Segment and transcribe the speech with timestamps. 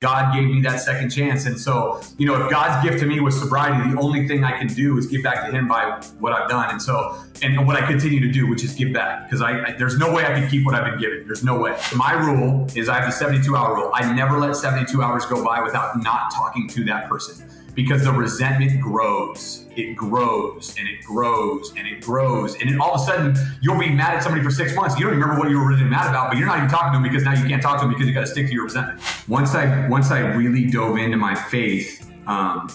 [0.00, 1.44] God gave me that second chance.
[1.44, 4.56] And so, you know, if God's gift to me was sobriety, the only thing I
[4.56, 6.70] can do is give back to Him by what I've done.
[6.70, 9.72] And so, and what I continue to do, which is give back, because I, I,
[9.72, 11.26] there's no way I can keep what I've been given.
[11.26, 11.78] There's no way.
[11.94, 13.90] My rule is I have the 72 hour rule.
[13.92, 18.12] I never let 72 hours go by without not talking to that person because the
[18.12, 19.66] resentment grows.
[19.76, 22.54] It grows and it grows and it grows.
[22.60, 24.98] And then all of a sudden, you'll be mad at somebody for six months.
[24.98, 26.96] You don't remember what you were really mad about, but you're not even talking to
[26.96, 28.64] them because now you can't talk to them because you got to stick to your
[28.64, 29.00] resentment.
[29.28, 32.68] Once I once I really dove into my faith, um,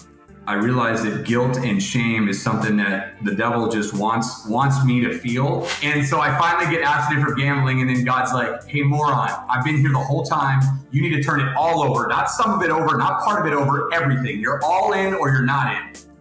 [0.48, 5.00] I realized that guilt and shame is something that the devil just wants wants me
[5.00, 5.66] to feel.
[5.82, 9.28] And so I finally get abstinent from gambling, and then God's like, "Hey, moron!
[9.48, 10.60] I've been here the whole time.
[10.92, 13.52] You need to turn it all over, not some of it over, not part of
[13.52, 14.38] it over, everything.
[14.38, 16.15] You're all in or you're not in."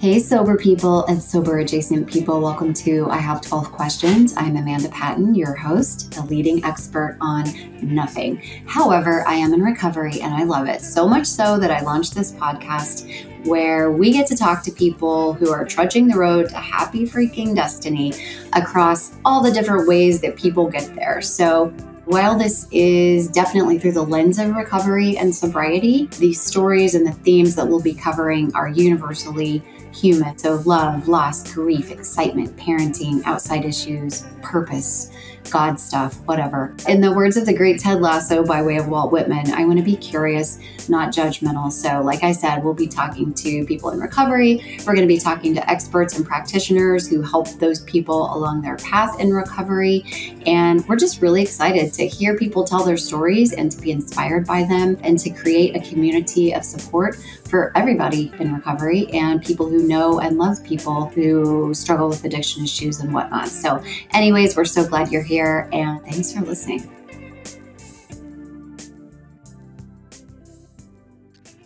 [0.00, 2.40] Hey, sober people and sober adjacent people.
[2.40, 4.32] Welcome to I Have 12 Questions.
[4.34, 7.44] I'm Amanda Patton, your host, a leading expert on
[7.82, 8.38] nothing.
[8.64, 12.14] However, I am in recovery and I love it so much so that I launched
[12.14, 16.56] this podcast where we get to talk to people who are trudging the road to
[16.56, 18.14] happy freaking destiny
[18.54, 21.20] across all the different ways that people get there.
[21.20, 21.74] So,
[22.06, 27.12] while this is definitely through the lens of recovery and sobriety, the stories and the
[27.12, 29.62] themes that we'll be covering are universally
[29.94, 30.38] human.
[30.38, 35.10] So, love, loss, grief, excitement, parenting, outside issues, purpose,
[35.50, 36.74] God stuff, whatever.
[36.88, 39.78] In the words of the great Ted Lasso by way of Walt Whitman, I want
[39.78, 41.72] to be curious, not judgmental.
[41.72, 44.78] So, like I said, we'll be talking to people in recovery.
[44.80, 48.76] We're going to be talking to experts and practitioners who help those people along their
[48.76, 50.04] path in recovery.
[50.46, 54.46] And we're just really excited to hear people tell their stories and to be inspired
[54.46, 57.16] by them and to create a community of support
[57.50, 62.62] for everybody in recovery and people who know and love people who struggle with addiction
[62.62, 63.48] issues and whatnot.
[63.48, 66.99] So, anyways, we're so glad you're here and thanks for listening.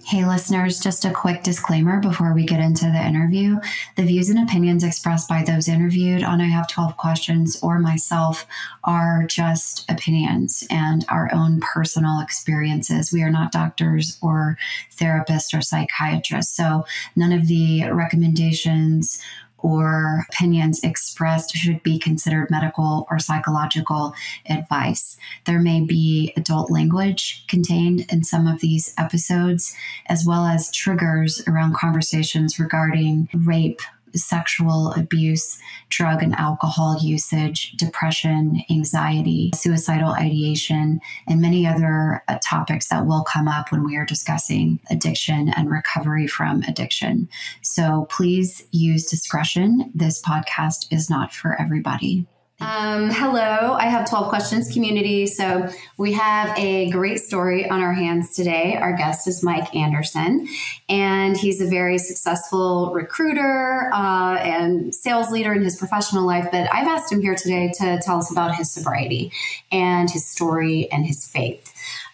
[0.07, 3.59] Hey, listeners, just a quick disclaimer before we get into the interview.
[3.97, 8.47] The views and opinions expressed by those interviewed on I Have 12 Questions or myself
[8.85, 13.15] are just opinions and our own personal experiences.
[13.15, 14.59] We are not doctors or
[14.95, 16.55] therapists or psychiatrists.
[16.55, 16.85] So
[17.17, 19.23] none of the recommendations
[19.65, 24.13] or opinions expressed should be considered medical or psychological
[24.51, 25.17] advice.
[25.47, 29.75] There may be adult language contained in some of these episodes,
[30.07, 33.81] as well as triggers around conversations regarding rape,
[34.17, 35.59] sexual abuse,
[35.89, 43.25] drug and alcohol usage, depression, anxiety, suicidal ideation, and many other uh, topics that will
[43.25, 47.29] come up when we are discussing addiction and recovery from addiction.
[47.63, 49.91] So please use discretion.
[49.95, 52.27] This podcast is not for everybody.
[52.65, 55.27] Um, hello, I have 12 questions community.
[55.27, 58.77] So we have a great story on our hands today.
[58.77, 60.49] Our guest is Mike Anderson,
[60.89, 66.49] and he's a very successful recruiter uh, and sales leader in his professional life.
[66.51, 69.31] But I've asked him here today to tell us about his sobriety
[69.71, 71.71] and his story and his faith.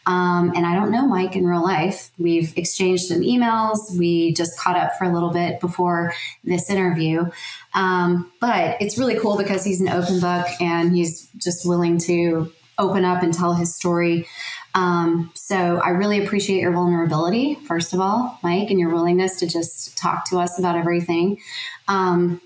[0.07, 2.11] Um, and I don't know Mike in real life.
[2.19, 3.97] We've exchanged some emails.
[3.97, 6.13] We just caught up for a little bit before
[6.43, 7.31] this interview.
[7.75, 12.53] Um, but it's really cool because he's an open book and he's just willing to
[12.79, 14.27] open up and tell his story.
[14.75, 19.47] Um, so I really appreciate your vulnerability, first of all, Mike, and your willingness to
[19.47, 21.39] just talk to us about everything.
[21.89, 22.41] Um,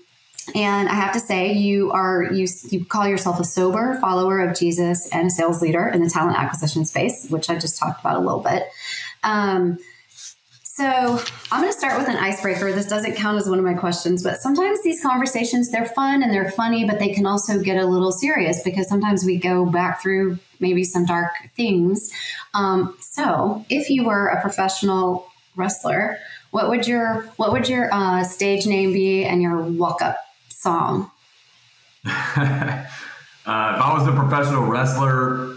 [0.53, 4.57] and I have to say, you are you you call yourself a sober follower of
[4.57, 8.17] Jesus and a sales leader in the talent acquisition space, which I just talked about
[8.17, 8.67] a little bit.
[9.23, 9.79] Um,
[10.61, 11.23] so
[11.53, 12.73] I'm going to start with an icebreaker.
[12.73, 16.33] This doesn't count as one of my questions, but sometimes these conversations they're fun and
[16.33, 20.01] they're funny, but they can also get a little serious because sometimes we go back
[20.01, 22.11] through maybe some dark things.
[22.53, 26.19] Um, so if you were a professional wrestler,
[26.51, 30.17] what would your what would your uh, stage name be and your walk up
[30.65, 31.11] song?
[32.05, 32.91] uh, if
[33.45, 35.55] I was a professional wrestler,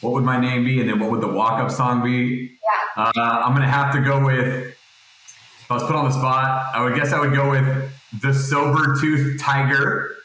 [0.00, 2.58] what would my name be, and then what would the walk up song be?
[2.96, 3.02] Yeah.
[3.04, 3.12] Uh,
[3.44, 4.48] I'm gonna have to go with.
[4.48, 7.90] If I was put on the spot, I would guess I would go with
[8.22, 10.16] the Sober Tooth Tiger.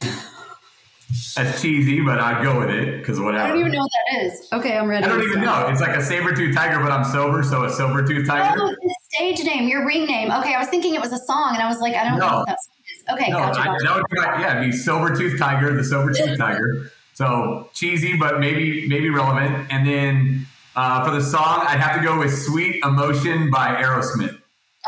[1.36, 3.44] That's cheesy, but I'd go with it because whatever.
[3.44, 4.48] I don't even know what that is.
[4.52, 5.04] Okay, I'm ready.
[5.04, 5.66] I don't even know.
[5.68, 8.58] It's like a saber tooth tiger, but I'm sober, so a sober tooth tiger.
[8.58, 8.74] Oh,
[9.10, 10.30] stage name, your ring name.
[10.30, 12.28] Okay, I was thinking it was a song, and I was like, I don't no.
[12.28, 12.81] know what that song is.
[13.10, 13.60] Okay, no, gotcha.
[13.60, 16.90] I, that would be my, yeah, be Sober tooth tiger, the Sober tooth tiger.
[17.14, 19.70] So cheesy, but maybe maybe relevant.
[19.70, 20.46] And then
[20.76, 24.38] uh, for the song, I'd have to go with "Sweet Emotion" by Aerosmith.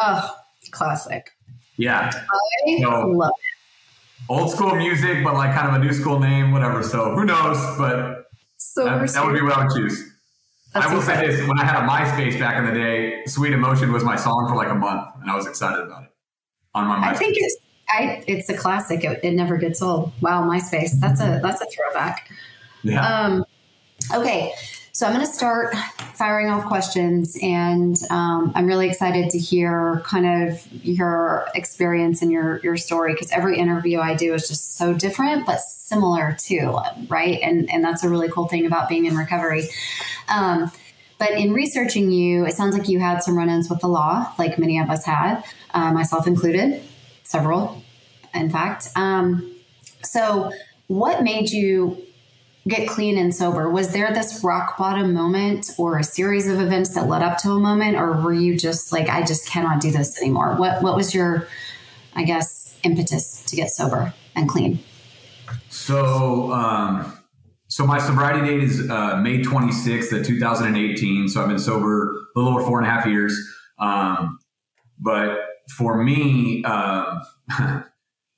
[0.00, 0.34] Oh,
[0.70, 1.30] classic.
[1.76, 2.10] Yeah.
[2.12, 4.32] I so, love it.
[4.32, 6.82] old school music, but like kind of a new school name, whatever.
[6.82, 7.58] So who knows?
[7.76, 8.26] But
[8.56, 10.10] so that, that would be what I would choose.
[10.72, 13.52] That's I will say this: when I had a MySpace back in the day, "Sweet
[13.52, 16.10] Emotion" was my song for like a month, and I was excited about it
[16.74, 17.14] on my MySpace.
[17.14, 17.56] I think it's
[17.88, 19.04] I, it's a classic.
[19.04, 20.12] It, it, never gets old.
[20.20, 20.98] Wow, MySpace.
[21.00, 22.30] That's a that's a throwback.
[22.82, 23.06] Yeah.
[23.06, 23.44] Um,
[24.12, 24.52] okay,
[24.92, 25.74] so I'm going to start
[26.14, 32.30] firing off questions, and um, I'm really excited to hear kind of your experience and
[32.30, 36.78] your your story because every interview I do is just so different but similar too,
[37.08, 37.40] right?
[37.42, 39.68] And and that's a really cool thing about being in recovery.
[40.28, 40.70] Um,
[41.18, 44.58] but in researching you, it sounds like you had some run-ins with the law, like
[44.58, 45.42] many of us had,
[45.72, 46.82] uh, myself included,
[47.24, 47.82] several,
[48.34, 48.88] in fact.
[48.96, 49.54] Um,
[50.02, 50.52] so,
[50.86, 52.04] what made you
[52.68, 53.70] get clean and sober?
[53.70, 57.50] Was there this rock bottom moment or a series of events that led up to
[57.52, 60.54] a moment, or were you just like, I just cannot do this anymore?
[60.56, 61.48] What What was your,
[62.14, 64.80] I guess, impetus to get sober and clean?
[65.68, 67.18] So, um,
[67.68, 71.28] so my sobriety date is uh, May 26th of 2018.
[71.28, 73.36] So I've been sober a little over four and a half years.
[73.78, 74.38] Um,
[74.98, 75.38] but
[75.70, 77.20] for me, um,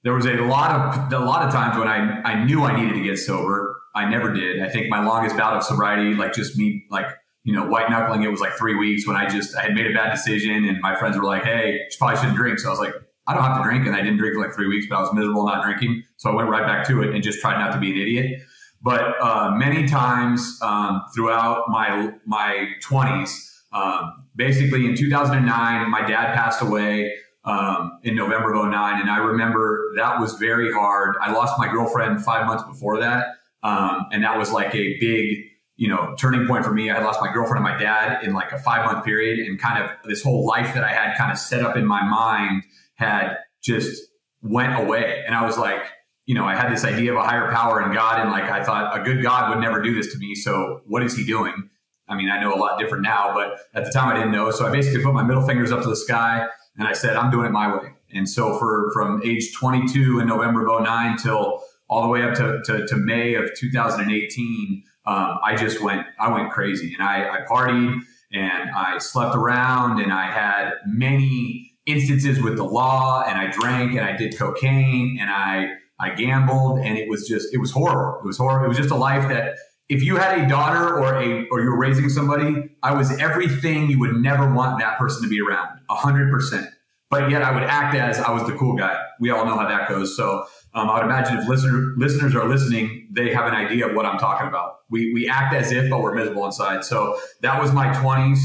[0.02, 2.94] there was a lot of a lot of times when I, I knew I needed
[2.94, 4.60] to get sober I never did.
[4.60, 7.06] I think my longest bout of sobriety, like just me, like,
[7.44, 9.86] you know, white knuckling, it was like three weeks when I just, I had made
[9.86, 12.58] a bad decision and my friends were like, hey, you probably shouldn't drink.
[12.58, 12.92] So I was like,
[13.26, 13.86] I don't have to drink.
[13.86, 16.02] And I didn't drink for like three weeks, but I was miserable not drinking.
[16.18, 18.42] So I went right back to it and just tried not to be an idiot.
[18.82, 23.30] But uh, many times um, throughout my, my 20s,
[23.72, 27.12] um, basically in 2009, my dad passed away.
[27.44, 29.00] Um, in November of 09.
[29.00, 31.14] And I remember that was very hard.
[31.20, 33.36] I lost my girlfriend five months before that.
[33.62, 35.44] Um, and that was like a big,
[35.76, 36.90] you know, turning point for me.
[36.90, 39.60] I had lost my girlfriend and my dad in like a five month period, and
[39.60, 42.64] kind of this whole life that I had kind of set up in my mind
[42.94, 44.02] had just
[44.42, 45.22] went away.
[45.26, 45.82] And I was like,
[46.26, 48.62] you know, I had this idea of a higher power and God, and like I
[48.64, 50.34] thought a good God would never do this to me.
[50.34, 51.70] So what is He doing?
[52.08, 54.50] I mean, I know a lot different now, but at the time I didn't know.
[54.50, 56.46] So I basically put my middle fingers up to the sky
[56.78, 57.90] and I said, I'm doing it my way.
[58.12, 62.34] And so for from age 22 in November of 09 till all the way up
[62.34, 67.28] to, to, to May of 2018, um, I just went, I went crazy and I,
[67.28, 68.00] I partied
[68.32, 73.92] and I slept around and I had many instances with the law and I drank
[73.92, 78.18] and I did cocaine and I, I gambled and it was just, it was horrible.
[78.20, 78.66] It was horrible.
[78.66, 79.56] It was just a life that
[79.88, 83.88] if you had a daughter or a, or you were raising somebody, I was everything
[83.88, 86.68] you would never want that person to be around hundred percent.
[87.08, 89.00] But yet I would act as I was the cool guy.
[89.20, 90.16] We all know how that goes.
[90.16, 90.44] So
[90.74, 94.04] um, I would imagine if listener, listeners are listening, they have an idea of what
[94.04, 94.80] I'm talking about.
[94.90, 96.84] We, we act as if, but we're miserable inside.
[96.84, 98.38] So that was my 20s.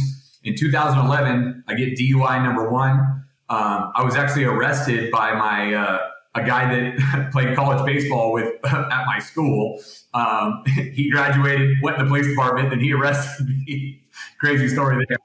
[0.43, 2.99] In 2011, I get DUI number one.
[3.49, 5.99] Um, I was actually arrested by my uh,
[6.35, 9.81] a guy that played college baseball with at my school.
[10.13, 10.63] Um,
[10.93, 14.01] he graduated, went in the police department, and he arrested me.
[14.39, 15.17] Crazy story there.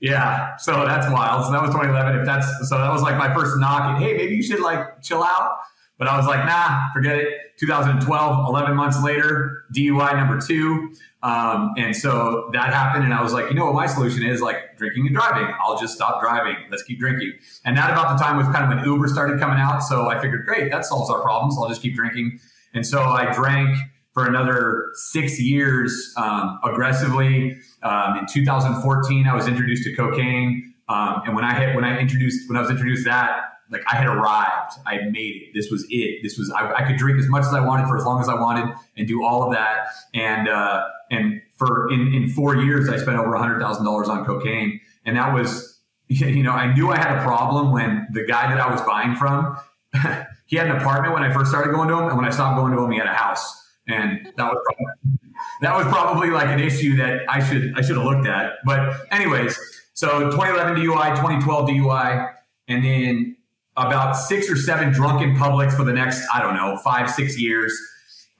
[0.00, 1.46] Yeah, so that's wild.
[1.46, 2.20] So that was 2011.
[2.20, 3.94] If that's so, that was like my first knock.
[3.94, 5.58] And hey, maybe you should like chill out.
[5.96, 7.28] But I was like, nah, forget it.
[7.58, 10.92] 2012, 11 months later, DUI number two.
[11.24, 13.02] Um, and so that happened.
[13.02, 14.42] And I was like, you know what my solution is?
[14.42, 15.52] Like drinking and driving.
[15.58, 16.56] I'll just stop driving.
[16.70, 17.32] Let's keep drinking.
[17.64, 19.80] And that about the time was kind of when Uber started coming out.
[19.80, 21.56] So I figured, great, that solves our problems.
[21.58, 22.38] I'll just keep drinking.
[22.74, 23.74] And so I drank
[24.12, 27.56] for another six years um, aggressively.
[27.82, 30.74] Um, in 2014, I was introduced to cocaine.
[30.90, 33.40] Um, and when I hit, when I introduced, when I was introduced that,
[33.70, 34.72] like I had arrived.
[34.86, 35.48] I made it.
[35.54, 36.22] This was it.
[36.22, 38.28] This was I, I, could drink as much as I wanted for as long as
[38.28, 39.86] I wanted and do all of that.
[40.12, 44.08] And uh, and for in in four years, I spent over a hundred thousand dollars
[44.08, 48.24] on cocaine, and that was you know I knew I had a problem when the
[48.24, 49.56] guy that I was buying from.
[50.46, 52.56] he had an apartment when I first started going to him, and when I stopped
[52.56, 55.18] going to him, he had a house, and that was probably,
[55.62, 58.54] that was probably like an issue that I should I should have looked at.
[58.64, 59.58] But anyways,
[59.94, 62.32] so 2011 DUI, 2012 DUI,
[62.68, 63.36] and then
[63.76, 67.76] about six or seven drunken publics for the next, I don't know, five, six years.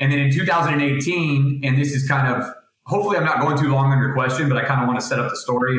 [0.01, 2.49] And then in 2018, and this is kind of,
[2.87, 5.07] hopefully I'm not going too long on your question, but I kind of want to
[5.07, 5.79] set up the story.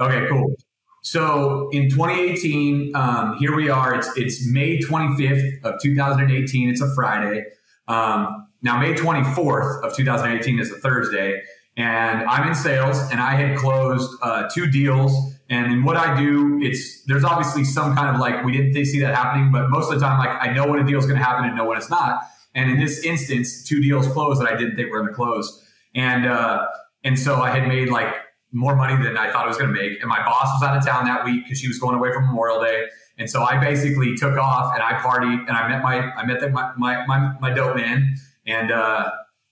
[0.00, 0.54] Okay, cool.
[1.02, 3.94] So in 2018, um, here we are.
[3.94, 6.68] It's it's May 25th of 2018.
[6.68, 7.44] It's a Friday.
[7.86, 11.40] Um, now May 24th of 2018 is a Thursday,
[11.76, 16.20] and I'm in sales, and I had closed uh, two deals and in what I
[16.20, 19.90] do, it's there's obviously some kind of like we didn't see that happening, but most
[19.90, 21.64] of the time, like I know when a deal is going to happen and know
[21.64, 22.22] when it's not.
[22.54, 25.64] And in this instance, two deals closed that I didn't think were going to close,
[25.94, 26.66] and uh,
[27.04, 28.14] and so I had made like
[28.52, 30.00] more money than I thought I was going to make.
[30.00, 32.20] And my boss was out of town that week because she was going away for
[32.20, 32.86] Memorial Day,
[33.18, 36.40] And so I basically took off and I partied and I met my I met
[36.40, 39.10] the, my, my, my my dope man and uh,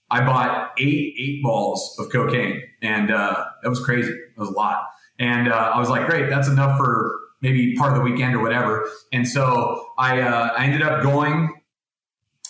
[0.09, 4.11] I bought eight eight balls of cocaine and uh, was crazy.
[4.11, 4.87] It was a lot.
[5.19, 8.41] And uh, I was like, great, that's enough for maybe part of the weekend or
[8.41, 8.89] whatever.
[9.11, 11.53] And so I uh, I ended up going.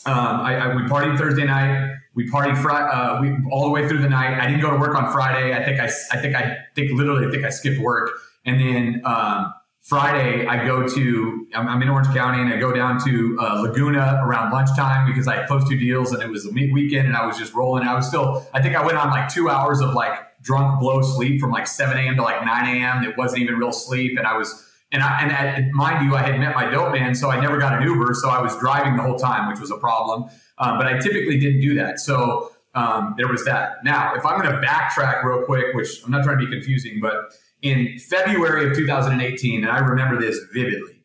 [0.06, 1.96] Um, I, I, we partied Thursday night.
[2.16, 4.40] We partied Friday, uh, we all the way through the night.
[4.40, 5.54] I didn't go to work on Friday.
[5.54, 8.10] I think I, I think I think literally I think I skipped work.
[8.46, 9.54] And then um,
[9.88, 13.62] Friday, I go to, I'm, I'm, in Orange County and I go down to uh,
[13.62, 17.26] Laguna around lunchtime because I closed two deals and it was a weekend and I
[17.26, 17.88] was just rolling.
[17.88, 21.02] I was still, I think I went on like two hours of like drunk blow
[21.02, 22.16] sleep from like 7 a.m.
[22.16, 23.04] to like 9 a.m.
[23.04, 24.18] It wasn't even real sleep.
[24.18, 27.14] And I was, and I, and at, mind you, I had met my dope man,
[27.14, 28.14] so I never got an Uber.
[28.14, 30.30] So I was driving the whole time, which was a problem.
[30.58, 32.00] Um, but I typically didn't do that.
[32.00, 33.84] So um, there was that.
[33.84, 37.00] Now, if I'm going to backtrack real quick, which I'm not trying to be confusing,
[37.02, 41.04] but in February of 2018, and I remember this vividly.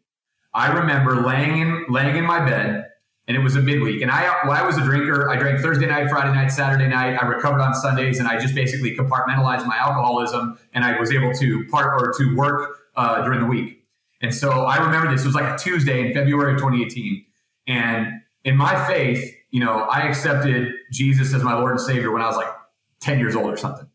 [0.54, 2.91] I remember laying in laying in my bed,
[3.32, 4.02] and it was a midweek.
[4.02, 7.16] And I, when I was a drinker, I drank Thursday night, Friday night, Saturday night.
[7.16, 11.32] I recovered on Sundays, and I just basically compartmentalized my alcoholism, and I was able
[11.32, 13.84] to part or to work uh, during the week.
[14.20, 17.24] And so I remember this it was like a Tuesday in February of 2018,
[17.68, 22.20] and in my faith, you know, I accepted Jesus as my Lord and Savior when
[22.20, 22.52] I was like
[23.00, 23.88] 10 years old or something.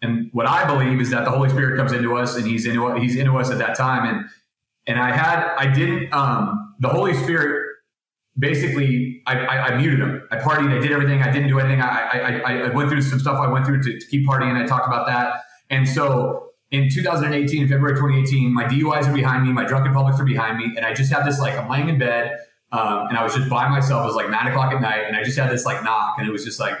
[0.00, 2.94] And what I believe is that the Holy Spirit comes into us and he's into
[2.94, 4.08] he's into us at that time.
[4.08, 4.30] And
[4.86, 7.67] and I had I didn't um the Holy Spirit
[8.38, 10.26] basically I, I, I muted him.
[10.30, 11.80] I partied, I did everything, I didn't do anything.
[11.80, 14.62] I I, I went through some stuff I went through to, to keep partying.
[14.62, 15.42] I talked about that.
[15.70, 20.24] And so in 2018, February 2018, my DUIs are behind me, my drunken publics are
[20.24, 22.38] behind me, and I just had this like I'm laying in bed,
[22.72, 24.02] um, and I was just by myself.
[24.02, 26.28] It was like nine o'clock at night, and I just had this like knock, and
[26.28, 26.78] it was just like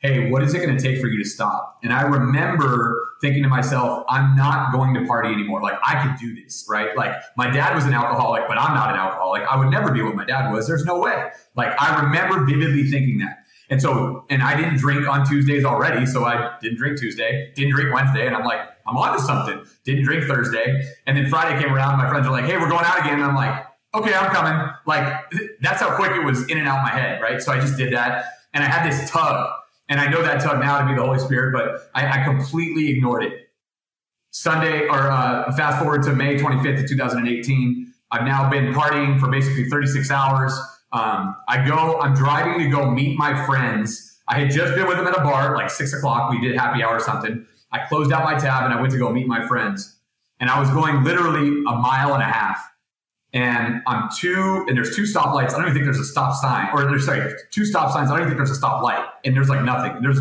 [0.00, 1.80] hey, what is it going to take for you to stop?
[1.82, 5.60] And I remember thinking to myself, I'm not going to party anymore.
[5.60, 6.96] Like, I could do this, right?
[6.96, 9.42] Like, my dad was an alcoholic, but I'm not an alcoholic.
[9.42, 10.68] I would never be what my dad was.
[10.68, 11.30] There's no way.
[11.56, 13.38] Like, I remember vividly thinking that.
[13.70, 16.06] And so, and I didn't drink on Tuesdays already.
[16.06, 18.26] So I didn't drink Tuesday, didn't drink Wednesday.
[18.26, 19.62] And I'm like, I'm on to something.
[19.84, 20.80] Didn't drink Thursday.
[21.06, 21.98] And then Friday came around.
[21.98, 23.14] My friends were like, hey, we're going out again.
[23.14, 24.70] And I'm like, okay, I'm coming.
[24.86, 27.42] Like, that's how quick it was in and out of my head, right?
[27.42, 28.26] So I just did that.
[28.54, 29.50] And I had this tug
[29.88, 32.90] and I know that tug now to be the Holy Spirit, but I, I completely
[32.90, 33.48] ignored it.
[34.30, 39.28] Sunday, or uh, fast forward to May 25th of 2018, I've now been partying for
[39.30, 40.52] basically 36 hours.
[40.92, 44.18] Um, I go, I'm driving to go meet my friends.
[44.28, 46.30] I had just been with them at a bar, like six o'clock.
[46.30, 47.46] We did happy hour or something.
[47.72, 49.96] I closed out my tab and I went to go meet my friends.
[50.40, 52.62] And I was going literally a mile and a half
[53.32, 55.50] and on two, and there's two stoplights.
[55.50, 58.10] I don't even think there's a stop sign, or there's sorry, two stop signs.
[58.10, 59.92] I don't even think there's a stop light, and there's like nothing.
[59.92, 60.20] And there's,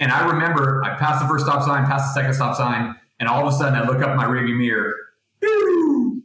[0.00, 3.28] and I remember I passed the first stop sign, passed the second stop sign, and
[3.28, 4.94] all of a sudden I look up my rearview mirror,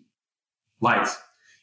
[0.82, 1.18] lights.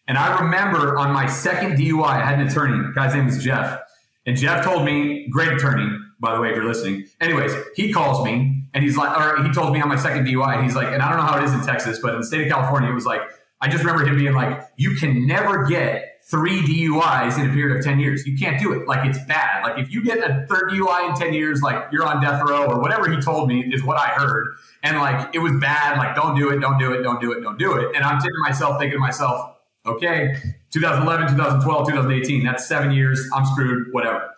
[0.07, 2.93] And I remember on my second DUI, I had an attorney.
[2.95, 3.79] Guy's name was Jeff,
[4.25, 5.89] and Jeff told me, great attorney,
[6.21, 7.07] by the way, if you're listening.
[7.21, 10.63] Anyways, he calls me and he's like, or he told me on my second DUI,
[10.63, 12.43] he's like, and I don't know how it is in Texas, but in the state
[12.43, 13.23] of California, it was like
[13.61, 17.79] I just remember him being like, you can never get three DUIs in a period
[17.79, 18.27] of 10 years.
[18.27, 18.87] You can't do it.
[18.87, 19.63] Like, it's bad.
[19.63, 22.67] Like, if you get a third DUI in 10 years, like, you're on death row
[22.67, 24.55] or whatever he told me is what I heard.
[24.83, 25.97] And like, it was bad.
[25.97, 27.97] Like, don't do it, don't do it, don't do it, don't do it.
[27.97, 30.37] And I'm thinking myself, thinking to myself, okay,
[30.71, 33.27] 2011, 2012, 2018, that's seven years.
[33.35, 34.35] I'm screwed, whatever.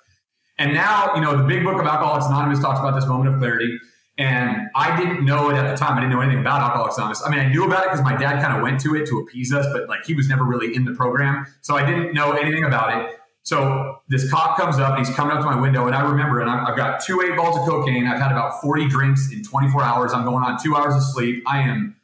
[0.59, 3.41] And now, you know, the big book of Alcoholics Anonymous talks about this moment of
[3.41, 3.79] clarity.
[4.21, 5.97] And I didn't know it at the time.
[5.97, 7.23] I didn't know anything about Alcoholics Anonymous.
[7.25, 9.19] I mean, I knew about it because my dad kind of went to it to
[9.19, 11.47] appease us, but like he was never really in the program.
[11.63, 13.17] So I didn't know anything about it.
[13.45, 15.87] So this cop comes up and he's coming up to my window.
[15.87, 18.07] And I remember, and I've got two eight balls of cocaine.
[18.07, 20.13] I've had about 40 drinks in 24 hours.
[20.13, 21.43] I'm going on two hours of sleep.
[21.47, 21.97] I am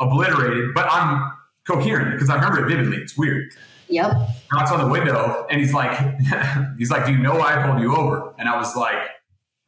[0.00, 1.32] obliterated, but I'm
[1.66, 2.98] coherent because I remember it vividly.
[2.98, 3.54] It's weird.
[3.88, 4.12] Yep.
[4.52, 5.98] Knocks on the window and he's like,
[6.78, 8.34] he's like, do you know why I pulled you over?
[8.38, 9.00] And I was like,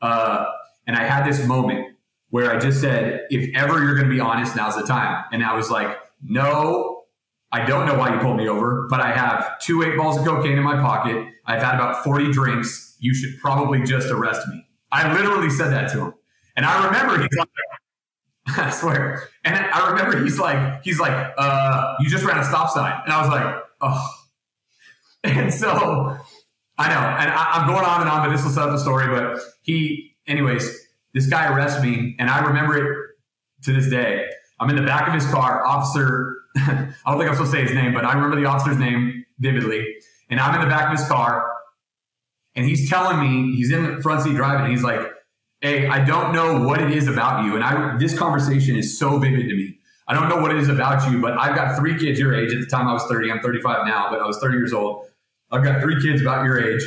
[0.03, 0.45] uh,
[0.87, 1.97] and I had this moment
[2.31, 5.25] where I just said, if ever you're going to be honest, now's the time.
[5.33, 7.05] And I was like, no,
[7.53, 10.25] I don't know why you pulled me over, but I have two eight balls of
[10.25, 11.27] cocaine in my pocket.
[11.47, 12.97] I've had about 40 drinks.
[12.99, 14.67] You should probably just arrest me.
[14.91, 16.15] I literally said that to him.
[16.57, 17.49] And I remember he's like,
[18.59, 19.29] I swear.
[19.45, 23.01] And I remember he's like, he's like, uh, you just ran a stop sign.
[23.05, 24.13] And I was like, oh.
[25.25, 26.17] And so
[26.79, 28.79] I know, and I, am going on and on, but this will set up the
[28.79, 29.09] story.
[29.09, 33.09] But he, anyways, this guy arrests me, and I remember it
[33.65, 34.29] to this day.
[34.61, 35.65] I'm in the back of his car.
[35.65, 38.79] Officer, I don't think I'm supposed to say his name, but I remember the officer's
[38.79, 39.97] name vividly.
[40.31, 41.47] And I'm in the back of his car,
[42.55, 44.63] and he's telling me he's in the front seat driving.
[44.63, 45.01] And he's like,
[45.61, 49.19] "Hey, I don't know what it is about you." And I, this conversation is so
[49.19, 49.79] vivid to me.
[50.09, 52.53] I don't know what it is about you, but I've got three kids your age.
[52.53, 55.07] At the time I was 30, I'm 35 now, but I was 30 years old.
[55.51, 56.83] I've got three kids about your age,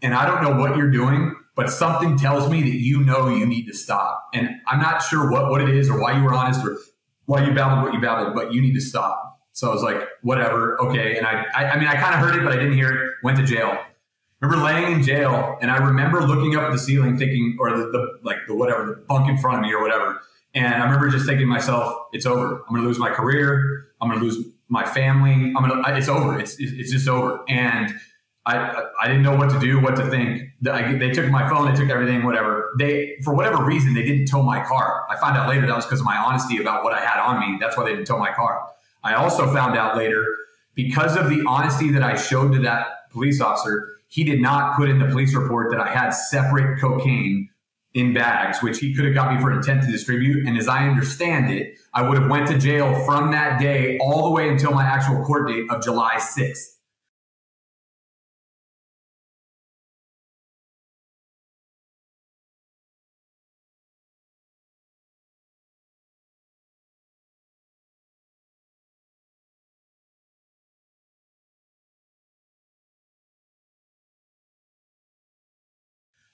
[0.00, 3.46] and I don't know what you're doing, but something tells me that you know you
[3.46, 4.28] need to stop.
[4.32, 6.78] And I'm not sure what, what it is or why you were honest or
[7.26, 9.40] why you babbled what you babbled, but you need to stop.
[9.52, 11.18] So I was like, whatever, okay.
[11.18, 13.10] And I, I, I mean, I kind of heard it, but I didn't hear it.
[13.22, 13.78] Went to jail.
[14.40, 17.84] Remember laying in jail, and I remember looking up at the ceiling, thinking, or the,
[17.92, 20.20] the like the whatever, the bunk in front of me or whatever.
[20.54, 22.62] And I remember just thinking to myself, it's over.
[22.66, 23.86] I'm going to lose my career.
[24.00, 25.32] I'm going to lose my family.
[25.32, 26.38] I'm going to, it's over.
[26.40, 27.44] It's, it's just over.
[27.48, 27.94] And
[28.44, 30.42] I, I didn't know what to do, what to think.
[30.60, 32.72] They took my phone, they took everything, whatever.
[32.78, 35.06] They, for whatever reason, they didn't tow my car.
[35.08, 37.38] I found out later that was because of my honesty about what I had on
[37.38, 37.58] me.
[37.60, 38.68] That's why they didn't tow my car.
[39.04, 40.24] I also found out later
[40.74, 44.88] because of the honesty that I showed to that police officer, he did not put
[44.88, 47.48] in the police report that I had separate cocaine
[47.94, 50.46] in bags, which he could have got me for intent to distribute.
[50.46, 54.24] And as I understand it, I would have went to jail from that day all
[54.24, 56.71] the way until my actual court date of July 6th.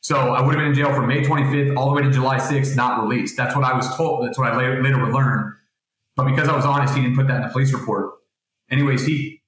[0.08, 2.38] So I would have been in jail from May 25th all the way to July
[2.38, 3.36] 6th, not released.
[3.36, 4.24] That's what I was told.
[4.24, 5.54] That's what I later, would learn.
[6.16, 8.14] But because I was honest, he didn't put that in the police report.
[8.70, 9.42] Anyways, he,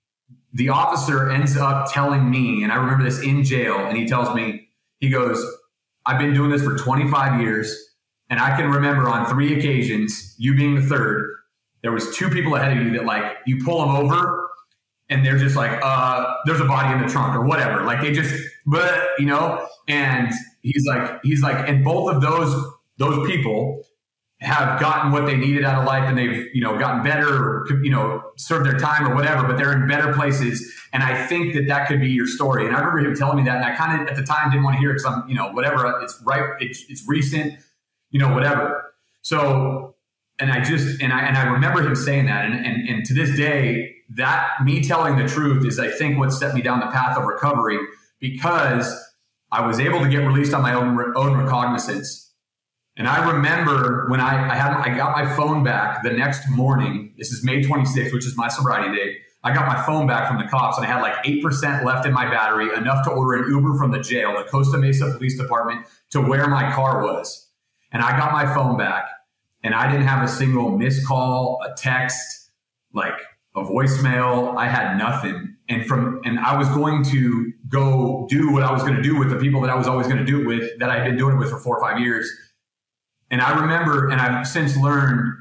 [0.53, 4.35] the officer ends up telling me, and I remember this in jail, and he tells
[4.35, 5.43] me, he goes,
[6.05, 7.75] I've been doing this for 25 years,
[8.29, 11.27] and I can remember on three occasions, you being the third,
[11.81, 14.51] there was two people ahead of you that like you pull them over
[15.09, 17.83] and they're just like, uh, there's a body in the trunk or whatever.
[17.83, 18.35] Like they just,
[18.67, 22.55] but you know, and he's like, he's like, and both of those
[22.99, 23.83] those people
[24.41, 27.91] have gotten what they needed out of life and they've you know gotten better you
[27.91, 30.75] know served their time or whatever but they're in better places.
[30.93, 32.67] And i think that that could be your story.
[32.67, 34.65] And i remember him telling me that and i kind of at the time didn't
[34.65, 37.59] want to hear it because i'm you know whatever it's right it's, it's recent
[38.11, 38.93] you know whatever.
[39.23, 39.95] So
[40.39, 42.47] and i just and i and i remember him saying that.
[42.47, 46.33] And and, and to this day that me telling the truth is i think what
[46.33, 47.79] set me down the path of recovery
[48.21, 49.10] because
[49.53, 52.33] I was able to get released on my own own recognizance.
[52.97, 57.15] And I remember when I, I had I got my phone back the next morning.
[57.17, 59.19] This is May 26th, which is my sobriety date.
[59.43, 62.13] I got my phone back from the cops and I had like 8% left in
[62.13, 65.87] my battery, enough to order an Uber from the jail, the Costa Mesa Police Department,
[66.11, 67.49] to where my car was.
[67.91, 69.09] And I got my phone back
[69.63, 72.51] and I didn't have a single missed call, a text,
[72.93, 73.19] like
[73.55, 74.57] a voicemail.
[74.57, 75.57] I had nothing.
[75.71, 79.19] And from and I was going to go do what I was going to do
[79.19, 81.17] with the people that I was always going to do it with that I'd been
[81.17, 82.31] doing it with for four or five years.
[83.31, 85.33] And I remember, and I've since learned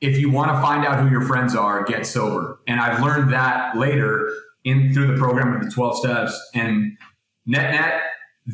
[0.00, 2.60] if you want to find out who your friends are, get sober.
[2.68, 4.30] And I've learned that later
[4.64, 6.50] in through the program of the 12 steps.
[6.54, 6.96] And
[7.46, 8.02] net net,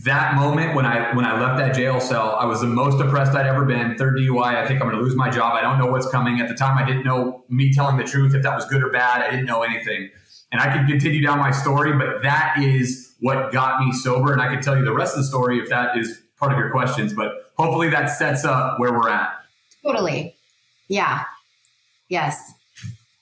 [0.05, 3.33] that moment when I when I left that jail cell, I was the most depressed
[3.33, 3.97] I'd ever been.
[3.97, 4.57] Third DUI.
[4.57, 5.53] I think I'm going to lose my job.
[5.55, 6.41] I don't know what's coming.
[6.41, 8.91] At the time, I didn't know me telling the truth if that was good or
[8.91, 9.23] bad.
[9.23, 10.11] I didn't know anything,
[10.55, 11.93] and I could continue down my story.
[11.93, 15.19] But that is what got me sober, and I could tell you the rest of
[15.19, 17.13] the story if that is part of your questions.
[17.13, 19.31] But hopefully, that sets up where we're at.
[19.85, 20.37] Totally.
[20.89, 21.25] Yeah.
[22.09, 22.55] Yes.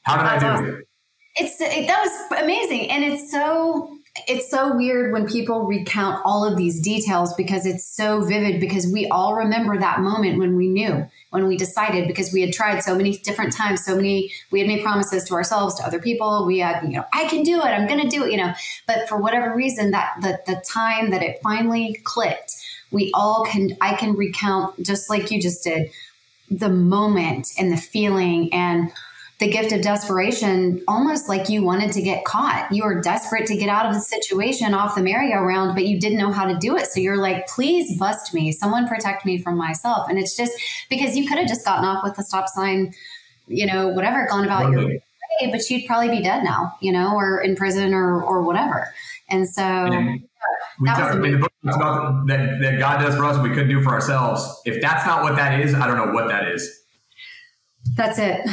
[0.02, 0.76] How did That's I do awesome.
[0.76, 0.88] it?
[1.36, 3.96] It's it, that was amazing, and it's so
[4.28, 8.86] it's so weird when people recount all of these details because it's so vivid because
[8.86, 12.80] we all remember that moment when we knew when we decided because we had tried
[12.80, 16.44] so many different times so many we had made promises to ourselves to other people.
[16.44, 17.64] We had you know i can do it.
[17.64, 18.52] I'm to do it you know.
[18.86, 22.52] But for whatever reason that the, the time that it finally clicked
[22.90, 25.90] we all can i can recount just like you just did
[26.50, 28.92] the moment and the feeling and
[29.42, 32.70] the gift of desperation, almost like you wanted to get caught.
[32.70, 36.18] You were desperate to get out of the situation off the merry-go-round, but you didn't
[36.18, 36.86] know how to do it.
[36.86, 38.52] So you're like, please bust me.
[38.52, 40.08] Someone protect me from myself.
[40.08, 40.52] And it's just
[40.88, 42.94] because you could have just gotten off with the stop sign,
[43.48, 45.02] you know, whatever, gone about your way,
[45.50, 48.94] but you'd probably be dead now, you know, or in prison or or whatever.
[49.28, 50.22] And so and
[50.80, 53.48] we talk, I mean, the book talks about that, that God does for us we
[53.48, 54.48] couldn't do for ourselves.
[54.64, 56.81] If that's not what that is, I don't know what that is.
[57.94, 58.48] That's it.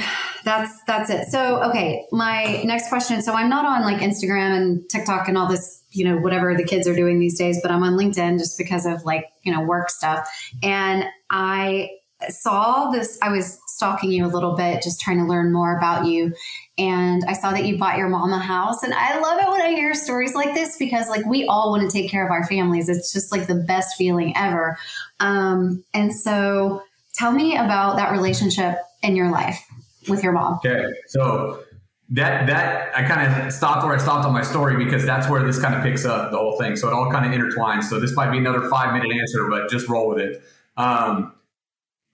[0.45, 1.27] That's that's it.
[1.27, 3.21] So okay, my next question.
[3.21, 6.63] So I'm not on like Instagram and TikTok and all this, you know, whatever the
[6.63, 9.61] kids are doing these days, but I'm on LinkedIn just because of like, you know,
[9.61, 10.27] work stuff.
[10.63, 11.89] And I
[12.29, 16.05] saw this I was stalking you a little bit just trying to learn more about
[16.05, 16.33] you
[16.77, 19.61] and I saw that you bought your mom a house and I love it when
[19.61, 22.45] I hear stories like this because like we all want to take care of our
[22.45, 22.89] families.
[22.89, 24.77] It's just like the best feeling ever.
[25.21, 26.83] Um, and so
[27.15, 29.65] tell me about that relationship in your life
[30.07, 30.59] with your mom?
[30.65, 30.85] Okay.
[31.07, 31.63] So
[32.11, 35.43] that that I kind of stopped where I stopped on my story because that's where
[35.43, 36.75] this kind of picks up the whole thing.
[36.75, 37.83] So it all kind of intertwines.
[37.83, 40.43] So this might be another five minute answer, but just roll with it.
[40.77, 41.33] Um,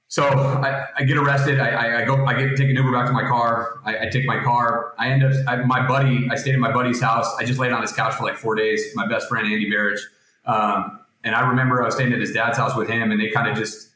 [0.07, 1.59] so I, I, get arrested.
[1.59, 2.25] I, I, go.
[2.25, 3.79] I get take an Uber back to my car.
[3.83, 4.93] I, I take my car.
[4.97, 5.33] I end up.
[5.47, 6.29] I, my buddy.
[6.29, 7.33] I stayed at my buddy's house.
[7.37, 8.83] I just laid on his couch for like four days.
[8.95, 9.99] My best friend Andy Barrich.
[10.45, 13.29] Um, and I remember I was staying at his dad's house with him, and they
[13.31, 13.89] kind of just,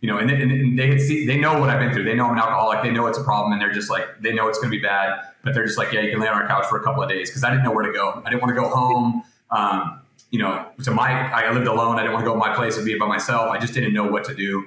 [0.00, 2.04] you know, and, they, and they see, they know what I've been through.
[2.04, 2.82] They know I'm an alcoholic.
[2.82, 4.82] They know it's a problem, and they're just like, they know it's going to be
[4.82, 7.02] bad, but they're just like, yeah, you can lay on our couch for a couple
[7.02, 8.22] of days because I didn't know where to go.
[8.24, 9.24] I didn't want to go home.
[9.50, 11.96] Um, you know, to my, I lived alone.
[11.96, 13.50] I didn't want to go to my place and be by myself.
[13.50, 14.66] I just didn't know what to do.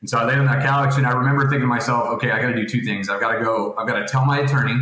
[0.00, 2.40] And so I laid on that couch and I remember thinking to myself, okay, I
[2.40, 3.08] got to do two things.
[3.08, 4.76] I've got to go, I've got to tell my attorney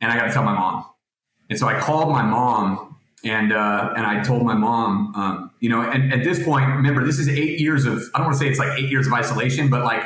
[0.00, 0.86] and I got to tell my mom.
[1.50, 5.68] And so I called my mom and, uh, and I told my mom, um, you
[5.68, 8.44] know, and at this point, remember, this is eight years of, I don't want to
[8.44, 10.04] say it's like eight years of isolation, but like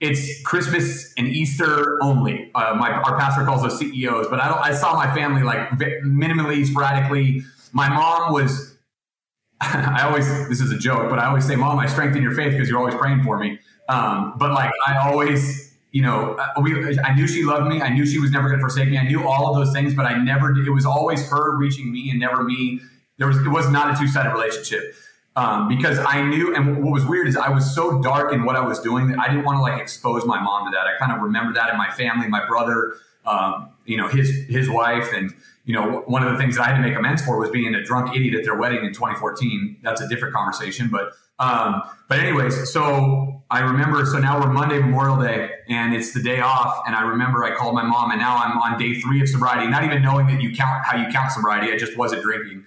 [0.00, 2.50] it's Christmas and Easter only.
[2.54, 6.66] Uh, my, our pastor calls us CEOs, but I, I saw my family like minimally,
[6.66, 7.42] sporadically.
[7.72, 8.76] My mom was,
[9.60, 12.52] I always, this is a joke, but I always say, Mom, I strengthen your faith
[12.52, 13.58] because you're always praying for me.
[13.88, 17.82] Um, but like I always, you know, uh, we, I knew she loved me.
[17.82, 18.98] I knew she was never going to forsake me.
[18.98, 20.50] I knew all of those things, but I never.
[20.50, 22.80] It was always her reaching me and never me.
[23.22, 24.96] There was it was not a two sided relationship.
[25.34, 28.54] Um, because I knew, and what was weird is I was so dark in what
[28.54, 30.86] I was doing that I didn't want to like expose my mom to that.
[30.86, 34.68] I kind of remember that in my family, my brother, um, you know, his his
[34.68, 35.32] wife, and
[35.64, 37.74] you know, one of the things that I had to make amends for was being
[37.74, 39.78] a drunk idiot at their wedding in 2014.
[39.82, 44.04] That's a different conversation, but um, but anyways, so I remember.
[44.04, 46.82] So now we're Monday, Memorial Day, and it's the day off.
[46.86, 49.68] And I remember I called my mom, and now I'm on day three of sobriety,
[49.68, 51.72] not even knowing that you count how you count sobriety.
[51.72, 52.64] I just wasn't drinking,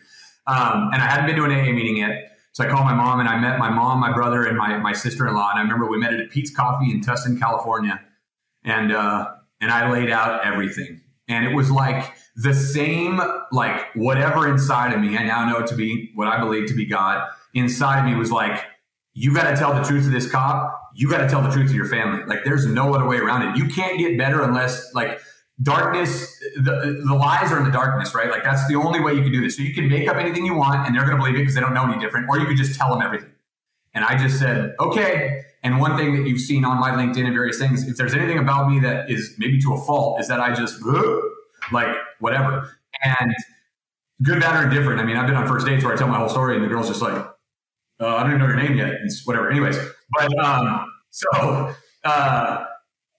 [0.48, 2.38] um, and I hadn't been to an AA meeting yet.
[2.52, 4.94] So I called my mom, and I met my mom, my brother, and my my
[4.94, 5.50] sister in law.
[5.50, 8.02] And I remember we met at a Peet's Coffee in Tustin, California,
[8.64, 14.48] and uh, and I laid out everything, and it was like the same, like whatever
[14.50, 15.18] inside of me.
[15.18, 18.32] I now know to be what I believe to be God inside of me was
[18.32, 18.64] like,
[19.14, 20.78] you got to tell the truth to this cop.
[20.94, 22.24] You got to tell the truth to your family.
[22.26, 23.58] Like, there's no other way around it.
[23.58, 25.20] You can't get better unless, like,
[25.62, 28.30] darkness, the, the lies are in the darkness, right?
[28.30, 29.58] Like, that's the only way you can do this.
[29.58, 31.56] So you can make up anything you want and they're going to believe it because
[31.56, 33.32] they don't know any different, or you could just tell them everything.
[33.94, 35.44] And I just said, okay.
[35.64, 38.38] And one thing that you've seen on my LinkedIn and various things, if there's anything
[38.38, 40.84] about me that is maybe to a fault, is that I just,
[41.72, 42.78] like, whatever.
[43.04, 43.34] And
[44.22, 46.18] good, bad, or different I mean, I've been on first dates where I tell my
[46.18, 47.16] whole story and the girl's just like,
[48.00, 48.94] uh, I don't even know your name yet.
[49.06, 49.50] It's whatever.
[49.50, 49.78] Anyways,
[50.12, 52.66] but um, so uh,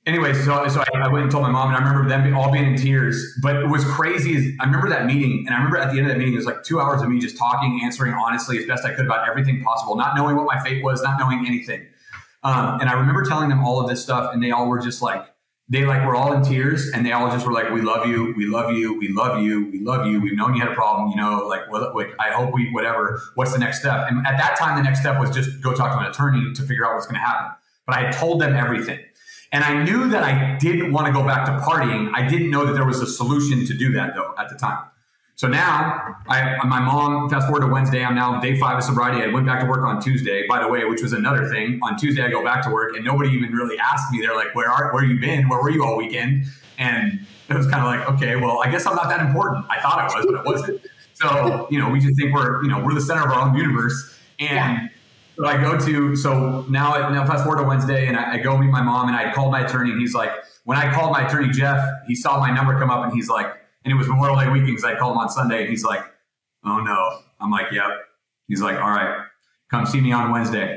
[0.06, 2.50] anyways, so so I, I, went and told my mom, and I remember them all
[2.50, 3.38] being in tears.
[3.42, 4.34] But it was crazy.
[4.34, 6.38] Is I remember that meeting, and I remember at the end of that meeting, it
[6.38, 9.28] was like two hours of me just talking, answering honestly as best I could about
[9.28, 11.86] everything possible, not knowing what my fate was, not knowing anything.
[12.42, 15.02] Um, and I remember telling them all of this stuff, and they all were just
[15.02, 15.26] like,
[15.68, 18.32] they like were all in tears and they all just were like, "We love you,
[18.36, 20.20] we love you, we love you, we love you.
[20.20, 21.44] We've known you had a problem, you know.
[21.48, 23.20] Like, like I hope we whatever.
[23.34, 25.92] What's the next step?" And at that time, the next step was just go talk
[25.92, 27.50] to an attorney to figure out what's going to happen.
[27.84, 29.00] But I had told them everything,
[29.56, 32.12] and I knew that I didn't want to go back to partying.
[32.14, 34.84] I didn't know that there was a solution to do that though at the time.
[35.34, 39.22] So now, I, my mom, fast forward to Wednesday, I'm now day five of sobriety.
[39.24, 41.80] I went back to work on Tuesday, by the way, which was another thing.
[41.82, 44.20] On Tuesday, I go back to work and nobody even really asked me.
[44.20, 45.48] They're like, where are, where you been?
[45.48, 46.44] Where were you all weekend?
[46.76, 49.64] And it was kind of like, okay, well, I guess I'm not that important.
[49.70, 50.82] I thought I was, but I wasn't.
[51.14, 53.56] So, you know, we just think we're, you know, we're the center of our own
[53.56, 54.18] universe.
[54.38, 54.88] And yeah.
[55.36, 58.56] So I go to, so now, now fast forward to Wednesday and I, I go
[58.56, 60.32] meet my mom and I called my attorney and he's like,
[60.64, 63.54] when I called my attorney, Jeff, he saw my number come up and he's like,
[63.86, 66.04] and it was Memorial Day weekend because I called him on Sunday, and he's like,
[66.64, 67.88] "Oh no." I'm like, "Yep."
[68.48, 69.24] He's like, "All right,
[69.70, 70.76] come see me on Wednesday."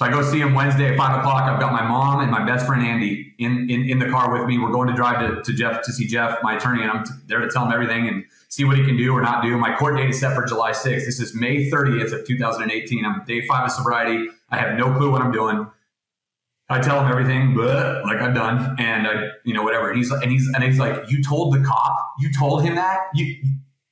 [0.00, 1.42] So I go see him Wednesday at five o'clock.
[1.42, 4.48] I've got my mom and my best friend Andy in, in, in the car with
[4.48, 4.58] me.
[4.58, 7.12] We're going to drive to, to Jeff to see Jeff, my attorney, and I'm t-
[7.26, 9.58] there to tell him everything and see what he can do or not do.
[9.58, 11.04] My court date is set for July 6th.
[11.04, 13.04] This is May 30th of 2018.
[13.04, 14.28] I'm day five of sobriety.
[14.48, 15.70] I have no clue what I'm doing.
[16.70, 19.90] I tell him everything, but like I've done, and I, you know, whatever.
[19.90, 23.00] And he's and he's and he's like, you told the cop, you told him that,
[23.12, 23.36] you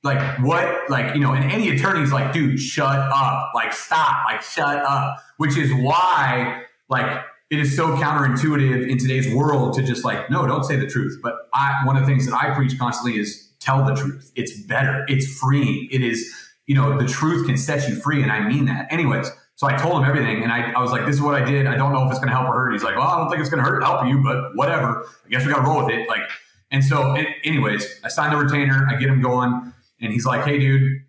[0.09, 4.41] like what, like you know, and any attorney's like, dude, shut up, like stop, like
[4.43, 5.19] shut up.
[5.37, 10.47] Which is why, like, it is so counterintuitive in today's world to just like, no,
[10.47, 11.21] don't say the truth.
[11.23, 14.33] But I, one of the things that I preach constantly is tell the truth.
[14.35, 15.05] It's better.
[15.09, 15.89] It's freeing.
[15.91, 16.35] It is,
[16.67, 18.91] you know, the truth can set you free, and I mean that.
[18.91, 19.31] Anyways.
[19.57, 21.67] So I told him everything, and I, I was like, "This is what I did.
[21.67, 23.29] I don't know if it's going to help or hurt." He's like, "Well, I don't
[23.29, 25.05] think it's going to hurt help you, but whatever.
[25.27, 26.23] I guess we got to roll with it." Like,
[26.71, 28.87] and so, anyways, I signed the retainer.
[28.89, 31.03] I get him going, and he's like, "Hey, dude,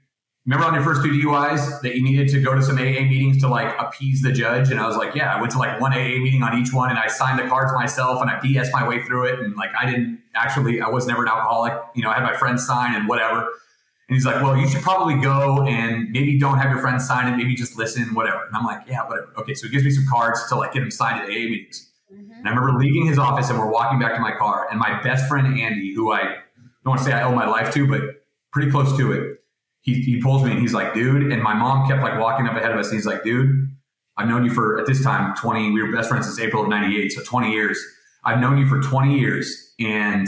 [0.49, 3.39] remember on your first two DUIs that you needed to go to some AA meetings
[3.41, 4.71] to like appease the judge?
[4.71, 6.89] And I was like, yeah, I went to like one AA meeting on each one
[6.89, 9.39] and I signed the cards myself and I BS my way through it.
[9.39, 11.73] And like, I didn't actually, I was never an alcoholic.
[11.93, 13.41] You know, I had my friends sign and whatever.
[13.41, 17.31] And he's like, well, you should probably go and maybe don't have your friends sign
[17.31, 18.43] it, maybe just listen, whatever.
[18.45, 19.31] And I'm like, yeah, whatever.
[19.37, 19.53] Okay.
[19.53, 21.91] So he gives me some cards to like get him signed at AA meetings.
[22.11, 22.31] Mm-hmm.
[22.31, 24.99] And I remember leaving his office and we're walking back to my car and my
[25.03, 28.01] best friend, Andy, who I don't want to say I owe my life to, but
[28.51, 29.39] pretty close to it
[29.81, 32.55] he, he pulls me and he's like, dude, and my mom kept like walking up
[32.55, 32.87] ahead of us.
[32.87, 33.69] And he's like, dude,
[34.17, 36.69] I've known you for at this time 20, we were best friends since April of
[36.69, 37.11] 98.
[37.11, 37.79] So 20 years.
[38.23, 40.27] I've known you for 20 years and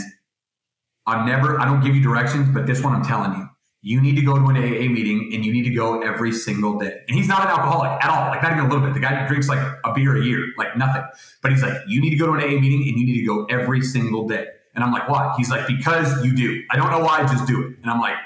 [1.06, 3.48] I've never, I don't give you directions, but this one I'm telling you,
[3.82, 6.78] you need to go to an AA meeting and you need to go every single
[6.78, 7.00] day.
[7.08, 8.94] And he's not an alcoholic at all, like not even a little bit.
[8.94, 11.02] The guy drinks like a beer a year, like nothing.
[11.42, 13.26] But he's like, you need to go to an AA meeting and you need to
[13.26, 14.46] go every single day.
[14.74, 15.34] And I'm like, why?
[15.36, 16.62] He's like, because you do.
[16.70, 17.76] I don't know why, just do it.
[17.82, 18.16] And I'm like,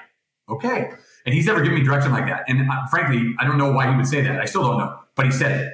[0.48, 0.90] okay.
[1.24, 2.44] And he's never given me direction like that.
[2.48, 4.40] And uh, frankly, I don't know why he would say that.
[4.40, 5.72] I still don't know, but he said it.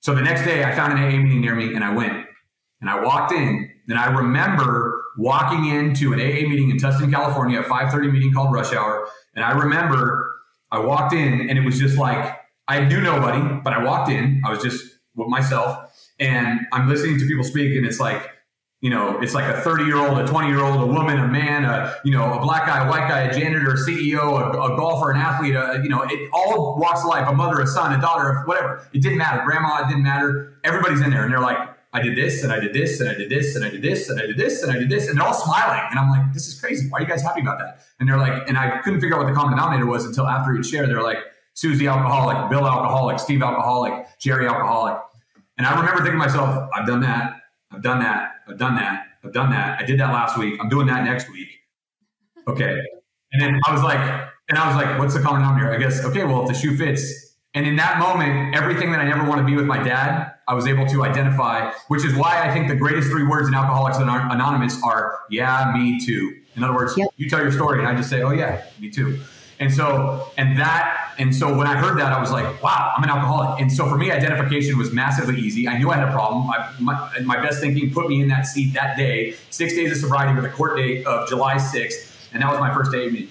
[0.00, 2.26] So the next day, I found an AA meeting near me and I went.
[2.80, 3.70] And I walked in.
[3.88, 8.52] And I remember walking into an AA meeting in Tustin, California, a 5:30 meeting called
[8.52, 9.08] Rush Hour.
[9.34, 10.30] And I remember
[10.70, 14.40] I walked in and it was just like I knew nobody, but I walked in.
[14.46, 18.22] I was just with myself, and I'm listening to people speak, and it's like
[18.82, 21.28] you know, it's like a 30 year old, a 20 year old, a woman, a
[21.28, 24.60] man, a, you know, a black guy, a white guy, a janitor, a CEO, a,
[24.60, 27.66] a golfer, an athlete, a, you know, it all walks of life, a mother, a
[27.66, 28.84] son, a daughter, whatever.
[28.92, 29.40] It didn't matter.
[29.44, 30.58] Grandma, it didn't matter.
[30.64, 31.58] Everybody's in there and they're like,
[31.92, 34.08] I did this and I did this and I did this and I did this
[34.08, 35.82] and I did this and I did this and they're all smiling.
[35.90, 36.88] And I'm like, this is crazy.
[36.88, 37.82] Why are you guys happy about that?
[38.00, 40.56] And they're like, and I couldn't figure out what the common denominator was until after
[40.56, 40.88] each share.
[40.88, 41.18] They're like,
[41.54, 44.98] Susie alcoholic, Bill alcoholic, Steve alcoholic, Jerry alcoholic.
[45.58, 47.42] And I remember thinking to myself, I've done that.
[47.70, 48.31] I've done that.
[48.48, 49.06] I've done that.
[49.24, 49.80] I've done that.
[49.80, 50.58] I did that last week.
[50.60, 51.48] I'm doing that next week.
[52.48, 52.76] Okay.
[53.32, 54.00] And then I was like,
[54.48, 55.72] and I was like, what's the common denominator?
[55.72, 57.36] I guess, okay, well, if the shoe fits.
[57.54, 60.54] And in that moment, everything that I never want to be with my dad, I
[60.54, 63.98] was able to identify, which is why I think the greatest three words in Alcoholics
[63.98, 66.34] Anonymous are, yeah, me too.
[66.56, 67.08] In other words, yep.
[67.16, 69.20] you tell your story and I just say, oh, yeah, me too.
[69.62, 73.04] And so, and that, and so when I heard that, I was like, wow, I'm
[73.04, 73.60] an alcoholic.
[73.60, 75.68] And so for me, identification was massively easy.
[75.68, 76.50] I knew I had a problem.
[76.50, 79.98] I, my, my best thinking put me in that seat that day, six days of
[79.98, 82.32] sobriety with a court date of July 6th.
[82.32, 83.28] And that was my first day of meeting.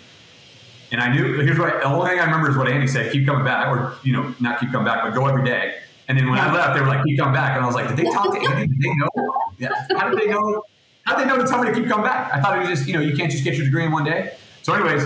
[0.93, 3.25] And I knew, here's what, the only thing I remember is what Andy said, keep
[3.25, 5.79] coming back, or, you know, not keep coming back, but go every day.
[6.07, 7.57] And then when I left, they were like, keep coming back.
[7.57, 8.67] And I was like, did they talk to Andy?
[8.67, 9.33] Did they know?
[9.57, 9.69] Yeah.
[9.97, 10.63] How did they know?
[11.03, 12.33] How did they know to tell me to keep coming back?
[12.33, 14.05] I thought it was just, you know, you can't just get your degree in one
[14.05, 14.33] day.
[14.61, 15.03] So anyways,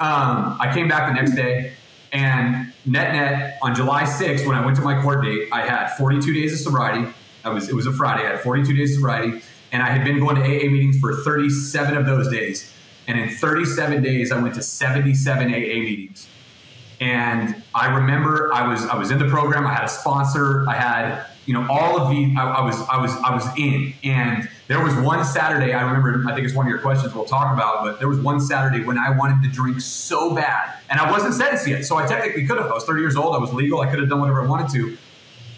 [0.00, 1.74] um, I came back the next day,
[2.12, 5.94] and net net on July 6th, when I went to my court date, I had
[5.96, 7.12] 42 days of sobriety.
[7.44, 8.26] I was it was a Friday.
[8.26, 11.14] I had 42 days of sobriety, and I had been going to AA meetings for
[11.16, 12.72] 37 of those days.
[13.06, 16.28] And in 37 days, I went to 77 AA meetings.
[17.00, 19.66] And I remember I was I was in the program.
[19.66, 20.64] I had a sponsor.
[20.68, 23.94] I had you know all of the I, I, was I was I was in.
[24.04, 26.24] And there was one Saturday I remember.
[26.28, 27.84] I think it's one of your questions we'll talk about.
[27.84, 31.34] But there was one Saturday when I wanted to drink so bad, and I wasn't
[31.34, 32.70] sentenced yet, so I technically could have.
[32.70, 33.34] I was 30 years old.
[33.34, 33.80] I was legal.
[33.80, 34.96] I could have done whatever I wanted to,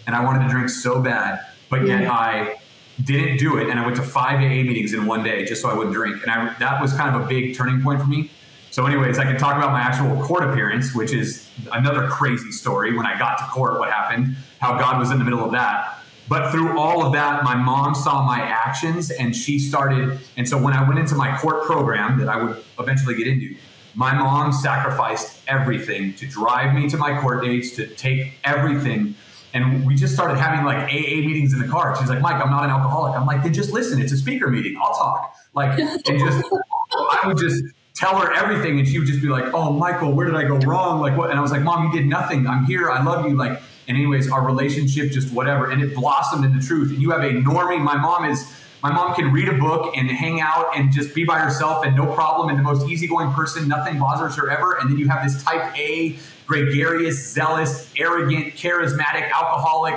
[0.07, 2.55] and I wanted to drink so bad, but yet I
[3.03, 3.69] didn't do it.
[3.69, 6.21] And I went to five AA meetings in one day just so I wouldn't drink.
[6.21, 8.29] And I, that was kind of a big turning point for me
[8.73, 12.97] so, anyways, I can talk about my actual court appearance, which is another crazy story.
[12.97, 15.99] When I got to court, what happened, how God was in the middle of that.
[16.27, 20.17] But through all of that, my mom saw my actions and she started.
[20.37, 23.55] And so when I went into my court program that I would eventually get into,
[23.93, 29.13] my mom sacrificed everything to drive me to my court dates, to take everything.
[29.53, 31.95] And we just started having like AA meetings in the car.
[31.99, 33.15] She's like, Mike, I'm not an alcoholic.
[33.15, 34.01] I'm like, then just listen.
[34.01, 34.75] It's a speaker meeting.
[34.81, 35.35] I'll talk.
[35.53, 36.43] Like, and just,
[36.91, 40.25] I would just, tell her everything and she would just be like oh michael where
[40.25, 40.99] did i go wrong?
[40.99, 41.29] Like what?
[41.29, 42.47] And i was like mom you did nothing.
[42.47, 42.89] I'm here.
[42.89, 43.35] I love you.
[43.35, 46.89] Like and anyways our relationship just whatever and it blossomed into truth.
[46.89, 47.81] And you have a normie.
[47.81, 48.51] My mom is
[48.81, 51.95] my mom can read a book and hang out and just be by herself and
[51.95, 53.67] no problem and the most easygoing person.
[53.67, 54.77] Nothing bothers her ever.
[54.77, 59.95] And then you have this type a gregarious zealous arrogant charismatic alcoholic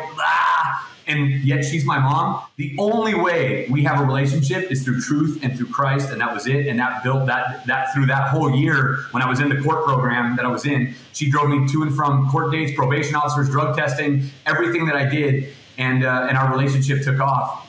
[1.07, 2.42] and yet she's my mom.
[2.57, 6.35] The only way we have a relationship is through truth and through Christ, and that
[6.35, 6.66] was it.
[6.66, 9.85] And that built that that through that whole year when I was in the court
[9.85, 10.95] program that I was in.
[11.12, 15.09] She drove me to and from court dates, probation officers, drug testing, everything that I
[15.09, 17.62] did, and uh, and our relationship took off.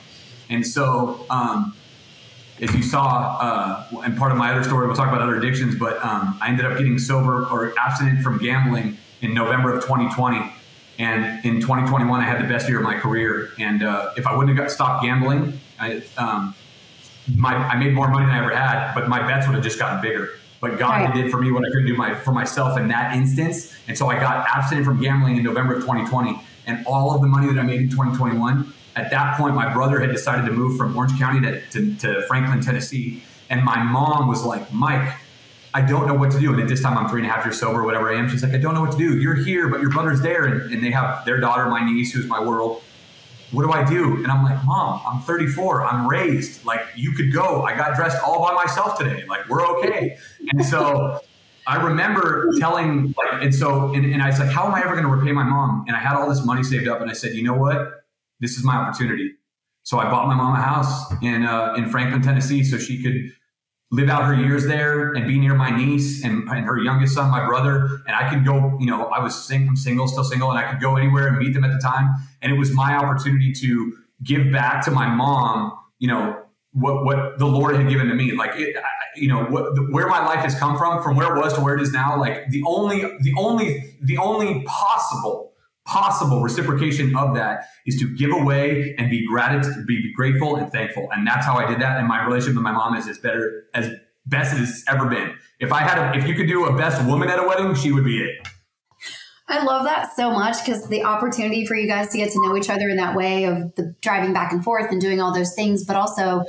[0.50, 1.74] And so, um,
[2.60, 5.76] as you saw, uh, and part of my other story, we'll talk about other addictions,
[5.76, 10.54] but um, I ended up getting sober or abstinent from gambling in November of 2020
[10.98, 13.50] and in 2021, I had the best year of my career.
[13.58, 16.54] And uh, if I wouldn't have got stopped gambling, I, um,
[17.36, 19.78] my, I made more money than I ever had, but my bets would have just
[19.78, 20.30] gotten bigger.
[20.60, 21.14] but God right.
[21.14, 23.72] did for me what I couldn't do my, for myself in that instance.
[23.86, 26.40] And so I got abstinent from gambling in November of 2020.
[26.66, 30.00] And all of the money that I made in 2021, at that point, my brother
[30.00, 33.22] had decided to move from Orange County to, to, to Franklin, Tennessee.
[33.48, 35.14] And my mom was like, Mike,
[35.78, 36.52] I don't know what to do.
[36.52, 38.28] And at this time, I'm three and a half years sober, whatever I am.
[38.28, 39.18] She's like, I don't know what to do.
[39.18, 40.44] You're here, but your brother's there.
[40.44, 42.82] And, and they have their daughter, my niece, who's my world
[43.50, 44.16] what do I do?
[44.16, 45.86] And I'm like, Mom, I'm 34.
[45.86, 46.64] I'm raised.
[46.64, 47.62] Like, you could go.
[47.62, 49.24] I got dressed all by myself today.
[49.26, 50.18] Like, we're okay.
[50.52, 51.20] And so
[51.66, 54.92] I remember telling, like, and so, and, and I was like, how am I ever
[54.92, 55.84] going to repay my mom?
[55.86, 58.04] And I had all this money saved up, and I said, you know what?
[58.40, 59.32] This is my opportunity.
[59.82, 63.32] So I bought my mom a house in uh, in Franklin, Tennessee, so she could
[63.90, 67.30] live out her years there and be near my niece and, and, her youngest son,
[67.30, 68.02] my brother.
[68.06, 70.70] And I could go, you know, I was sing, I'm single, still single, and I
[70.70, 72.14] could go anywhere and meet them at the time.
[72.42, 77.38] And it was my opportunity to give back to my mom, you know, what, what
[77.38, 78.32] the Lord had given to me.
[78.32, 78.76] Like, it,
[79.16, 81.74] you know, what, where my life has come from, from where it was to where
[81.74, 82.20] it is now.
[82.20, 85.47] Like the only, the only, the only possible
[85.88, 91.08] possible reciprocation of that is to give away and be gratitude, be grateful and thankful.
[91.10, 91.98] And that's how I did that.
[91.98, 93.90] And my relationship with my mom is as better as
[94.26, 95.34] best as it's ever been.
[95.58, 97.90] If I had, a, if you could do a best woman at a wedding, she
[97.90, 98.46] would be it.
[99.48, 102.54] I love that so much because the opportunity for you guys to get to know
[102.54, 105.54] each other in that way of the driving back and forth and doing all those
[105.54, 106.44] things, but also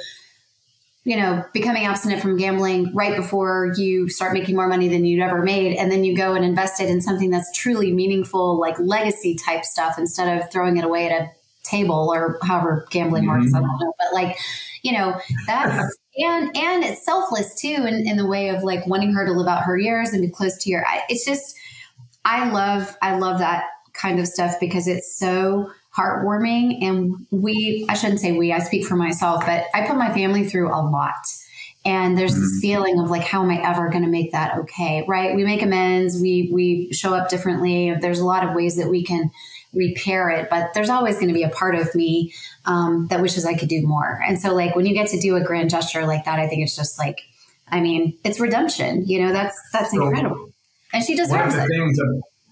[1.09, 5.23] you know, becoming abstinent from gambling right before you start making more money than you'd
[5.23, 5.75] ever made.
[5.75, 9.65] And then you go and invest it in something that's truly meaningful, like legacy type
[9.65, 11.31] stuff, instead of throwing it away at a
[11.63, 13.39] table or however gambling mm-hmm.
[13.39, 13.55] works.
[13.55, 13.93] I don't know.
[13.97, 14.37] But like,
[14.83, 19.11] you know, that's and and it's selfless too in, in the way of like wanting
[19.15, 21.55] her to live out her years and be close to your it's just
[22.23, 26.83] I love I love that kind of stuff because it's so heartwarming.
[26.83, 30.47] And we, I shouldn't say we, I speak for myself, but I put my family
[30.47, 31.15] through a lot.
[31.85, 32.59] And there's this mm-hmm.
[32.59, 35.05] feeling of like, how am I ever going to make that okay?
[35.07, 35.35] Right?
[35.35, 36.19] We make amends.
[36.19, 37.95] We we show up differently.
[37.99, 39.31] There's a lot of ways that we can
[39.73, 42.33] repair it, but there's always going to be a part of me
[42.65, 44.21] um, that wishes I could do more.
[44.27, 46.63] And so, like when you get to do a grand gesture like that, I think
[46.63, 47.21] it's just like,
[47.69, 49.07] I mean, it's redemption.
[49.07, 50.51] You know, that's that's incredible.
[50.91, 51.65] And she deserves it.
[51.65, 51.99] Things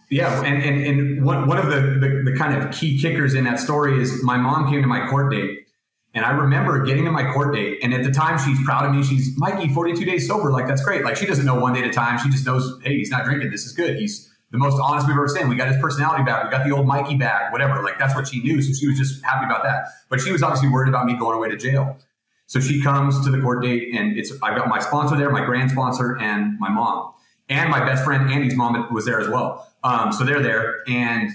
[0.09, 3.43] yeah, and and, and one, one of the, the, the kind of key kickers in
[3.43, 5.67] that story is my mom came to my court date,
[6.13, 8.95] and I remember getting to my court date, and at the time she's proud of
[8.95, 9.03] me.
[9.03, 11.03] She's Mikey, forty two days sober, like that's great.
[11.03, 12.19] Like she doesn't know one day at a time.
[12.19, 13.51] She just knows, hey, he's not drinking.
[13.51, 13.97] This is good.
[13.97, 15.49] He's the most honest we've ever seen.
[15.49, 16.45] We got his personality back.
[16.45, 17.51] We got the old Mikey back.
[17.51, 17.83] Whatever.
[17.83, 18.61] Like that's what she knew.
[18.61, 19.87] So she was just happy about that.
[20.09, 21.97] But she was obviously worried about me going away to jail.
[22.45, 25.43] So she comes to the court date, and it's I've got my sponsor there, my
[25.43, 27.11] grand sponsor, and my mom,
[27.49, 29.66] and my best friend Andy's mom was there as well.
[29.83, 31.29] Um, so they're there, and,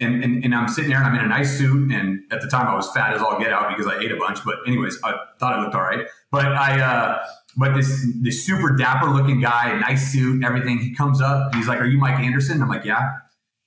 [0.00, 2.48] and and and I'm sitting there, and I'm in a nice suit, and at the
[2.48, 4.44] time I was fat as all get out because I ate a bunch.
[4.44, 6.06] But anyways, I thought I looked all right.
[6.30, 7.24] But I, uh,
[7.56, 10.78] but this this super dapper looking guy, nice suit, everything.
[10.78, 13.10] He comes up, he's like, "Are you Mike Anderson?" I'm like, "Yeah."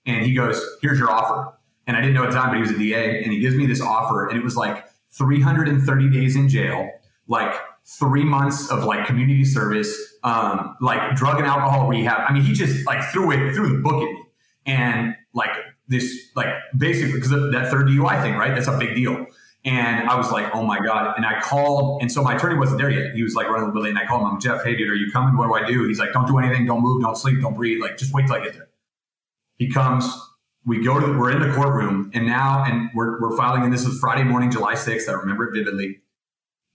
[0.05, 1.53] And he goes, "Here's your offer."
[1.87, 3.55] And I didn't know at the time, but he was a DA, and he gives
[3.55, 6.89] me this offer, and it was like 330 days in jail,
[7.27, 7.53] like
[7.85, 12.25] three months of like community service, um, like drug and alcohol rehab.
[12.27, 14.23] I mean, he just like threw it threw the book at me,
[14.65, 15.51] and like
[15.87, 18.53] this, like basically because that third DUI thing, right?
[18.53, 19.27] That's a big deal.
[19.65, 21.15] And I was like, oh my God.
[21.17, 23.15] And I called, and so my attorney wasn't there yet.
[23.15, 23.89] He was like running a little bit late.
[23.89, 25.35] And I called him, I'm Jeff, hey dude, are you coming?
[25.37, 25.87] What do I do?
[25.87, 27.81] He's like, don't do anything, don't move, don't sleep, don't breathe.
[27.81, 28.67] Like, just wait till I get there.
[29.57, 30.05] He comes,
[30.65, 33.85] we go to, we're in the courtroom, and now, and we're, we're filing, and this
[33.85, 35.09] is Friday morning, July 6th.
[35.09, 36.01] I remember it vividly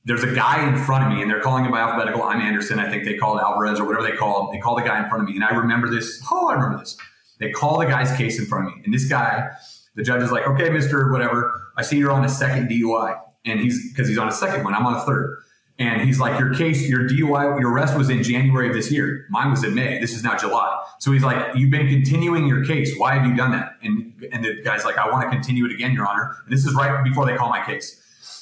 [0.05, 2.23] there's a guy in front of me and they're calling him by alphabetical.
[2.23, 2.79] I'm Anderson.
[2.79, 4.53] I think they called Alvarez or whatever they called.
[4.53, 5.35] They call the guy in front of me.
[5.35, 6.23] And I remember this.
[6.33, 6.97] Oh, I remember this.
[7.39, 8.83] They call the guy's case in front of me.
[8.85, 9.51] And this guy,
[9.95, 11.11] the judge is like, okay, Mr.
[11.11, 11.73] Whatever.
[11.77, 13.21] I see you're on a second DUI.
[13.45, 14.75] And he's, because he's on a second one.
[14.75, 15.39] I'm on a third.
[15.79, 19.27] And he's like, your case, your DUI, your arrest was in January of this year.
[19.31, 19.99] Mine was in May.
[19.99, 20.79] This is now July.
[20.99, 22.93] So he's like, you've been continuing your case.
[22.99, 23.77] Why have you done that?
[23.83, 26.37] And, and the guy's like, I want to continue it again, Your Honor.
[26.45, 28.00] And this is right before they call my case.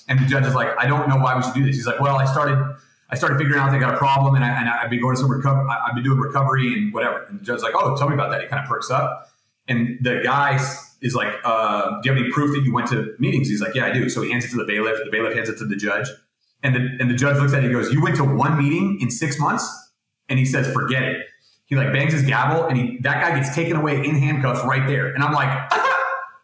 [0.08, 1.76] And the judge is like, I don't know why we should do this.
[1.76, 2.58] He's like, well, I started,
[3.10, 5.20] I started figuring out they got a problem, and, I, and I've been going to
[5.20, 5.68] some recovery.
[5.70, 7.24] I've been doing recovery and whatever.
[7.24, 8.40] And the judge's like, oh, tell me about that.
[8.40, 9.30] He kind of perks up,
[9.68, 10.58] and the guy
[11.02, 13.48] is like, uh, do you have any proof that you went to meetings?
[13.48, 14.08] He's like, yeah, I do.
[14.08, 14.98] So he hands it to the bailiff.
[15.04, 16.08] The bailiff hands it to the judge,
[16.62, 17.66] and the and the judge looks at it.
[17.66, 19.68] He goes, you went to one meeting in six months,
[20.30, 21.26] and he says, forget it.
[21.66, 24.86] He like bangs his gavel, and he that guy gets taken away in handcuffs right
[24.86, 25.70] there, and I'm like.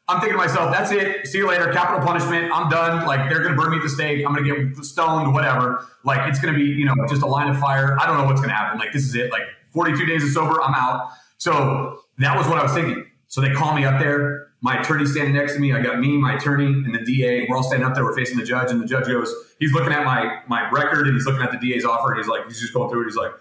[0.07, 1.27] I'm thinking to myself, that's it.
[1.27, 1.73] See you later.
[1.73, 2.53] Capital punishment.
[2.53, 3.07] I'm done.
[3.07, 4.25] Like they're going to burn me at the stake.
[4.27, 5.87] I'm going to get stoned, whatever.
[6.05, 7.99] Like it's going to be, you know, just a line of fire.
[7.99, 8.79] I don't know what's going to happen.
[8.79, 9.31] Like this is it.
[9.31, 10.61] Like 42 days of sober.
[10.63, 11.11] I'm out.
[11.39, 13.07] So that was what I was thinking.
[13.29, 14.49] So they call me up there.
[14.61, 15.73] My attorney standing next to me.
[15.73, 17.47] I got me, my attorney, and the DA.
[17.49, 18.05] We're all standing up there.
[18.05, 21.15] We're facing the judge, and the judge goes, he's looking at my my record, and
[21.15, 23.07] he's looking at the DA's offer, and he's like, he's just going through it.
[23.07, 23.33] He's like,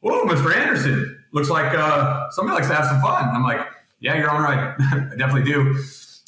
[0.00, 0.56] Whoa, Mr.
[0.56, 3.28] Anderson, looks like uh, somebody likes to have some fun.
[3.28, 3.64] I'm like,
[4.00, 4.74] Yeah, you're on right.
[4.80, 5.80] I definitely do.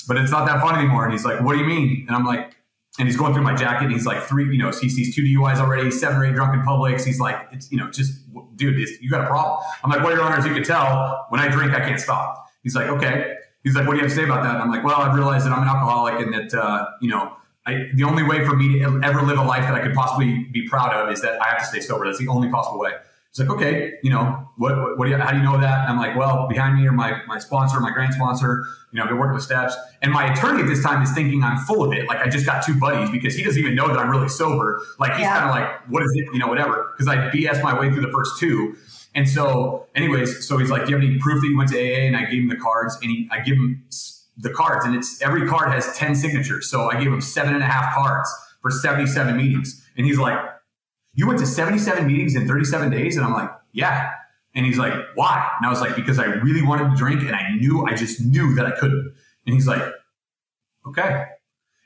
[0.07, 1.05] But it's not that fun anymore.
[1.05, 2.05] And he's like, What do you mean?
[2.07, 2.55] And I'm like,
[2.99, 5.23] and he's going through my jacket and he's like three, you know, he sees two
[5.23, 7.05] DUIs already, seven or eight drunken publics.
[7.05, 8.13] He's like, it's, you know, just,
[8.55, 9.59] dude, you got a problem.
[9.83, 12.47] I'm like, well, your honor, as you can tell, when I drink, I can't stop.
[12.63, 13.35] He's like, okay.
[13.65, 14.55] He's like, what do you have to say about that?
[14.55, 17.33] And I'm like, well, I've realized that I'm an alcoholic and that, uh, you know,
[17.67, 20.45] I, the only way for me to ever live a life that I could possibly
[20.53, 22.05] be proud of is that I have to stay sober.
[22.05, 22.93] That's the only possible way.
[23.35, 25.81] It's like, okay, you know, what, what, what do you, how do you know that?
[25.81, 29.03] And I'm like, well, behind me are my, my sponsor, my grand sponsor, you know,
[29.03, 29.75] I've been working with steps.
[30.03, 32.07] And my attorney at this time is thinking I'm full of it.
[32.07, 34.81] Like I just got two buddies because he doesn't even know that I'm really sober.
[35.01, 35.37] Like he's yeah.
[35.37, 36.33] kind of like, what is it?
[36.33, 36.95] You know, whatever.
[36.97, 38.77] Cause I BS my way through the first two.
[39.17, 41.77] And so anyways, so he's like, do you have any proof that you went to
[41.77, 42.07] AA?
[42.07, 43.83] And I gave him the cards and he, I give him
[44.39, 46.71] the cards and it's every card has 10 signatures.
[46.71, 48.33] So I gave him seven and a half cards
[48.63, 49.85] for 77 meetings.
[49.97, 50.39] And he's like,
[51.15, 53.17] you went to 77 meetings in 37 days?
[53.17, 54.11] And I'm like, yeah.
[54.55, 55.51] And he's like, why?
[55.59, 58.21] And I was like, because I really wanted to drink and I knew, I just
[58.21, 59.15] knew that I couldn't.
[59.47, 59.83] And he's like,
[60.87, 61.25] okay.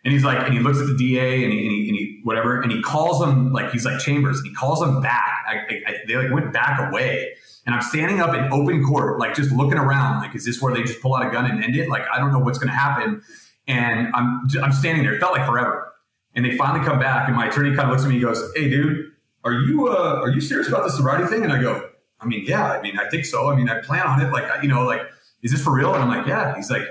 [0.04, 2.20] And he's like, and he looks at the DA and he, and he, and he
[2.24, 5.44] whatever, and he calls them like, he's like Chambers, and he calls them back.
[5.46, 5.54] I,
[5.86, 7.34] I, they like went back away.
[7.66, 10.72] And I'm standing up in open court, like just looking around, like, is this where
[10.72, 11.88] they just pull out a gun and end it?
[11.90, 13.20] Like, I don't know what's going to happen.
[13.66, 15.14] And I'm, I'm standing there.
[15.14, 15.92] It felt like forever.
[16.34, 18.52] And they finally come back, and my attorney kind of looks at me and goes,
[18.54, 19.07] Hey, dude,
[19.48, 21.42] are you uh, are you serious about the sobriety thing?
[21.42, 21.88] And I go,
[22.20, 23.50] I mean, yeah, I mean, I think so.
[23.50, 24.32] I mean, I plan on it.
[24.32, 25.02] Like, you know, like,
[25.42, 25.94] is this for real?
[25.94, 26.54] And I'm like, yeah.
[26.56, 26.82] He's like,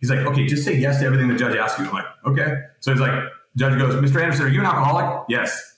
[0.00, 1.86] he's like, okay, just say yes to everything the judge asks you.
[1.86, 2.62] I'm like, okay.
[2.80, 3.22] So he's like,
[3.56, 4.20] judge goes, Mr.
[4.20, 5.24] Anderson, are you an alcoholic?
[5.28, 5.76] Yes.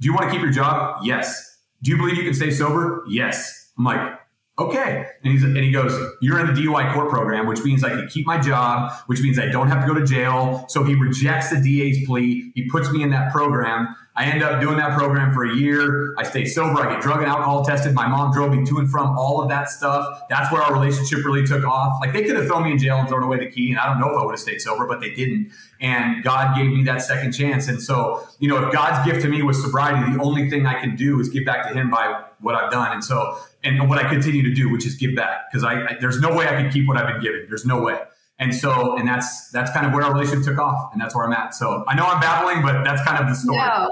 [0.00, 1.00] Do you want to keep your job?
[1.02, 1.58] Yes.
[1.82, 3.04] Do you believe you can stay sober?
[3.08, 3.72] Yes.
[3.76, 4.18] I'm like,
[4.58, 5.06] okay.
[5.22, 8.06] And, he's, and he goes, You're in the DUI court program, which means I can
[8.08, 10.64] keep my job, which means I don't have to go to jail.
[10.68, 12.52] So he rejects the DA's plea.
[12.54, 13.94] He puts me in that program.
[14.16, 16.14] I end up doing that program for a year.
[16.16, 16.80] I stay sober.
[16.80, 17.94] I get drug and alcohol tested.
[17.94, 20.22] My mom drove me to and from all of that stuff.
[20.30, 22.00] That's where our relationship really took off.
[22.00, 23.86] Like they could have thrown me in jail and thrown away the key, and I
[23.88, 25.50] don't know if I would have stayed sober, but they didn't.
[25.80, 27.66] And God gave me that second chance.
[27.66, 30.80] And so, you know, if God's gift to me was sobriety, the only thing I
[30.80, 32.92] can do is give back to Him by what I've done.
[32.92, 35.96] And so, and what I continue to do, which is give back, because I, I
[36.00, 37.46] there's no way I can keep what I've been given.
[37.48, 37.98] There's no way.
[38.38, 41.24] And so, and that's that's kind of where our relationship took off, and that's where
[41.24, 41.54] I'm at.
[41.54, 43.58] So I know I'm babbling, but that's kind of the story.
[43.58, 43.88] No,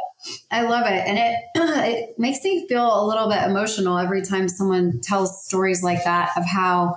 [0.51, 4.49] I love it, and it it makes me feel a little bit emotional every time
[4.49, 6.97] someone tells stories like that of how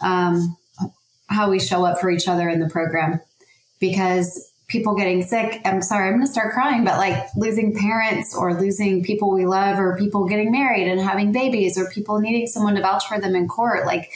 [0.00, 0.56] um,
[1.28, 3.20] how we show up for each other in the program,
[3.78, 5.60] because people getting sick.
[5.66, 9.44] I'm sorry, I'm going to start crying, but like losing parents or losing people we
[9.44, 13.20] love, or people getting married and having babies, or people needing someone to vouch for
[13.20, 14.10] them in court, like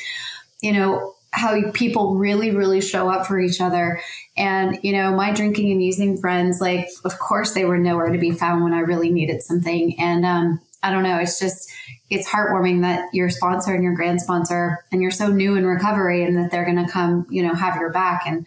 [0.62, 4.00] you know how people really really show up for each other.
[4.36, 8.18] And you know my drinking and using friends like of course they were nowhere to
[8.18, 9.98] be found when i really needed something.
[10.00, 11.70] And um, i don't know it's just
[12.08, 16.24] it's heartwarming that your sponsor and your grand sponsor and you're so new in recovery
[16.24, 18.22] and that they're going to come you know have your back.
[18.26, 18.46] And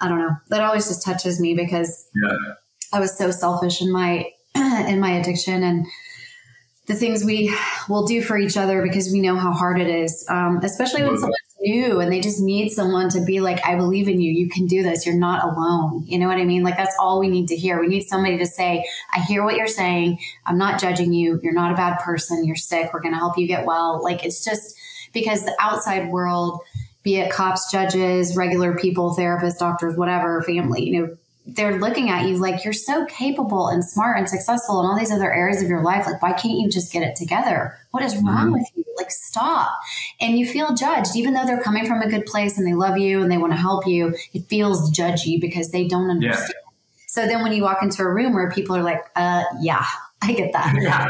[0.00, 2.54] i don't know that always just touches me because yeah.
[2.92, 5.86] i was so selfish in my in my addiction and
[6.86, 7.54] the things we
[7.88, 11.16] will do for each other because we know how hard it is, um, especially when
[11.16, 14.30] someone's new and they just need someone to be like, I believe in you.
[14.30, 15.06] You can do this.
[15.06, 16.04] You're not alone.
[16.06, 16.62] You know what I mean?
[16.62, 17.80] Like, that's all we need to hear.
[17.80, 20.18] We need somebody to say, I hear what you're saying.
[20.46, 21.40] I'm not judging you.
[21.42, 22.44] You're not a bad person.
[22.44, 22.92] You're sick.
[22.92, 24.02] We're going to help you get well.
[24.02, 24.76] Like, it's just
[25.12, 26.60] because the outside world,
[27.02, 31.16] be it cops, judges, regular people, therapists, doctors, whatever, family, you know,
[31.46, 35.10] they're looking at you like you're so capable and smart and successful in all these
[35.10, 36.06] other areas of your life.
[36.06, 37.78] Like, why can't you just get it together?
[37.90, 38.52] What is wrong mm-hmm.
[38.52, 38.84] with you?
[38.96, 39.70] Like, stop.
[40.20, 42.96] And you feel judged, even though they're coming from a good place and they love
[42.96, 44.14] you and they want to help you.
[44.32, 46.54] It feels judgy because they don't understand.
[46.54, 46.70] Yeah.
[47.08, 49.84] So then when you walk into a room where people are like, uh, yeah,
[50.22, 50.74] I get that.
[50.80, 51.08] Yeah.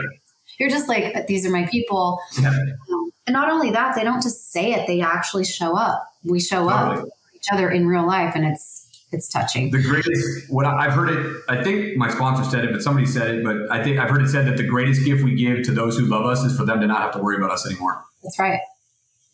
[0.59, 2.20] You're just like, these are my people.
[2.41, 2.49] Yeah.
[2.49, 6.07] Um, and not only that, they don't just say it, they actually show up.
[6.22, 7.03] We show totally.
[7.03, 8.73] up each other in real life and it's
[9.14, 9.70] it's touching.
[9.70, 13.30] The greatest, what I've heard it, I think my sponsor said it, but somebody said
[13.30, 15.72] it, but I think I've heard it said that the greatest gift we give to
[15.72, 18.04] those who love us is for them to not have to worry about us anymore.
[18.22, 18.60] That's right.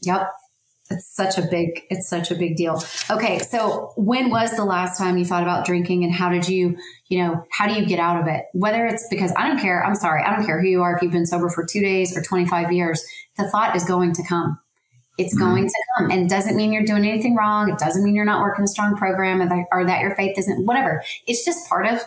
[0.02, 0.30] Yep.
[0.90, 2.82] It's such a big, it's such a big deal.
[3.10, 3.38] Okay.
[3.38, 6.76] So when was the last time you thought about drinking and how did you,
[7.08, 8.46] you know, how do you get out of it?
[8.52, 11.02] Whether it's because I don't care, I'm sorry, I don't care who you are, if
[11.02, 13.04] you've been sober for two days or 25 years,
[13.38, 14.58] the thought is going to come.
[15.20, 15.44] It's mm-hmm.
[15.44, 16.10] going to come.
[16.10, 17.70] And it doesn't mean you're doing anything wrong.
[17.70, 20.38] It doesn't mean you're not working a strong program or that, or that your faith
[20.38, 21.04] isn't, whatever.
[21.26, 22.02] It's just part of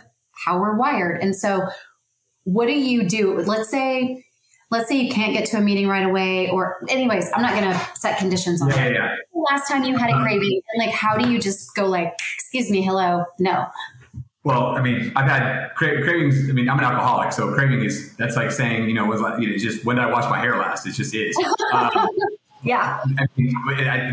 [0.46, 1.22] how we're wired.
[1.22, 1.68] And so,
[2.44, 3.40] what do you do?
[3.42, 4.26] Let's say,
[4.72, 7.72] let's say you can't get to a meeting right away, or, anyways, I'm not going
[7.72, 9.16] to set conditions on yeah, Yeah.
[9.50, 12.70] Last time you had a craving, and like, how do you just go like, excuse
[12.70, 13.68] me, hello, no.
[14.44, 16.50] Well, I mean, I've had cra- cravings.
[16.50, 19.40] I mean, I'm an alcoholic, so craving is that's like saying, you know, was like,
[19.40, 20.86] you know, it's just when did I wash my hair last?
[20.86, 21.38] It just is.
[21.72, 22.10] Um,
[22.64, 23.04] yeah.
[23.20, 23.56] I mean,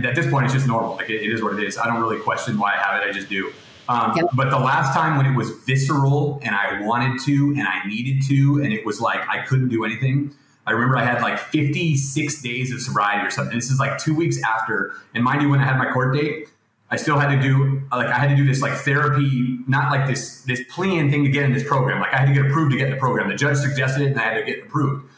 [0.05, 0.96] at this point, it's just normal.
[0.96, 1.78] Like it, it is what it is.
[1.78, 3.09] I don't really question why I have it.
[3.09, 3.53] I just do.
[3.88, 4.26] Um, yep.
[4.34, 8.22] But the last time when it was visceral and I wanted to and I needed
[8.28, 10.34] to, and it was like I couldn't do anything.
[10.66, 13.57] I remember I had like 56 days of sobriety or something.
[13.57, 14.94] This is like two weeks after.
[15.14, 16.48] And mind you, when I had my court date,
[16.90, 20.09] I still had to do like I had to do this like therapy, not like
[20.09, 22.01] this this plan thing to get in this program.
[22.01, 23.28] Like I had to get approved to get in the program.
[23.28, 25.09] The judge suggested it, and I had to get approved.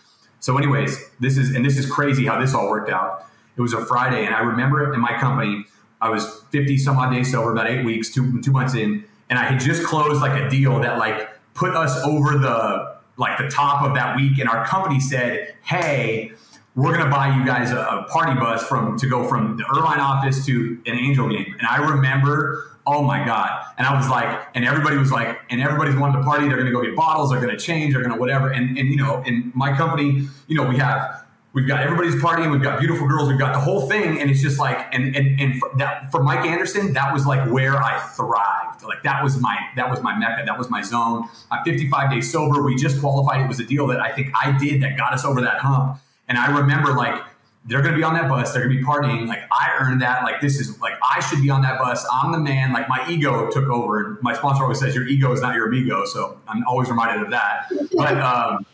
[0.42, 3.26] So, anyways, this is and this is crazy how this all worked out.
[3.56, 5.64] It was a Friday, and I remember in my company,
[6.00, 9.38] I was fifty some odd days sober, about eight weeks, two two months in, and
[9.38, 13.48] I had just closed like a deal that like put us over the like the
[13.48, 16.32] top of that week, and our company said, "Hey."
[16.74, 20.00] we're to buy you guys a, a, party bus from to go from the Irvine
[20.00, 21.54] office to an Angel game.
[21.58, 23.64] And I remember, oh my god!
[23.78, 26.46] And I was like, and everybody was like, and everybody's wanting to party.
[26.46, 27.30] They're going to go get bottles.
[27.30, 27.94] They're going to change.
[27.94, 28.50] They're going to whatever.
[28.50, 31.20] And and you know, in my company, you know, we have.
[31.54, 32.50] We've got everybody's partying.
[32.50, 33.28] We've got beautiful girls.
[33.28, 36.22] We've got the whole thing, and it's just like, and and and for that for
[36.22, 38.84] Mike Anderson, that was like where I thrived.
[38.84, 40.44] Like that was my that was my mecca.
[40.46, 41.28] That was my zone.
[41.50, 42.62] I'm 55 days sober.
[42.62, 43.42] We just qualified.
[43.42, 45.98] It was a deal that I think I did that got us over that hump
[46.32, 47.22] and I remember like
[47.64, 48.52] they're going to be on that bus.
[48.52, 49.28] They're going to be partying.
[49.28, 50.24] Like I earned that.
[50.24, 52.04] Like this is like I should be on that bus.
[52.12, 52.72] I'm the man.
[52.72, 54.18] Like my ego took over.
[54.20, 56.04] My sponsor always says your ego is not your amigo.
[56.04, 57.70] So I'm always reminded of that.
[57.92, 58.66] But um,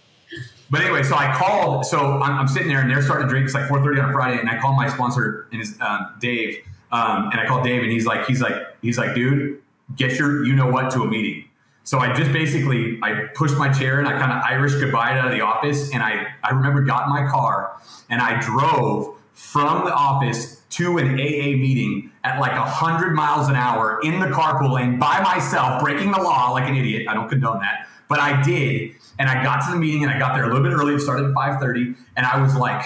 [0.70, 1.86] but anyway, so I called.
[1.86, 3.45] So I'm, I'm, sitting there and they're starting to drink.
[3.47, 6.59] It's like 4:30 on a Friday, and I call my sponsor and his um, Dave.
[6.91, 9.62] Um, and I call Dave, and he's like, he's like, he's like, dude,
[9.97, 11.47] get your you know what to a meeting.
[11.89, 15.24] So I just basically I pushed my chair and I kind of Irish goodbye out
[15.24, 15.91] of the office.
[15.95, 17.80] And I, I remember got in my car
[18.11, 23.55] and I drove from the office to an AA meeting at like 100 miles an
[23.55, 27.09] hour in the carpool lane by myself, breaking the law like an idiot.
[27.09, 28.93] I don't condone that, but I did.
[29.18, 30.93] And I got to the meeting and I got there a little bit early.
[30.93, 32.84] It started at 5:30, and I was like,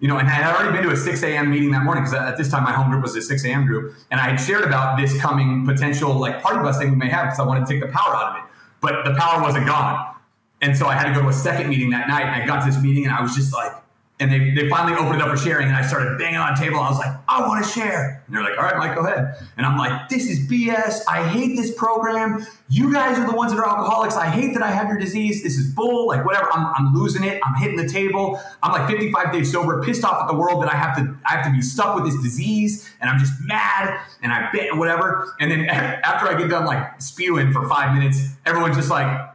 [0.00, 1.50] you know, and I had already been to a 6 a.m.
[1.50, 3.66] meeting that morning because at this time my home group was a 6 a.m.
[3.66, 7.08] group, and I had shared about this coming potential like party bus thing we may
[7.08, 9.66] have because I wanted to take the power out of it, but the power wasn't
[9.66, 10.14] gone,
[10.60, 12.24] and so I had to go to a second meeting that night.
[12.24, 13.72] And I got to this meeting and I was just like,
[14.20, 16.60] and they, they finally opened it up for sharing and I started banging on the
[16.60, 16.78] table.
[16.78, 18.22] I was like, I want to share.
[18.26, 19.34] And they're like, all right, Mike, go ahead.
[19.56, 21.00] And I'm like, this is BS.
[21.08, 22.46] I hate this program.
[22.68, 24.16] You guys are the ones that are alcoholics.
[24.16, 25.42] I hate that I have your disease.
[25.42, 26.08] This is bull.
[26.08, 26.52] Like whatever.
[26.52, 27.40] I'm, I'm losing it.
[27.42, 28.38] I'm hitting the table.
[28.62, 31.36] I'm like 55 days sober, pissed off at the world that I have to I
[31.36, 32.92] have to be stuck with this disease.
[33.00, 35.34] And I'm just mad and I bit whatever.
[35.40, 39.29] And then after I get done like spewing for five minutes, everyone's just like,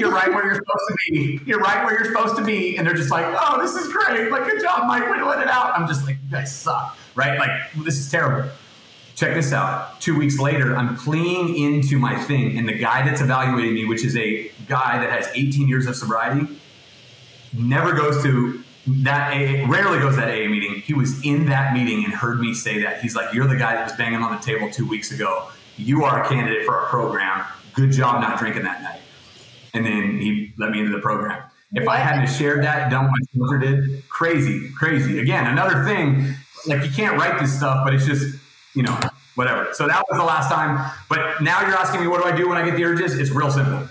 [0.00, 1.40] you're right where you're supposed to be.
[1.44, 2.76] You're right where you're supposed to be.
[2.76, 4.30] And they're just like, oh, this is great.
[4.30, 5.08] Like, good job, Mike.
[5.08, 5.78] Way to let it out.
[5.78, 6.96] I'm just like, you guys suck.
[7.14, 7.38] Right?
[7.38, 7.50] Like,
[7.84, 8.50] this is terrible.
[9.14, 10.00] Check this out.
[10.00, 14.02] Two weeks later, I'm pleading into my thing, and the guy that's evaluating me, which
[14.02, 16.46] is a guy that has 18 years of sobriety,
[17.52, 20.76] never goes to that AA, rarely goes to that AA meeting.
[20.76, 23.02] He was in that meeting and heard me say that.
[23.02, 25.48] He's like, You're the guy that was banging on the table two weeks ago.
[25.76, 27.44] You are a candidate for our program.
[27.74, 29.00] Good job not drinking that night
[29.74, 31.42] and then he let me into the program.
[31.72, 35.20] If I hadn't shared that, done what sponsor did, crazy, crazy.
[35.20, 36.34] Again, another thing,
[36.66, 38.36] like you can't write this stuff, but it's just,
[38.74, 38.98] you know,
[39.36, 39.68] whatever.
[39.72, 40.90] So that was the last time.
[41.08, 43.18] But now you're asking me, what do I do when I get the urges?
[43.18, 43.88] It's real simple.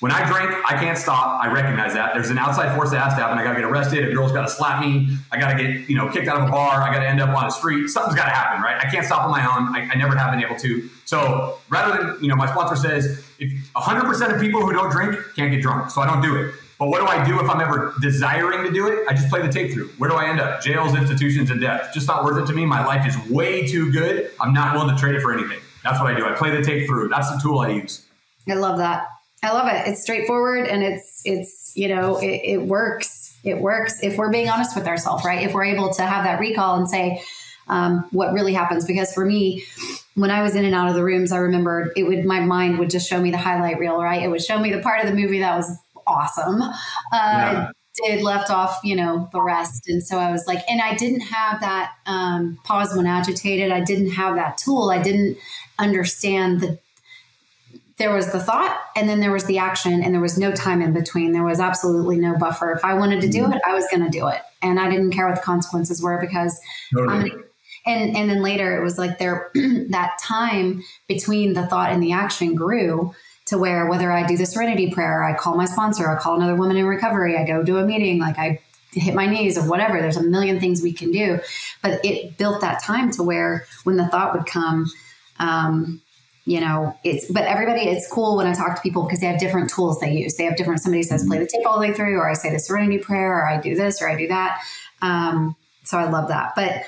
[0.00, 1.42] When I drink, I can't stop.
[1.42, 2.14] I recognize that.
[2.14, 3.36] There's an outside force that has to happen.
[3.36, 4.08] I got to get arrested.
[4.08, 5.08] A girl's got to slap me.
[5.32, 6.82] I got to get, you know, kicked out of a bar.
[6.82, 7.88] I got to end up on a street.
[7.88, 8.76] Something's got to happen, right?
[8.76, 9.74] I can't stop on my own.
[9.74, 10.88] I, I never have been able to.
[11.04, 15.16] So rather than, you know, my sponsor says if 100% of people who don't drink
[15.36, 15.90] can't get drunk.
[15.90, 16.54] So I don't do it.
[16.78, 19.04] But what do I do if I'm ever desiring to do it?
[19.08, 19.88] I just play the tape through.
[19.98, 20.60] Where do I end up?
[20.60, 21.90] Jails, institutions, and death.
[21.92, 22.64] Just not worth it to me.
[22.64, 24.30] My life is way too good.
[24.40, 25.58] I'm not willing to trade it for anything.
[25.82, 26.24] That's what I do.
[26.24, 27.08] I play the tape through.
[27.08, 28.06] That's the tool I use.
[28.48, 29.08] I love that.
[29.42, 29.88] I love it.
[29.88, 33.36] It's straightforward and it's it's you know it, it works.
[33.44, 35.46] It works if we're being honest with ourselves, right?
[35.46, 37.22] If we're able to have that recall and say
[37.68, 38.84] um, what really happens.
[38.84, 39.64] Because for me,
[40.18, 42.78] when I was in and out of the rooms, I remember it would my mind
[42.78, 44.22] would just show me the highlight reel, right?
[44.22, 46.60] It would show me the part of the movie that was awesome.
[46.60, 46.72] Uh,
[47.12, 47.70] yeah.
[48.04, 51.20] Did left off, you know, the rest, and so I was like, and I didn't
[51.20, 53.72] have that um, pause when agitated.
[53.72, 54.90] I didn't have that tool.
[54.90, 55.36] I didn't
[55.78, 56.78] understand the
[57.96, 60.80] there was the thought and then there was the action and there was no time
[60.80, 63.54] in between there was absolutely no buffer if i wanted to do mm-hmm.
[63.54, 66.16] it i was going to do it and i didn't care what the consequences were
[66.20, 66.60] because
[66.94, 67.32] totally.
[67.88, 72.12] And and then later it was like there that time between the thought and the
[72.12, 73.14] action grew
[73.46, 76.54] to where whether i do the serenity prayer i call my sponsor i call another
[76.54, 78.60] woman in recovery i go to a meeting like i
[78.92, 81.38] hit my knees or whatever there's a million things we can do
[81.82, 84.86] but it built that time to where when the thought would come
[85.40, 86.00] um,
[86.48, 89.38] you know, it's, but everybody, it's cool when I talk to people because they have
[89.38, 90.36] different tools they use.
[90.36, 92.50] They have different, somebody says play the tape all the way through, or I say
[92.50, 94.58] the serenity prayer, or I do this, or I do that.
[95.02, 96.54] Um, so I love that.
[96.56, 96.84] But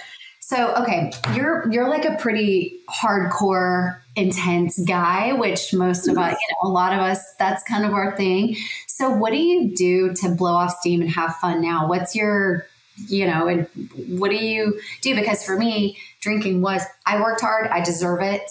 [0.51, 6.48] so, okay, you're, you're like a pretty hardcore, intense guy, which most of us, you
[6.51, 8.57] know, a lot of us, that's kind of our thing.
[8.88, 11.86] So what do you do to blow off steam and have fun now?
[11.86, 12.66] What's your,
[13.07, 13.68] you know, and
[14.09, 15.14] what do you do?
[15.14, 18.42] Because for me, drinking was, I worked hard, I deserve it.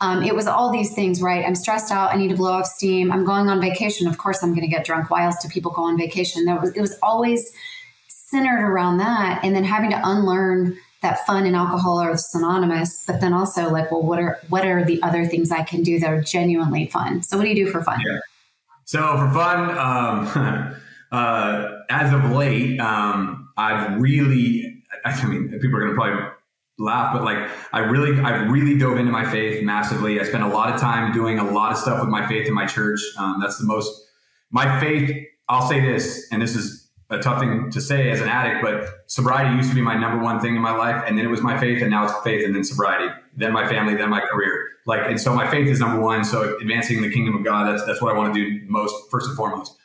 [0.00, 1.44] Um, it was all these things, right?
[1.44, 2.12] I'm stressed out.
[2.12, 3.10] I need to blow off steam.
[3.10, 4.06] I'm going on vacation.
[4.06, 5.10] Of course, I'm going to get drunk.
[5.10, 6.44] Why else do people go on vacation?
[6.44, 7.50] That was, it was always
[8.06, 13.04] centered around that, and then having to unlearn that fun and alcohol are synonymous.
[13.06, 15.98] But then also, like, well, what are what are the other things I can do
[16.00, 17.22] that are genuinely fun?
[17.22, 18.00] So, what do you do for fun?
[18.06, 18.18] Yeah.
[18.88, 20.74] So for fun, um,
[21.12, 26.26] uh, as of late, um, I've really, I mean, people are going to probably
[26.78, 30.18] laugh, but like I really, I really dove into my faith massively.
[30.18, 32.54] I spent a lot of time doing a lot of stuff with my faith in
[32.54, 32.98] my church.
[33.18, 33.92] Um, that's the most,
[34.50, 35.14] my faith,
[35.50, 39.04] I'll say this, and this is a tough thing to say as an addict, but
[39.06, 41.02] sobriety used to be my number one thing in my life.
[41.06, 43.66] And then it was my faith and now it's faith and then sobriety, then my
[43.66, 44.68] family, then my career.
[44.86, 46.24] Like, and so my faith is number one.
[46.24, 49.28] So advancing the kingdom of God, that's, that's what I want to do most, first
[49.28, 49.76] and foremost.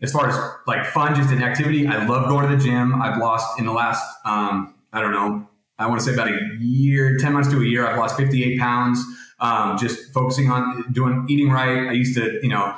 [0.00, 3.00] As far as like fun, just an activity, I love going to the gym.
[3.00, 6.56] I've lost in the last, um, I don't know, I want to say about a
[6.58, 9.04] year, 10 months to a year, I've lost 58 pounds.
[9.38, 11.88] Um, just focusing on doing eating right.
[11.88, 12.76] I used to, you know,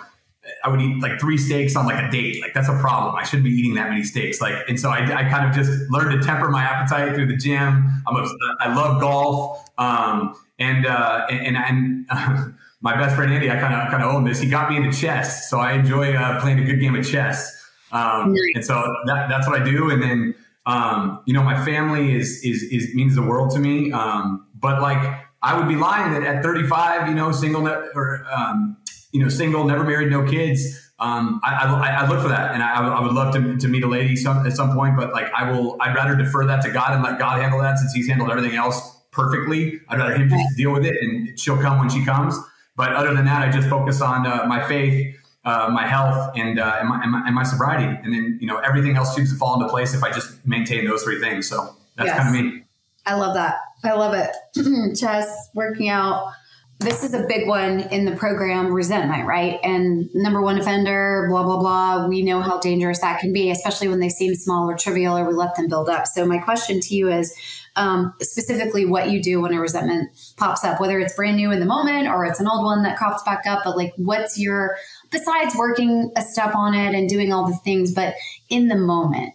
[0.65, 2.41] I would eat like three steaks on like a date.
[2.41, 3.15] Like that's a problem.
[3.15, 4.41] I shouldn't be eating that many steaks.
[4.41, 7.37] Like, and so I, I kind of just learned to temper my appetite through the
[7.37, 7.87] gym.
[8.07, 8.27] I'm a,
[8.61, 9.63] I love golf.
[9.77, 12.47] Um, and, uh, and, and, uh,
[12.81, 14.41] my best friend Andy, I kind of, kind of own this.
[14.41, 15.51] He got me into chess.
[15.51, 17.51] So I enjoy uh, playing a good game of chess.
[17.93, 18.41] Um, nice.
[18.57, 18.75] and so
[19.07, 19.91] that, that's what I do.
[19.91, 20.35] And then,
[20.67, 23.93] um, you know, my family is is is means the world to me.
[23.93, 28.27] Um, but like, I would be lying that at 35, you know, single ne- or
[28.33, 28.79] um,
[29.15, 30.81] you know, single, never married, no kids.
[30.99, 33.83] Um, I, I, I, look for that, and I, I would love to, to meet
[33.83, 34.97] a lady some, at some point.
[34.97, 37.79] But like, I will, I'd rather defer that to God and let God handle that
[37.79, 39.81] since He's handled everything else perfectly.
[39.89, 42.37] I'd rather Him just deal with it, and she'll come when she comes.
[42.77, 46.59] But other than that, I just focus on uh, my faith uh, my health and,
[46.59, 47.85] uh, and, my, and, my, and, my, sobriety.
[48.03, 50.87] And then, you know, everything else seems to fall into place if I just maintain
[50.87, 51.47] those three things.
[51.47, 52.19] So that's yes.
[52.19, 52.63] kind of me.
[53.05, 53.57] I love that.
[53.85, 54.97] I love it.
[54.99, 56.33] Chess, working out.
[56.81, 59.59] This is a big one in the program, resentment, right?
[59.63, 62.09] And number one offender, blah, blah, blah.
[62.09, 65.27] We know how dangerous that can be, especially when they seem small or trivial or
[65.27, 66.07] we let them build up.
[66.07, 67.35] So, my question to you is
[67.77, 71.61] um, specifically what you do when a resentment pops up, whether it's brand new in
[71.61, 73.63] the moment or it's an old one that crops back up.
[73.65, 74.77] But, like, what's your
[75.15, 78.15] besides working a step on it and doing all the things, but
[78.51, 79.33] in the moment.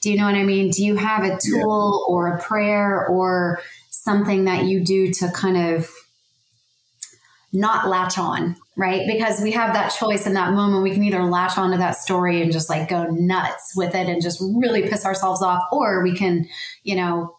[0.00, 0.70] Do you know what I mean?
[0.70, 2.12] Do you have a tool yeah.
[2.12, 3.60] or a prayer or
[3.90, 5.90] something that you do to kind of
[7.54, 9.06] not latch on, right?
[9.06, 10.82] Because we have that choice in that moment.
[10.82, 14.20] We can either latch onto that story and just like go nuts with it and
[14.20, 16.46] just really piss ourselves off, or we can,
[16.82, 17.36] you know,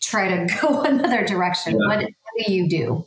[0.00, 1.78] try to go another direction.
[1.78, 1.86] Yeah.
[1.86, 3.04] What, what do you do?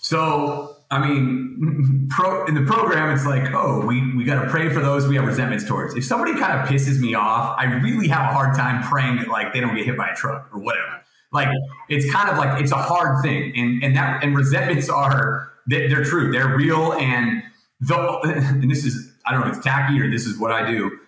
[0.00, 4.70] So I mean, pro, in the program, it's like, oh, we, we got to pray
[4.70, 5.94] for those we have resentments towards.
[5.94, 9.28] If somebody kind of pisses me off, I really have a hard time praying that
[9.28, 11.02] like they don't get hit by a truck or whatever.
[11.30, 11.48] Like
[11.90, 16.04] it's kind of like it's a hard thing, and and that and resentments are they're
[16.04, 17.42] true, they're real, and
[17.80, 20.70] though and this is I don't know if it's tacky or this is what I
[20.70, 20.98] do,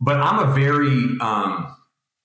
[0.00, 1.74] but I'm a very um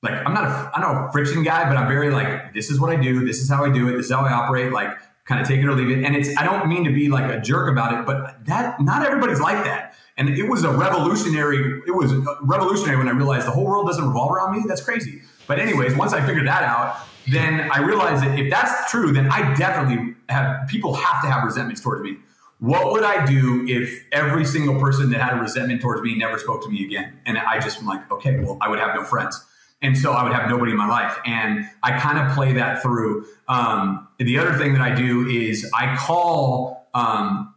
[0.02, 2.80] like I'm not a I'm not a friction guy, but I'm very like this is
[2.80, 4.98] what I do, this is how I do it, this is how I operate, like
[5.26, 6.04] kind of take it or leave it.
[6.04, 9.06] And it's I don't mean to be like a jerk about it, but that not
[9.06, 9.96] everybody's like that.
[10.16, 11.82] And it was a revolutionary.
[11.88, 14.64] It was revolutionary when I realized the whole world doesn't revolve around me.
[14.68, 15.24] That's crazy.
[15.48, 19.28] But anyways, once I figured that out, then I realized that if that's true, then
[19.28, 22.18] I definitely have people have to have resentments towards me.
[22.60, 26.38] What would I do if every single person that had a resentment towards me never
[26.38, 27.20] spoke to me again?
[27.26, 29.44] And I just am like, okay, well, I would have no friends.
[29.82, 31.18] And so I would have nobody in my life.
[31.26, 33.26] And I kind of play that through.
[33.50, 37.54] Um, the other thing that I do is I call, um,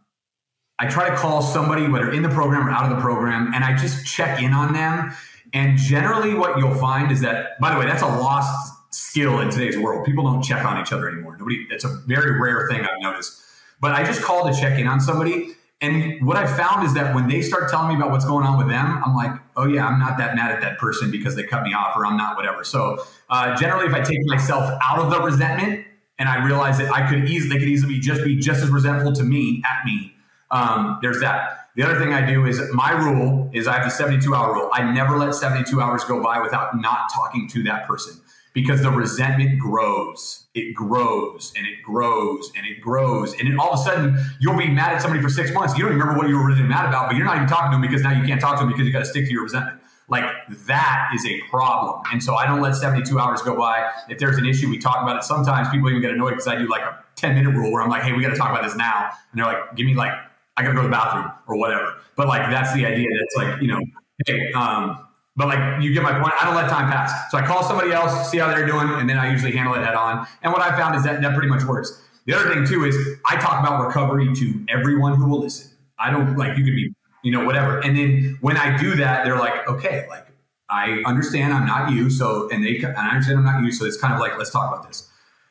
[0.77, 3.63] I try to call somebody, whether in the program or out of the program, and
[3.63, 5.13] I just check in on them.
[5.57, 9.49] And generally, what you'll find is that, by the way, that's a lost skill in
[9.49, 10.05] today's world.
[10.05, 11.35] People don't check on each other anymore.
[11.35, 13.41] Nobody, it's a very rare thing I've noticed.
[13.81, 15.55] But I just call to check in on somebody.
[15.81, 18.59] And what I found is that when they start telling me about what's going on
[18.59, 21.43] with them, I'm like, oh yeah, I'm not that mad at that person because they
[21.43, 22.63] cut me off, or I'm not whatever.
[22.63, 25.87] So uh, generally, if I take myself out of the resentment
[26.19, 29.11] and I realize that I could easily, they could easily just be just as resentful
[29.13, 30.13] to me at me.
[30.51, 31.66] Um, there's that.
[31.77, 34.71] The other thing I do is my rule is I have the 72 hour rule.
[34.73, 38.19] I never let 72 hours go by without not talking to that person.
[38.53, 40.47] because the resentment grows.
[40.55, 43.35] It grows and it grows and it grows.
[43.35, 45.77] And then all of a sudden, you'll be mad at somebody for six months.
[45.77, 47.75] You don't remember what you were originally mad about, but you're not even talking to
[47.75, 49.43] them because now you can't talk to them because you got to stick to your
[49.43, 49.79] resentment.
[50.09, 52.01] Like that is a problem.
[52.11, 53.87] And so I don't let 72 hours go by.
[54.09, 55.23] If there's an issue, we talk about it.
[55.23, 57.89] Sometimes people even get annoyed because I do like a 10 minute rule where I'm
[57.89, 59.11] like, hey, we got to talk about this now.
[59.31, 60.13] And they're like, give me like,
[60.57, 61.95] I got to go to the bathroom or whatever.
[62.15, 63.07] But like, that's the idea.
[63.19, 63.79] That's like, you know,
[64.25, 66.33] hey, um, but like you get my point.
[66.41, 67.31] I don't let time pass.
[67.31, 69.83] So I call somebody else, see how they're doing, and then I usually handle it
[69.83, 70.27] head on.
[70.41, 72.01] And what I found is that that pretty much works.
[72.25, 75.71] The other thing too is I talk about recovery to everyone who will listen.
[75.99, 76.91] I don't like you could be,
[77.23, 77.79] you know, whatever.
[77.79, 80.27] And then when I do that, they're like, okay, like
[80.69, 82.09] I understand I'm not you.
[82.09, 83.71] So and they and I understand I'm not you.
[83.71, 85.07] So it's kind of like let's talk about this.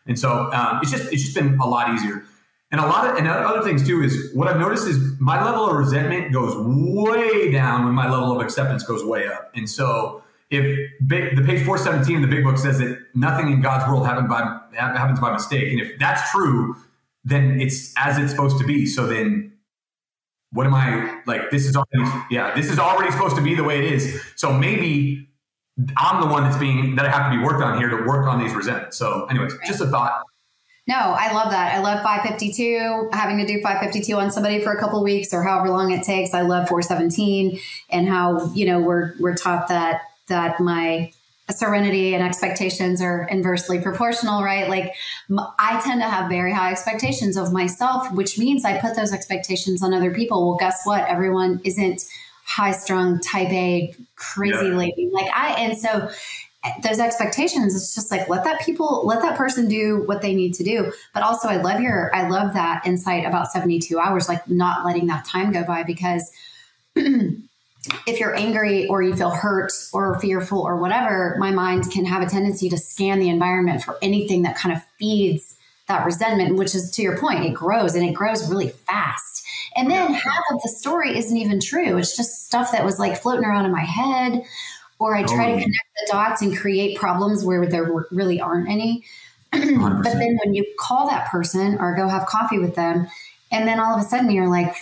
[0.06, 2.24] And so um, it's just it's just been a lot easier.
[2.72, 5.68] And a lot of and other things too is what I've noticed is my level
[5.68, 9.52] of resentment goes way down when my level of acceptance goes way up.
[9.54, 13.60] And so if big, the page 417 in the big book says that nothing in
[13.60, 16.76] God's world happens by happens by mistake, and if that's true,
[17.24, 18.86] then it's as it's supposed to be.
[18.86, 19.52] So then
[20.52, 21.50] what am I like?
[21.50, 24.22] This is already yeah, this is already supposed to be the way it is.
[24.36, 25.28] So maybe
[25.98, 28.26] I'm the one that's being that I have to be worked on here to work
[28.26, 28.96] on these resentments.
[28.96, 30.22] So, anyways, just a thought.
[30.88, 31.74] No, I love that.
[31.74, 35.70] I love 552, having to do 552 on somebody for a couple weeks or however
[35.70, 36.32] long it takes.
[36.32, 37.58] I love 417
[37.90, 41.12] and how, you know, we're we're taught that that my
[41.50, 44.68] serenity and expectations are inversely proportional, right?
[44.68, 44.94] Like
[45.58, 49.82] I tend to have very high expectations of myself, which means I put those expectations
[49.82, 50.48] on other people.
[50.48, 51.04] Well, guess what?
[51.08, 52.04] Everyone isn't
[52.46, 54.76] high strung type A crazy yeah.
[54.76, 56.08] lady like I and so
[56.82, 60.54] those expectations it's just like let that people let that person do what they need
[60.54, 60.92] to do.
[61.14, 65.06] But also i love your i love that insight about 72 hours like not letting
[65.06, 66.30] that time go by because
[66.96, 72.22] if you're angry or you feel hurt or fearful or whatever my mind can have
[72.22, 75.56] a tendency to scan the environment for anything that kind of feeds
[75.88, 79.44] that resentment which is to your point it grows and it grows really fast.
[79.76, 81.98] And then half of the story isn't even true.
[81.98, 84.42] It's just stuff that was like floating around in my head
[84.98, 89.04] or I try to connect the dots and create problems where there really aren't any.
[89.52, 93.06] but then when you call that person or go have coffee with them,
[93.50, 94.74] and then all of a sudden you're like,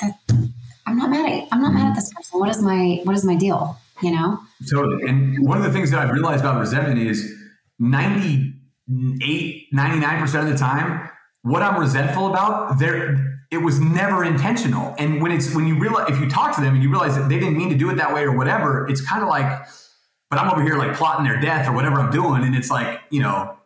[0.86, 2.38] I'm not mad at I'm not mad at this person.
[2.38, 3.78] What is my what is my deal?
[4.02, 4.40] You know?
[4.70, 5.08] Totally.
[5.08, 7.32] And one of the things that I've realized about resentment is
[7.78, 11.08] 98, 99% of the time,
[11.42, 14.94] what I'm resentful about, there it was never intentional.
[14.98, 17.28] And when it's when you realize if you talk to them and you realize that
[17.28, 19.66] they didn't mean to do it that way or whatever, it's kind of like
[20.34, 22.42] but I'm over here like plotting their death or whatever I'm doing.
[22.42, 23.56] And it's like, you know,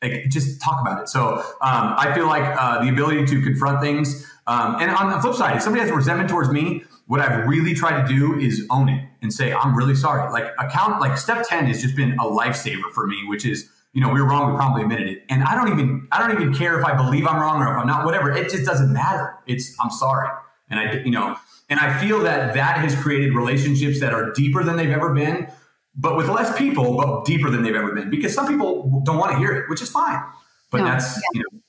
[0.00, 1.08] like just talk about it.
[1.10, 4.26] So um, I feel like uh, the ability to confront things.
[4.46, 7.74] Um, and on the flip side, if somebody has resentment towards me, what I've really
[7.74, 10.32] tried to do is own it and say, I'm really sorry.
[10.32, 14.00] Like account, like step 10 has just been a lifesaver for me, which is, you
[14.00, 14.50] know, we were wrong.
[14.50, 15.24] We probably admitted it.
[15.28, 17.78] And I don't even, I don't even care if I believe I'm wrong or if
[17.78, 18.32] I'm not, whatever.
[18.32, 19.34] It just doesn't matter.
[19.46, 20.30] It's, I'm sorry.
[20.70, 21.36] And I, you know,
[21.68, 25.48] and I feel that that has created relationships that are deeper than they've ever been
[25.94, 28.10] but with less people, but deeper than they've ever been.
[28.10, 30.22] Because some people don't want to hear it, which is fine.
[30.70, 31.22] But no, that's yeah.
[31.34, 31.60] you know.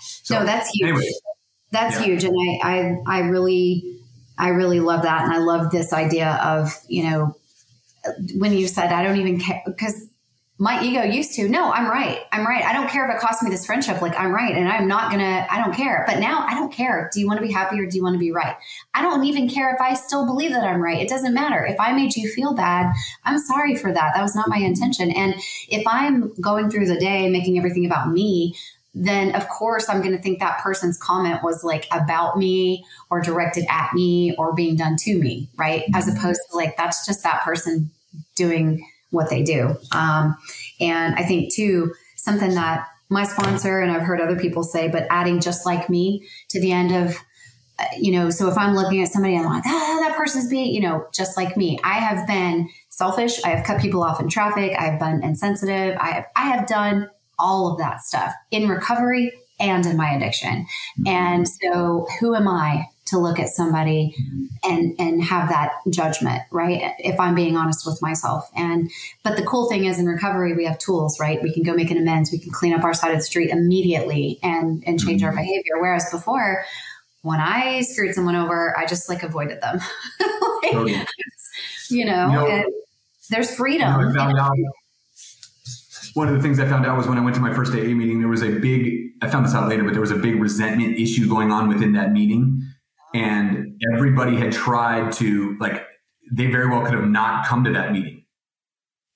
[0.00, 0.90] So, no, that's huge.
[0.90, 1.10] Anyway,
[1.70, 2.04] that's yeah.
[2.04, 3.98] huge, and I, I I really
[4.38, 7.34] I really love that, and I love this idea of you know
[8.34, 10.08] when you said I don't even care because
[10.62, 12.20] my ego used to no i'm right.
[12.30, 12.64] I'm right.
[12.64, 14.00] I don't care if it costs me this friendship.
[14.00, 16.04] Like i'm right and i'm not gonna i don't care.
[16.06, 17.10] But now i don't care.
[17.12, 18.54] Do you want to be happy or do you want to be right?
[18.94, 21.02] I don't even care if i still believe that i'm right.
[21.02, 21.66] It doesn't matter.
[21.66, 22.94] If i made you feel bad
[23.24, 24.12] i'm sorry for that.
[24.14, 25.10] That was not my intention.
[25.10, 25.34] And
[25.68, 28.54] if i'm going through the day making everything about me
[28.94, 33.22] then of course I'm going to think that person's comment was like about me or
[33.22, 35.84] directed at me or being done to me, right?
[35.94, 37.90] As opposed to like that's just that person
[38.36, 39.76] doing what they do.
[39.92, 40.36] Um,
[40.80, 45.06] and I think too, something that my sponsor and I've heard other people say, but
[45.10, 47.16] adding just like me to the end of,
[47.78, 50.48] uh, you know, so if I'm looking at somebody, and I'm like, ah, that person's
[50.48, 51.78] being, you know, just like me.
[51.84, 53.42] I have been selfish.
[53.44, 54.72] I have cut people off in traffic.
[54.78, 55.96] I have been insensitive.
[56.00, 60.66] I have, I have done all of that stuff in recovery and in my addiction.
[61.06, 64.14] And so who am I to look at somebody
[64.64, 66.92] and and have that judgment right?
[66.98, 68.50] If i'm being honest with myself.
[68.56, 68.90] And
[69.22, 71.42] but the cool thing is in recovery we have tools right?
[71.42, 72.32] We can go make an amends.
[72.32, 75.38] We can clean up our side of the street immediately and and change our mm-hmm.
[75.38, 75.80] behavior.
[75.80, 76.64] Whereas before
[77.22, 79.78] when i screwed someone over i just like avoided them.
[80.62, 81.04] Like, yeah.
[81.90, 82.64] you know, you know
[83.30, 84.00] there's freedom.
[84.00, 84.52] you know,
[86.14, 87.94] one of the things I found out was when I went to my first AA
[87.94, 90.40] meeting, there was a big, I found this out later, but there was a big
[90.40, 92.62] resentment issue going on within that meeting
[93.14, 95.86] and everybody had tried to like
[96.30, 98.22] they very well could have not come to that meeting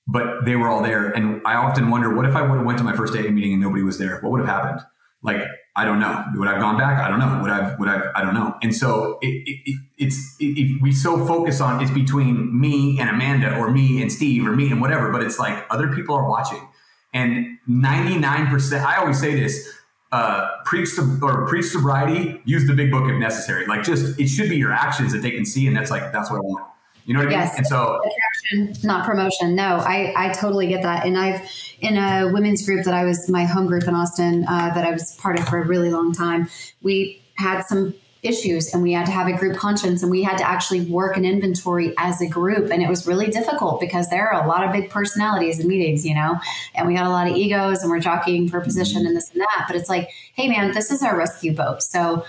[0.07, 1.11] but they were all there.
[1.11, 3.53] And I often wonder, what if I would have went to my first AA meeting
[3.53, 4.21] and nobody was there?
[4.21, 4.81] What would have happened?
[5.23, 5.43] Like,
[5.75, 6.25] I don't know.
[6.37, 7.03] Would I've gone back?
[7.03, 7.41] I don't know.
[7.43, 8.57] Would I've, would I've, I don't know.
[8.63, 13.11] And so it, it, it, it's, if we so focus on it's between me and
[13.11, 16.29] Amanda or me and Steve or me and whatever, but it's like other people are
[16.29, 16.67] watching.
[17.13, 19.69] And 99%, I always say this,
[20.13, 20.89] uh, preach
[21.23, 23.67] or preach sobriety, use the big book if necessary.
[23.67, 25.67] Like just, it should be your actions that they can see.
[25.67, 26.67] And that's like, that's what I want.
[27.05, 27.39] You know what I mean?
[27.39, 27.57] Yes.
[27.57, 29.55] And so attraction, not promotion.
[29.55, 31.07] No, I, I totally get that.
[31.07, 31.41] And I've
[31.81, 34.91] in a women's group that I was my home group in Austin uh, that I
[34.91, 36.49] was part of for a really long time.
[36.83, 37.95] We had some
[38.27, 41.17] issues and we had to have a group conscience and we had to actually work
[41.17, 42.71] an inventory as a group.
[42.71, 46.05] And it was really difficult because there are a lot of big personalities in meetings
[46.05, 46.39] you know
[46.75, 49.41] and we had a lot of egos and we're jockeying for position and this and
[49.41, 49.65] that.
[49.67, 51.83] But it's like hey man this is our rescue boat.
[51.83, 52.25] So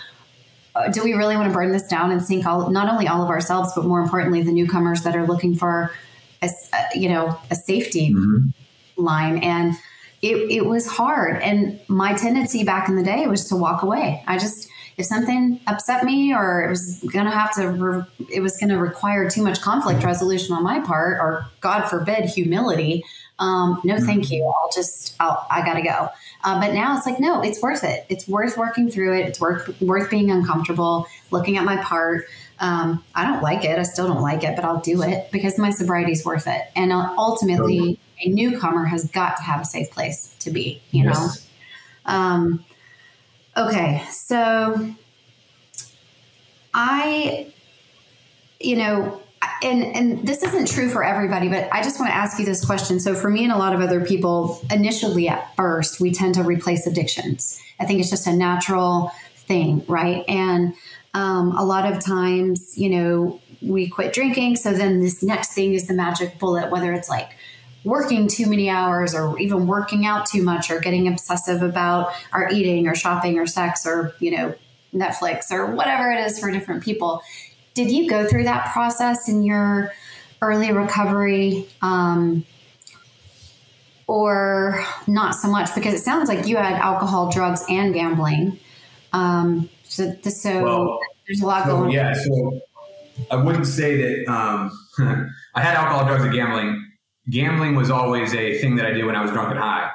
[0.76, 3.24] uh, do we really want to burn this down and sink all not only all
[3.24, 5.92] of ourselves but more importantly the newcomers that are looking for
[6.42, 8.50] a, a you know a safety mm-hmm.
[9.02, 9.38] line?
[9.40, 9.76] And
[10.22, 11.42] it, it was hard.
[11.42, 14.24] And my tendency back in the day was to walk away.
[14.28, 14.68] I just
[14.98, 19.30] if something upset me or it was gonna have to re- it was gonna require
[19.30, 23.04] too much conflict resolution on my part or god forbid humility
[23.40, 24.34] um, no thank mm-hmm.
[24.34, 26.10] you i'll just I'll, i gotta go
[26.44, 28.06] uh, but now it's like, no, it's worth it.
[28.10, 29.26] It's worth working through it.
[29.26, 32.26] It's worth worth being uncomfortable, looking at my part.
[32.60, 33.78] Um, I don't like it.
[33.78, 36.62] I still don't like it, but I'll do it because my sobriety is worth it.
[36.76, 40.82] And uh, ultimately, a newcomer has got to have a safe place to be.
[40.92, 41.48] You yes.
[42.06, 42.14] know.
[42.14, 42.66] Um,
[43.58, 44.94] okay, so
[46.74, 47.52] I,
[48.60, 49.22] you know,
[49.64, 52.66] and and this isn't true for everybody but i just want to ask you this
[52.66, 53.00] question.
[53.00, 56.44] So for me and a lot of other people initially at first we tend to
[56.44, 57.60] replace addictions.
[57.80, 60.24] I think it's just a natural thing right?
[60.28, 60.74] And
[61.14, 65.74] um, a lot of times you know we quit drinking so then this next thing
[65.74, 67.36] is the magic bullet whether it's like
[67.84, 72.50] working too many hours or even working out too much or getting obsessive about our
[72.52, 74.54] eating or shopping or sex or you know
[74.94, 77.22] netflix or whatever it is for different people
[77.78, 79.94] did you go through that process in your
[80.42, 81.70] early recovery?
[81.84, 82.44] Um,
[84.08, 88.58] or not so much because it sounds like you had alcohol, drugs, and gambling.
[89.14, 91.92] Um, so, so well, there's a lot so, going.
[91.92, 92.62] Yeah, so
[93.30, 94.72] I wouldn't say that um,
[95.54, 96.84] I had alcohol, drugs, and gambling.
[97.30, 99.92] Gambling was always a thing that I did when I was drunk and high,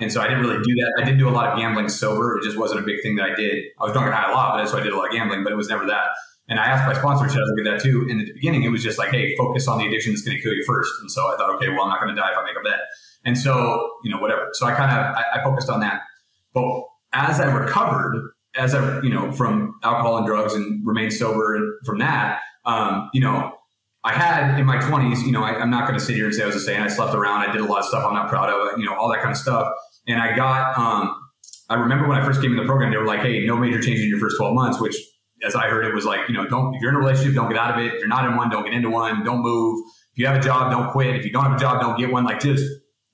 [0.00, 0.92] and so I didn't really do that.
[1.00, 2.38] I didn't do a lot of gambling sober.
[2.38, 3.64] It just wasn't a big thing that I did.
[3.80, 5.42] I was drunk and high a lot, but so I did a lot of gambling,
[5.42, 6.08] but it was never that.
[6.48, 8.06] And I asked my sponsor, should I look at that too?
[8.08, 10.42] In the beginning, it was just like, hey, focus on the addiction that's going to
[10.42, 10.92] kill you first.
[11.00, 12.62] And so I thought, okay, well, I'm not going to die if I make a
[12.62, 12.80] bet.
[13.24, 14.48] And so, you know, whatever.
[14.52, 16.02] So I kind of, I, I focused on that.
[16.54, 21.78] But as I recovered, as I, you know, from alcohol and drugs and remained sober
[21.84, 23.52] from that, um, you know,
[24.06, 26.34] I had in my 20s, you know, I, am not going to sit here and
[26.34, 26.80] say I was a saint.
[26.80, 27.40] I slept around.
[27.40, 29.32] I did a lot of stuff I'm not proud of, you know, all that kind
[29.32, 29.66] of stuff.
[30.06, 31.12] And I got, um,
[31.68, 33.82] I remember when I first came in the program, they were like, hey, no major
[33.82, 34.94] changes in your first 12 months, which
[35.44, 37.48] as I heard, it was like, you know, don't, if you're in a relationship, don't
[37.48, 37.94] get out of it.
[37.94, 39.24] If you're not in one, don't get into one.
[39.24, 39.84] Don't move.
[40.12, 41.16] If you have a job, don't quit.
[41.16, 42.22] If you don't have a job, don't get one.
[42.22, 42.62] Like just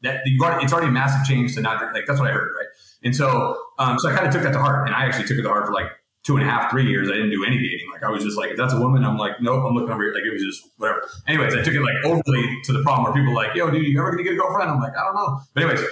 [0.02, 2.52] that, you already, it's already a massive change to not like, that's what I heard.
[2.54, 2.68] Right.
[3.02, 5.38] And so, um, so I kind of took that to heart and I actually took
[5.38, 5.86] it to heart for like
[6.24, 7.08] two and a half, three years.
[7.08, 7.88] I didn't do any dating.
[7.92, 10.02] Like I was just like, if that's a woman, I'm like, nope, I'm looking over
[10.02, 10.14] here.
[10.14, 11.08] Like it was just whatever.
[11.26, 13.98] Anyways, I took it like overly to the problem where people like, yo, dude, you
[13.98, 14.70] ever gonna get a girlfriend?
[14.70, 15.40] I'm like, I don't know.
[15.54, 15.86] But anyways,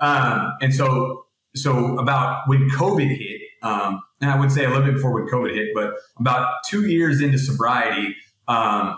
[0.00, 4.84] um, and so, so about when COVID hit, um, and I would say a little
[4.84, 8.14] bit before when COVID hit, but about two years into sobriety,
[8.46, 8.92] because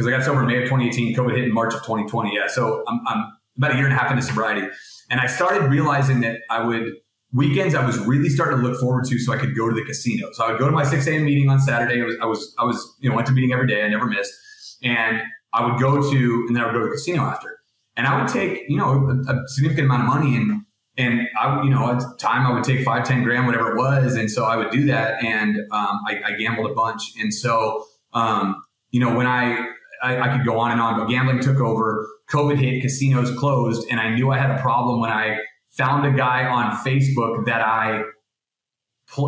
[0.00, 2.34] um, I got sober in May of 2018, COVID hit in March of 2020.
[2.34, 4.68] Yeah, so I'm, I'm about a year and a half into sobriety,
[5.10, 6.92] and I started realizing that I would
[7.32, 9.84] weekends I was really starting to look forward to, so I could go to the
[9.84, 10.28] casino.
[10.32, 11.24] So I would go to my 6 a.m.
[11.24, 12.00] meeting on Saturday.
[12.00, 13.82] I was, I was, I was, you know, went to meeting every day.
[13.82, 14.32] I never missed,
[14.82, 15.22] and
[15.52, 17.58] I would go to, and then I would go to the casino after,
[17.96, 20.62] and I would take, you know, a, a significant amount of money and
[20.96, 23.76] and I, you know, at the time I would take five, 10 grand, whatever it
[23.78, 24.14] was.
[24.14, 25.22] And so I would do that.
[25.24, 27.14] And, um, I, I, gambled a bunch.
[27.18, 29.68] And so, um, you know, when I,
[30.02, 33.86] I, I, could go on and on, but gambling took over, COVID hit, casinos closed.
[33.90, 35.38] And I knew I had a problem when I
[35.72, 38.02] found a guy on Facebook that I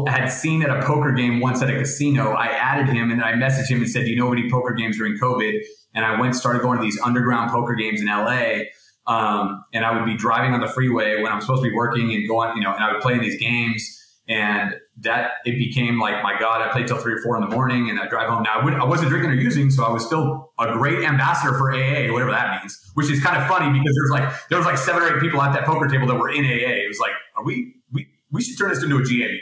[0.07, 2.32] had seen at a poker game once at a casino.
[2.32, 4.97] I added him and I messaged him and said, do you know any poker games
[4.97, 5.61] during COVID?
[5.95, 8.64] And I went, started going to these underground poker games in LA
[9.07, 12.14] um, and I would be driving on the freeway when I'm supposed to be working
[12.14, 14.01] and going, you know, and I would play in these games.
[14.28, 17.55] And that it became like, my God, I played till three or four in the
[17.55, 18.45] morning and I drive home.
[18.45, 21.57] Now I, would, I wasn't drinking or using, so I was still a great ambassador
[21.59, 24.66] for AA, whatever that means, which is kind of funny because there's like, there was
[24.66, 26.84] like seven or eight people at that poker table that were in AA.
[26.84, 29.40] It was like, are we, we, we should turn this into a GA.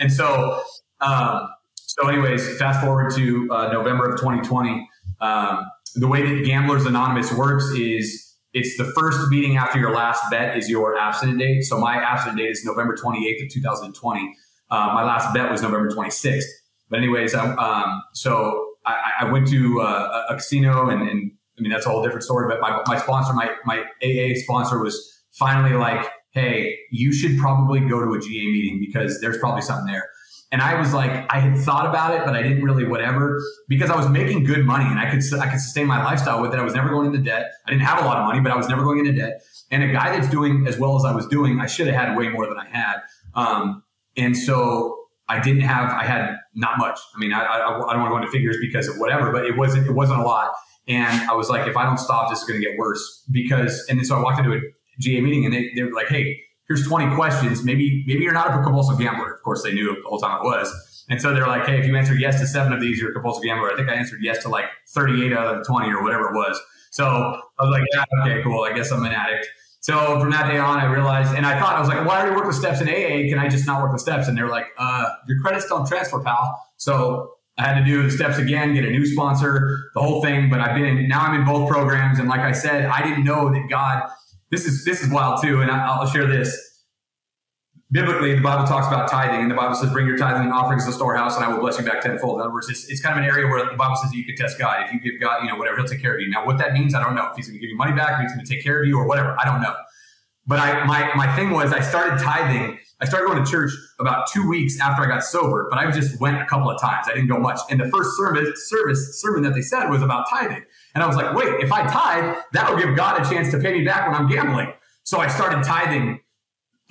[0.00, 0.62] And so,
[1.00, 4.88] um, so anyways, fast forward to uh, November of 2020.
[5.20, 10.30] Um, the way that Gamblers Anonymous works is it's the first meeting after your last
[10.30, 11.62] bet is your abstinent date.
[11.62, 14.36] So my abstinent date is November 28th of 2020.
[14.74, 16.42] Uh, my last bet was November 26th.
[16.90, 21.70] But anyways, um, so I, I, went to uh, a casino and, and, I mean,
[21.70, 25.76] that's a whole different story, but my, my sponsor, my, my AA sponsor was finally
[25.76, 30.08] like, Hey, you should probably go to a GA meeting because there's probably something there.
[30.50, 33.90] And I was like, I had thought about it, but I didn't really whatever because
[33.90, 36.58] I was making good money and I could I could sustain my lifestyle with it.
[36.58, 37.52] I was never going into debt.
[37.66, 39.42] I didn't have a lot of money, but I was never going into debt.
[39.70, 42.16] And a guy that's doing as well as I was doing, I should have had
[42.16, 42.96] way more than I had.
[43.34, 43.84] Um,
[44.16, 44.96] and so
[45.28, 46.98] I didn't have, I had not much.
[47.14, 49.44] I mean, I, I, I don't want to go into figures because of whatever, but
[49.44, 50.52] it wasn't, it wasn't a lot.
[50.86, 53.86] And I was like, if I don't stop, this is going to get worse because,
[53.88, 54.60] and then so I walked into a
[55.00, 57.64] GA meeting and they, they were like, Hey, here's 20 questions.
[57.64, 59.32] Maybe, maybe you're not a compulsive gambler.
[59.32, 61.04] Of course, they knew the whole time I was.
[61.08, 63.12] And so they're like, hey, if you answered yes to seven of these, you're a
[63.12, 63.70] compulsive gambler.
[63.70, 66.34] I think I answered yes to like 38 out of the 20 or whatever it
[66.34, 66.58] was.
[66.92, 68.62] So I was like, yeah, okay, cool.
[68.62, 69.46] I guess I'm an addict.
[69.84, 72.20] So from that day on, I realized, and I thought, I was like, well, I
[72.20, 73.28] already work with steps in AA.
[73.28, 74.28] Can I just not work with steps?
[74.28, 76.58] And they're like, uh, your credits don't transfer, pal.
[76.78, 80.48] So I had to do the steps again, get a new sponsor, the whole thing.
[80.48, 82.18] But I've been in, now I'm in both programs.
[82.18, 84.08] And like I said, I didn't know that God
[84.50, 86.73] this is this is wild too, and I, will share this.
[87.94, 90.84] Biblically, the Bible talks about tithing, and the Bible says, "Bring your tithing and offerings
[90.84, 93.00] to the storehouse, and I will bless you back tenfold." In other words, it's, it's
[93.00, 94.82] kind of an area where the Bible says you can test God.
[94.84, 96.28] If you give God, you know, whatever, He'll take care of you.
[96.28, 97.28] Now, what that means, I don't know.
[97.30, 98.88] If He's going to give you money back, or He's going to take care of
[98.88, 99.76] you, or whatever, I don't know.
[100.44, 102.80] But I, my my thing was, I started tithing.
[103.00, 103.70] I started going to church
[104.00, 107.06] about two weeks after I got sober, but I just went a couple of times.
[107.08, 107.60] I didn't go much.
[107.70, 110.64] And the first service service sermon that they said was about tithing,
[110.96, 113.58] and I was like, wait, if I tithe, that will give God a chance to
[113.60, 114.72] pay me back when I'm gambling.
[115.04, 116.18] So I started tithing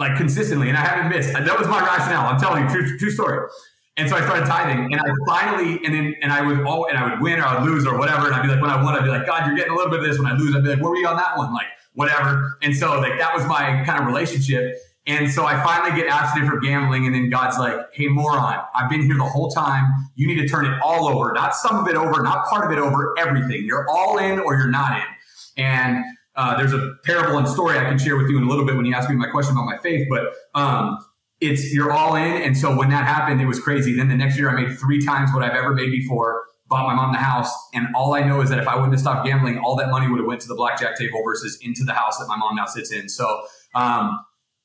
[0.03, 1.31] like consistently, and I haven't missed.
[1.33, 2.27] That was my rationale.
[2.27, 3.47] I'm telling you, true, true story.
[3.95, 6.97] And so I started tithing, and I finally, and then, and I would, oh, and
[6.97, 8.25] I would win or I would lose or whatever.
[8.25, 9.91] And I'd be like, when I won, I'd be like, God, you're getting a little
[9.91, 10.17] bit of this.
[10.17, 11.53] When I lose, I'd be like, where were you on that one?
[11.53, 12.57] Like, whatever.
[12.63, 14.75] And so, like, that was my kind of relationship.
[15.05, 18.89] And so I finally get abstinent from gambling, and then God's like, hey, moron, I've
[18.89, 19.85] been here the whole time.
[20.15, 22.71] You need to turn it all over, not some of it over, not part of
[22.71, 23.65] it over, everything.
[23.65, 25.63] You're all in or you're not in.
[25.63, 26.03] And
[26.35, 28.75] uh, there's a parable and story I can share with you in a little bit
[28.75, 30.97] when you ask me my question about my faith, but um,
[31.39, 32.41] it's you're all in.
[32.41, 33.95] And so when that happened, it was crazy.
[33.95, 36.45] Then the next year, I made three times what I've ever made before.
[36.69, 39.01] Bought my mom the house, and all I know is that if I wouldn't have
[39.01, 41.93] stopped gambling, all that money would have went to the blackjack table versus into the
[41.93, 43.09] house that my mom now sits in.
[43.09, 43.43] So
[43.75, 44.17] um,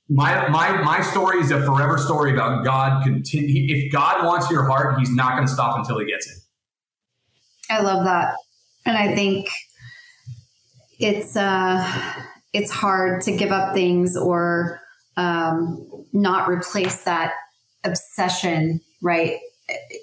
[0.09, 3.03] my my my story is a forever story about God.
[3.05, 6.39] Continue if God wants your heart, He's not going to stop until He gets it.
[7.69, 8.37] I love that,
[8.87, 9.49] and I think
[10.99, 12.15] it's uh,
[12.53, 14.81] it's hard to give up things or
[15.17, 17.33] um, not replace that
[17.85, 19.39] obsession, right?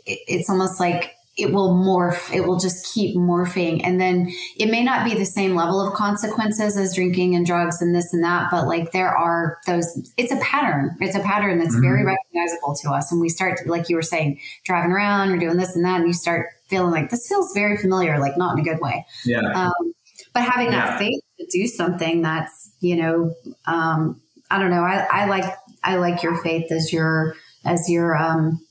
[0.06, 2.34] It's almost like it will morph.
[2.34, 3.82] It will just keep morphing.
[3.84, 7.82] And then it may not be the same level of consequences as drinking and drugs
[7.82, 10.96] and this and that, but like there are those, it's a pattern.
[11.02, 11.84] It's a pattern that's mm-hmm.
[11.84, 13.12] very recognizable to us.
[13.12, 16.08] And we start, like you were saying, driving around or doing this and that, and
[16.08, 19.06] you start feeling like this feels very familiar, like not in a good way.
[19.26, 19.42] Yeah.
[19.42, 19.94] Um,
[20.36, 20.90] but having yeah.
[20.90, 23.34] that faith to do something that's you know
[23.66, 24.22] um,
[24.52, 25.46] i don't know I, I like
[25.84, 28.62] i like your faith as your as your um,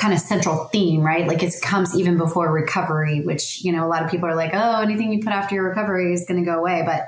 [0.00, 1.28] kind of central theme right?
[1.28, 4.52] Like it comes even before recovery which you know a lot of people are like
[4.54, 6.82] oh anything you put after your recovery is going to go away.
[6.84, 7.02] But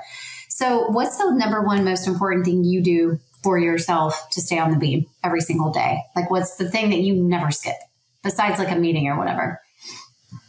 [0.47, 4.69] so what's the number one most important thing you do for yourself to stay on
[4.69, 6.03] the beam every single day?
[6.15, 7.75] Like what's the thing that you never skip
[8.21, 9.59] besides like a meeting or whatever?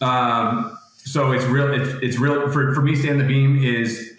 [0.03, 1.73] Um so it's real.
[1.73, 2.97] It's, it's real for, for me.
[2.97, 4.15] Stand the beam is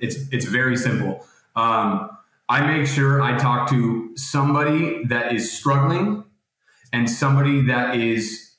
[0.00, 1.26] it's it's very simple.
[1.56, 2.10] Um,
[2.48, 6.24] I make sure I talk to somebody that is struggling
[6.92, 8.56] and somebody that is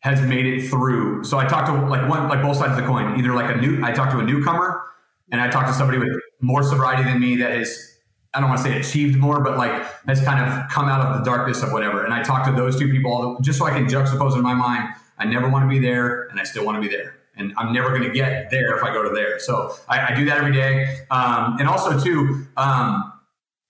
[0.00, 1.24] has made it through.
[1.24, 3.18] So I talk to like one like both sides of the coin.
[3.18, 4.82] Either like a new I talk to a newcomer
[5.32, 6.10] and I talk to somebody with
[6.40, 7.94] more sobriety than me that has
[8.34, 9.72] I don't want to say achieved more, but like
[10.06, 12.04] has kind of come out of the darkness of whatever.
[12.04, 14.94] And I talk to those two people just so I can juxtapose in my mind
[15.18, 17.16] I never want to be there, and I still want to be there.
[17.36, 19.38] And I'm never going to get there if I go to there.
[19.38, 21.00] So I, I do that every day.
[21.10, 23.12] Um, and also, too, um,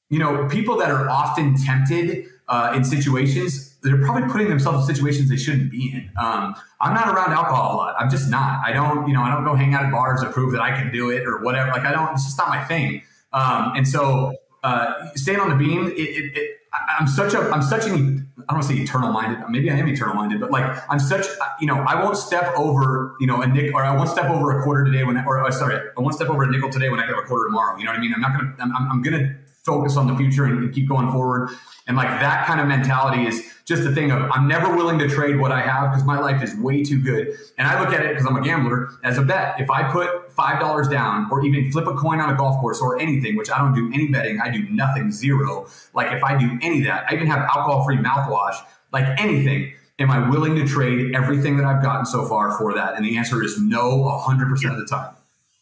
[0.08, 4.94] you know, people that are often tempted uh, in situations, they're probably putting themselves in
[4.94, 6.10] situations they shouldn't be in.
[6.16, 7.96] Um, I'm not around alcohol a lot.
[7.98, 8.64] I'm just not.
[8.64, 10.70] I don't, you know, I don't go hang out at bars to prove that I
[10.70, 11.70] can do it or whatever.
[11.70, 12.12] Like I don't.
[12.12, 13.02] It's just not my thing.
[13.32, 16.56] Um, and so, uh, staying on the beam, it, it, it
[16.98, 19.38] I'm such a I'm such an I don't want to say eternal minded.
[19.48, 21.24] Maybe I am eternal minded, but like I'm such
[21.60, 24.58] you know I won't step over you know a nickel or I won't step over
[24.58, 26.90] a quarter today when I, or oh, sorry I won't step over a nickel today
[26.90, 27.78] when I get a quarter tomorrow.
[27.78, 28.12] You know what I mean?
[28.14, 31.50] I'm not gonna I'm, I'm gonna focus on the future and, and keep going forward.
[31.88, 35.08] And like that kind of mentality is just a thing of I'm never willing to
[35.08, 37.36] trade what I have because my life is way too good.
[37.58, 39.60] And I look at it because I'm a gambler as a bet.
[39.60, 42.80] If I put five dollars down, or even flip a coin on a golf course
[42.80, 45.66] or anything, which I don't do any betting, I do nothing, zero.
[45.94, 48.56] Like if I do any of that, I even have alcohol-free mouthwash,
[48.92, 49.72] like anything.
[49.98, 52.96] Am I willing to trade everything that I've gotten so far for that?
[52.96, 55.14] And the answer is no, hundred percent of the time.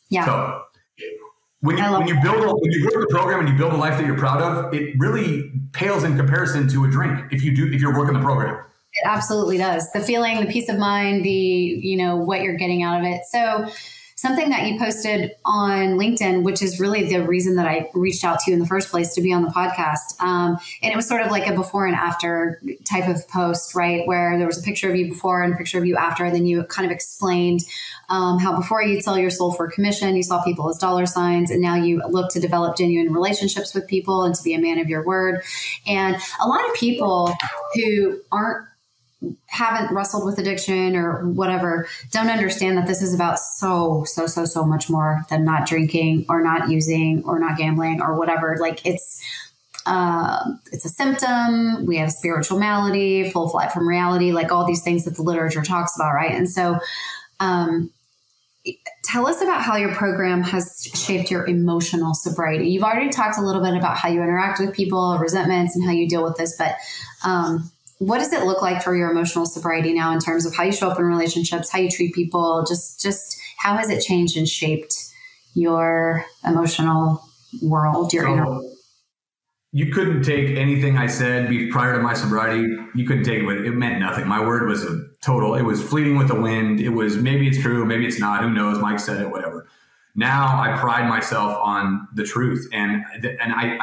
[0.09, 0.27] Yeah.
[0.27, 0.63] So
[1.61, 3.77] when you when you build a, when you work the program and you build a
[3.77, 7.33] life that you're proud of, it really pales in comparison to a drink.
[7.33, 8.57] If you do, if you're working the program.
[8.97, 9.91] It absolutely does.
[9.93, 13.23] The feeling, the peace of mind, the, you know, what you're getting out of it.
[13.29, 13.67] So,
[14.25, 18.39] something that you posted on LinkedIn, which is really the reason that I reached out
[18.41, 20.19] to you in the first place to be on the podcast.
[20.19, 24.07] Um, and it was sort of like a before and after type of post, right?
[24.07, 26.25] Where there was a picture of you before and a picture of you after.
[26.25, 27.61] And then you kind of explained
[28.09, 31.51] um, how before you'd sell your soul for commission, you saw people as dollar signs.
[31.51, 34.79] And now you look to develop genuine relationships with people and to be a man
[34.79, 35.43] of your word.
[35.87, 37.31] And a lot of people
[37.75, 38.69] who aren't
[39.47, 44.45] haven't wrestled with addiction or whatever don't understand that this is about so so so
[44.45, 48.57] so much more than not drinking or not using or not gambling or whatever.
[48.61, 49.23] Like it's
[49.87, 51.85] uh, it's a symptom.
[51.87, 55.63] We have spiritual malady full flight from reality like all these things that the literature
[55.63, 56.33] talks about right?
[56.33, 56.79] And so
[57.41, 57.91] um,
[59.03, 62.69] tell us about how your program has shaped your emotional sobriety.
[62.69, 65.93] You've already talked a little bit about how you interact with people resentments and how
[65.93, 66.77] you deal with this but
[67.25, 70.65] um, what does it look like for your emotional sobriety now in terms of how
[70.65, 72.65] you show up in relationships how you treat people?
[72.67, 74.95] Just just how has it changed and shaped
[75.55, 77.23] your emotional
[77.63, 78.61] world your so, inner
[79.75, 82.65] you couldn't take anything i said prior to my sobriety.
[82.95, 84.27] You couldn't take it it meant nothing.
[84.27, 86.81] My word was a total it was fleeting with the wind.
[86.81, 88.79] It was maybe it's true maybe it's not who knows?
[88.79, 89.67] Mike said it whatever.
[90.15, 93.79] Now i pride myself on the truth and and i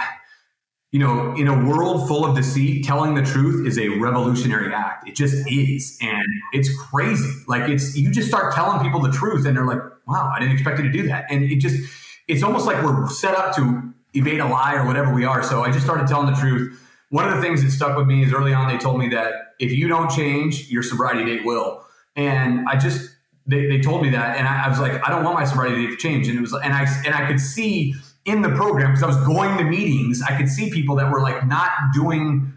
[0.92, 5.08] you know, in a world full of deceit, telling the truth is a revolutionary act.
[5.08, 5.98] It just is.
[6.02, 7.32] And it's crazy.
[7.48, 10.54] Like it's, you just start telling people the truth and they're like, wow, I didn't
[10.54, 11.26] expect you to do that.
[11.30, 11.90] And it just,
[12.28, 15.42] it's almost like we're set up to evade a lie or whatever we are.
[15.44, 16.78] So I just started telling the truth.
[17.10, 19.54] One of the things that stuck with me is early on, they told me that
[19.60, 21.86] if you don't change, your sobriety date will.
[22.18, 23.10] And I just,
[23.46, 24.38] they, they told me that.
[24.38, 26.28] And I, I was like, I don't want my sobriety date to change.
[26.28, 27.96] And it was, and I, and I could see,
[28.26, 31.22] in the program because I was going to meetings, I could see people that were
[31.22, 32.54] like not doing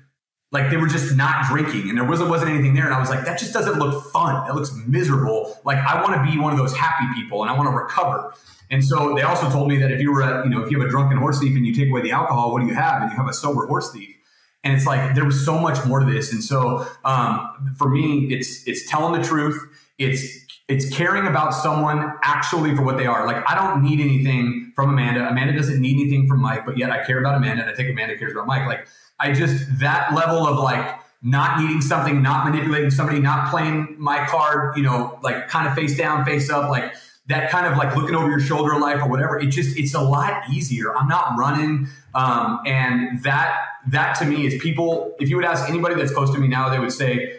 [0.53, 3.11] like they were just not drinking and there wasn't wasn't anything there and I was
[3.11, 4.49] like that just doesn't look fun.
[4.49, 5.59] It looks miserable.
[5.65, 8.33] Like I want to be one of those happy people and I want to recover.
[8.71, 10.79] And so they also told me that if you were a, you know if you
[10.79, 13.03] have a drunken horse thief and you take away the alcohol, what do you have?
[13.03, 14.15] And you have a sober horse thief.
[14.63, 16.33] And it's like there was so much more to this.
[16.33, 19.61] And so um, for me, it's it's telling the truth.
[19.99, 23.27] It's it's caring about someone actually for what they are.
[23.27, 25.29] Like I don't need anything from Amanda.
[25.29, 27.91] Amanda doesn't need anything from Mike, but yet I care about Amanda and I think
[27.91, 28.67] Amanda cares about Mike.
[28.67, 28.87] Like
[29.21, 34.27] I just that level of like not needing something, not manipulating somebody, not playing my
[34.27, 36.95] card, you know, like kind of face down, face up, like
[37.27, 39.39] that kind of like looking over your shoulder life or whatever.
[39.39, 40.97] It just it's a lot easier.
[40.97, 43.59] I'm not running, um, and that
[43.89, 45.15] that to me is people.
[45.19, 47.39] If you would ask anybody that's close to me now, they would say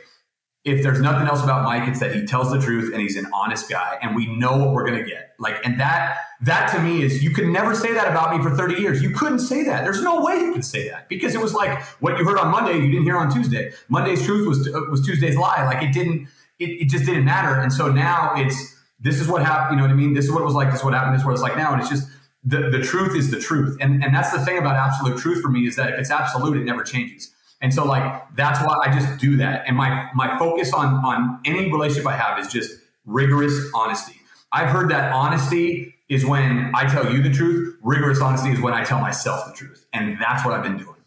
[0.66, 3.28] if there's nothing else about Mike, it's that he tells the truth and he's an
[3.32, 5.36] honest guy, and we know what we're gonna get.
[5.38, 8.56] Like, and that that to me is you could never say that about me for
[8.56, 9.02] 30 years.
[9.02, 9.84] You couldn't say that.
[9.84, 12.52] There's no way you could say that because it was like what you heard on
[12.52, 13.74] Monday, you didn't hear on Tuesday.
[13.90, 15.64] Monday's truth was uh, was Tuesday's lie.
[15.66, 16.28] Like it didn't.
[16.58, 17.60] It, it just didn't matter.
[17.60, 19.78] And so now it's this is what happened.
[19.78, 20.14] You know what I mean?
[20.14, 20.72] This is what it was like.
[20.72, 21.14] This is what happened.
[21.14, 21.74] This is what it's like now.
[21.74, 22.08] And it's just
[22.44, 23.78] the the truth is the truth.
[23.80, 26.58] And and that's the thing about absolute truth for me is that if it's absolute,
[26.58, 27.35] it never changes.
[27.66, 29.64] And so like that's why I just do that.
[29.66, 34.22] And my my focus on on any relationship I have is just rigorous honesty.
[34.52, 37.76] I've heard that honesty is when I tell you the truth.
[37.82, 39.84] Rigorous honesty is when I tell myself the truth.
[39.94, 40.98] And that's what I've been doing.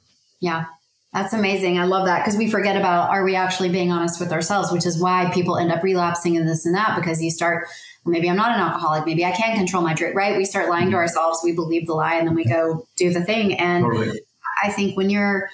[0.41, 0.65] Yeah.
[1.13, 1.79] That's amazing.
[1.79, 4.85] I love that because we forget about are we actually being honest with ourselves, which
[4.85, 7.69] is why people end up relapsing in this and that because you start
[8.05, 10.37] maybe I'm not an alcoholic, maybe I can't control my drink, right?
[10.37, 10.97] We start lying to mm-hmm.
[10.97, 14.23] ourselves, we believe the lie and then we go do the thing and totally.
[14.65, 15.51] I think when you're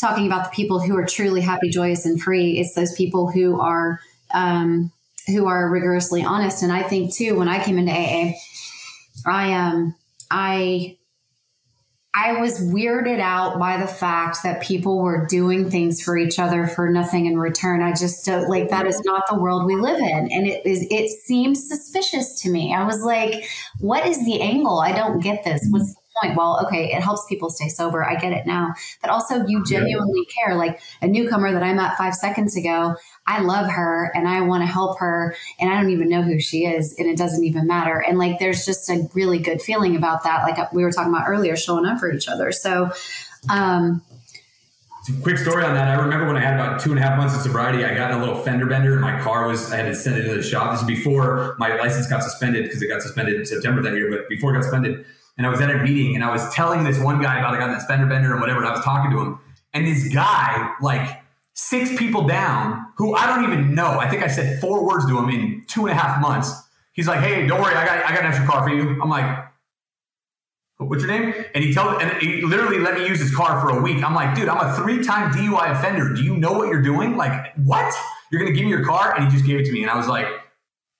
[0.00, 2.58] talking about the people who are truly happy, joyous, and free.
[2.58, 4.00] It's those people who are
[4.32, 4.92] um,
[5.26, 6.62] who are rigorously honest.
[6.62, 8.32] And I think too, when I came into AA,
[9.26, 9.94] I um
[10.30, 10.96] I
[12.18, 16.66] I was weirded out by the fact that people were doing things for each other
[16.66, 17.82] for nothing in return.
[17.82, 20.32] I just don't like that is not the world we live in.
[20.32, 22.72] And it is it seems suspicious to me.
[22.72, 23.44] I was like,
[23.80, 24.78] what is the angle?
[24.78, 25.66] I don't get this.
[25.70, 28.04] What's point, well, okay, it helps people stay sober.
[28.04, 28.74] I get it now.
[29.00, 30.54] But also, you genuinely care.
[30.54, 34.62] Like a newcomer that I met five seconds ago, I love her and I want
[34.62, 37.66] to help her, and I don't even know who she is, and it doesn't even
[37.66, 37.98] matter.
[37.98, 40.42] And like, there's just a really good feeling about that.
[40.42, 42.52] Like we were talking about earlier, showing up for each other.
[42.52, 42.90] So,
[43.50, 44.02] um,
[45.22, 45.88] quick story on that.
[45.88, 48.10] I remember when I had about two and a half months of sobriety, I got
[48.10, 50.34] in a little fender bender and my car was, I had to send it to
[50.34, 50.72] the shop.
[50.72, 54.10] This is before my license got suspended because it got suspended in September that year,
[54.10, 55.04] but before it got suspended.
[55.38, 57.58] And I was at a meeting and I was telling this one guy about I
[57.58, 58.60] got this fender bender and whatever.
[58.60, 59.38] And I was talking to him
[59.74, 61.22] and this guy, like
[61.52, 63.98] six people down who I don't even know.
[63.98, 66.50] I think I said four words to him in two and a half months.
[66.92, 67.74] He's like, Hey, don't worry.
[67.74, 69.00] I got, I got an extra car for you.
[69.02, 69.46] I'm like,
[70.78, 71.34] what's your name?
[71.54, 74.02] And he tells, and he literally let me use his car for a week.
[74.04, 76.12] I'm like, dude, I'm a three-time DUI offender.
[76.12, 77.16] Do you know what you're doing?
[77.16, 77.94] Like, what?
[78.30, 79.14] You're gonna give me your car?
[79.14, 80.26] And he just gave it to me, and I was like,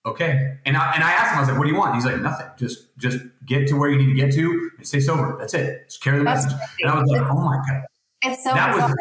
[0.06, 0.58] okay.
[0.64, 1.94] And I and I asked him, I was like, what do you want?
[1.94, 2.46] He's like, nothing.
[2.56, 5.36] Just just get to where you need to get to and stay sober.
[5.38, 5.86] That's it.
[5.88, 6.58] Just carry the That's message.
[6.82, 7.82] And I was like, oh my god.
[8.22, 8.96] It's so that was,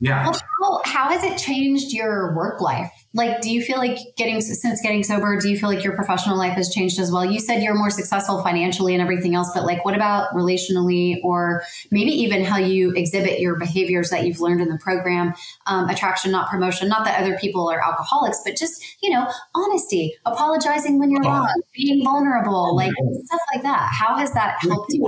[0.00, 0.24] yeah.
[0.24, 2.90] Well, how, how has it changed your work life?
[3.12, 6.36] like do you feel like getting since getting sober do you feel like your professional
[6.36, 9.64] life has changed as well you said you're more successful financially and everything else but
[9.64, 14.60] like what about relationally or maybe even how you exhibit your behaviors that you've learned
[14.60, 15.34] in the program
[15.66, 20.14] um, attraction not promotion not that other people are alcoholics but just you know honesty
[20.26, 21.28] apologizing when you're oh.
[21.28, 22.92] wrong being vulnerable like
[23.24, 25.06] stuff like that how has that helped you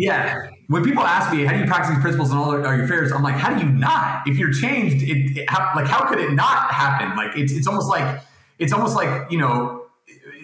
[0.00, 0.48] yeah.
[0.68, 3.12] When people ask me, how do you practice these principles in all your affairs?
[3.12, 4.26] I'm like, how do you not?
[4.26, 7.16] If you're changed, it, it like, how could it not happen?
[7.16, 8.22] Like, it's, it's almost like,
[8.58, 9.84] it's almost like, you know,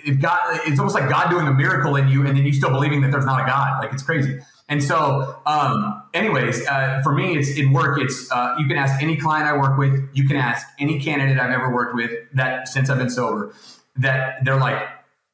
[0.05, 2.71] if God, it's almost like God doing a miracle in you and then you still
[2.71, 3.83] believing that there's not a God.
[3.83, 4.39] Like, it's crazy.
[4.69, 7.99] And so, um, anyways, uh, for me, it's in work.
[8.01, 10.09] It's uh, you can ask any client I work with.
[10.13, 13.55] You can ask any candidate I've ever worked with that since I've been sober.
[13.97, 14.87] That they're like,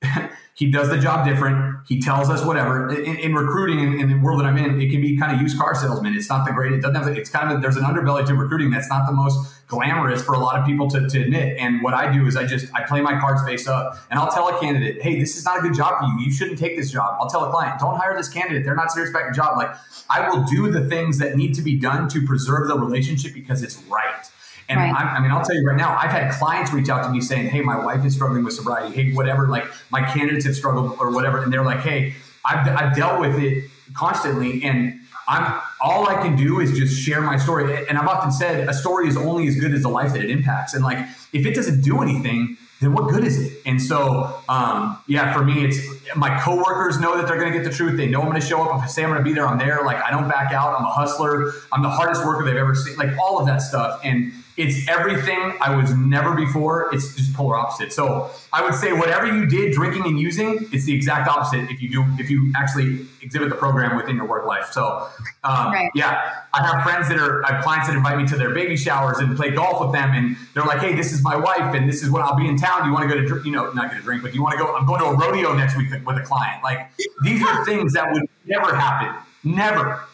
[0.55, 1.77] he does the job different.
[1.89, 2.91] He tells us whatever.
[2.91, 5.41] In, in recruiting, in, in, the world that I'm in, it can be kind of
[5.41, 6.15] used car salesman.
[6.15, 6.73] It's not the great.
[6.73, 7.09] It doesn't have.
[7.17, 10.39] It's kind of there's an underbelly to recruiting that's not the most glamorous for a
[10.39, 11.57] lot of people to, to admit.
[11.59, 14.31] And what I do is I just I play my cards face up, and I'll
[14.31, 16.27] tell a candidate, hey, this is not a good job for you.
[16.27, 17.17] You shouldn't take this job.
[17.19, 18.65] I'll tell a client, don't hire this candidate.
[18.65, 19.57] They're not serious about your job.
[19.57, 19.75] Like
[20.11, 23.63] I will do the things that need to be done to preserve the relationship because
[23.63, 24.31] it's right.
[24.73, 25.05] And right.
[25.05, 27.21] I, I, mean, I'll tell you right now, I've had clients reach out to me
[27.21, 28.95] saying, "Hey, my wife is struggling with sobriety.
[28.95, 29.47] Hey, whatever.
[29.49, 33.39] Like my candidates have struggled or whatever." And they're like, "Hey, I've, I've dealt with
[33.39, 38.09] it constantly, and I'm all I can do is just share my story." And I've
[38.09, 40.73] often said, a story is only as good as the life that it impacts.
[40.73, 40.99] And like,
[41.35, 43.61] if it doesn't do anything, then what good is it?
[43.67, 45.79] And so, um, yeah, for me, it's
[46.17, 47.97] my coworkers know that they're going to get the truth.
[47.99, 48.77] They know I'm going to show up.
[48.79, 49.83] If I say I'm going to be there, I'm there.
[49.85, 50.79] Like I don't back out.
[50.79, 51.53] I'm a hustler.
[51.71, 52.97] I'm the hardest worker they've ever seen.
[52.97, 54.01] Like all of that stuff.
[54.03, 56.91] And it's everything I was never before.
[56.93, 57.93] It's just polar opposite.
[57.93, 61.81] So I would say whatever you did, drinking and using, it's the exact opposite if
[61.81, 64.67] you do if you actually exhibit the program within your work life.
[64.73, 65.09] So
[65.45, 65.91] um, right.
[65.95, 68.77] yeah, I have friends that are I have clients that invite me to their baby
[68.77, 71.89] showers and play golf with them, and they're like, "Hey, this is my wife, and
[71.89, 72.83] this is when I'll be in town.
[72.83, 74.43] Do you want to go to you know not get a drink, but do you
[74.43, 74.77] want to go?
[74.77, 76.63] I'm going to a rodeo next week with a client.
[76.63, 76.91] Like
[77.25, 79.15] these are things that would never happen,
[79.45, 80.05] never,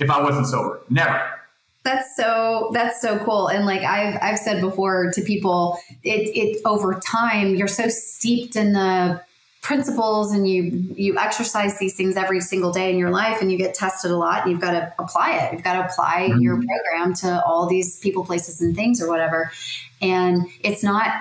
[0.00, 1.37] if I wasn't sober, never."
[1.84, 3.48] That's so that's so cool.
[3.48, 8.56] And like I've I've said before to people, it it over time you're so steeped
[8.56, 9.22] in the
[9.62, 10.62] principles and you
[10.96, 14.16] you exercise these things every single day in your life and you get tested a
[14.16, 15.52] lot and you've got to apply it.
[15.52, 16.40] You've got to apply mm-hmm.
[16.40, 19.50] your program to all these people, places and things or whatever.
[20.00, 21.12] And it's not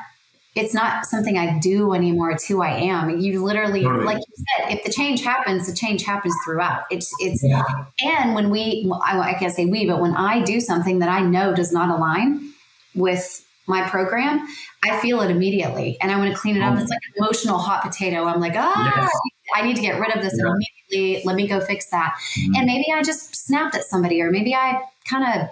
[0.58, 2.32] it's not something I do anymore.
[2.32, 3.20] It's who I am.
[3.20, 4.06] You literally, totally.
[4.06, 6.84] like you said, if the change happens, the change happens throughout.
[6.90, 7.64] It's it's yeah.
[8.04, 11.22] and when we, I, I can't say we, but when I do something that I
[11.22, 12.54] know does not align
[12.96, 14.48] with my program,
[14.84, 16.74] I feel it immediately, and I want to clean it up.
[16.80, 18.26] It's like an emotional hot potato.
[18.26, 19.12] I'm like, ah, yes.
[19.56, 20.52] I need to get rid of this yeah.
[20.90, 21.24] immediately.
[21.26, 22.16] Let me go fix that.
[22.16, 22.56] Mm-hmm.
[22.56, 25.50] And maybe I just snapped at somebody, or maybe I kind of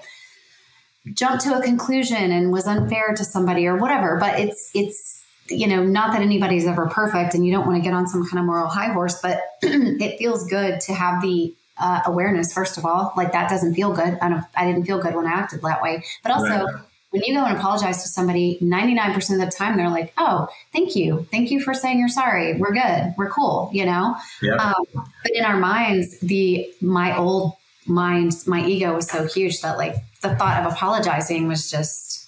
[1.13, 5.67] jumped to a conclusion and was unfair to somebody or whatever but it's it's you
[5.67, 8.39] know not that anybody's ever perfect and you don't want to get on some kind
[8.39, 12.85] of moral high horse but it feels good to have the uh, awareness first of
[12.85, 13.13] all.
[13.15, 14.17] Like that doesn't feel good.
[14.21, 16.03] I, don't, I didn't feel good when i acted that way.
[16.23, 16.75] But also right.
[17.09, 20.95] when you go and apologize to somebody 99% of the time they're like oh thank
[20.95, 21.27] you.
[21.31, 22.57] Thank you for saying you're sorry.
[22.57, 23.13] We're good.
[23.17, 24.15] We're cool you know?
[24.41, 24.55] Yeah.
[24.55, 27.53] um, but in our minds the my old
[27.85, 32.27] mind my ego was so huge that like the thought of apologizing was just,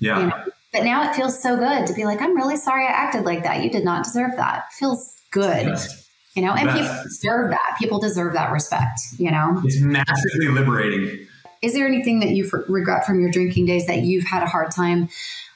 [0.00, 0.20] yeah.
[0.20, 2.90] You know, but now it feels so good to be like, I'm really sorry I
[2.90, 3.62] acted like that.
[3.62, 4.64] You did not deserve that.
[4.70, 5.66] It feels good.
[5.66, 6.08] Yes.
[6.34, 6.78] You know, and Best.
[6.78, 7.76] people deserve that.
[7.78, 9.60] People deserve that respect, you know?
[9.64, 11.26] It's massively liberating.
[11.60, 14.70] Is there anything that you regret from your drinking days that you've had a hard
[14.70, 15.10] time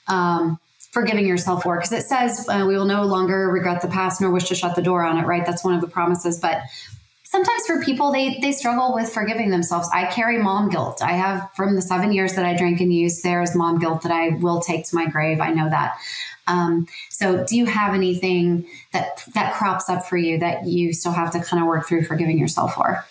[0.06, 0.60] um,
[0.92, 1.76] forgiving yourself for?
[1.76, 4.76] Because it says uh, we will no longer regret the past nor wish to shut
[4.76, 5.46] the door on it, right?
[5.46, 6.38] That's one of the promises.
[6.38, 6.60] But
[7.36, 11.50] sometimes for people they they struggle with forgiving themselves i carry mom guilt i have
[11.54, 14.30] from the seven years that i drank and used there is mom guilt that i
[14.40, 15.96] will take to my grave i know that
[16.48, 21.12] um, so do you have anything that that crops up for you that you still
[21.12, 23.04] have to kind of work through forgiving yourself for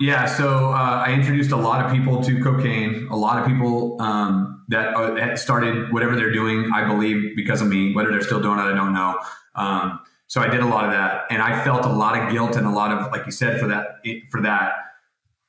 [0.00, 3.08] Yeah, so uh, I introduced a lot of people to cocaine.
[3.10, 7.68] A lot of people um, that uh, started whatever they're doing, I believe, because of
[7.68, 7.92] me.
[7.94, 9.18] Whether they're still doing it, I don't know.
[9.54, 10.00] Um,
[10.32, 12.66] so I did a lot of that, and I felt a lot of guilt and
[12.66, 13.98] a lot of, like you said, for that.
[14.30, 14.72] For that,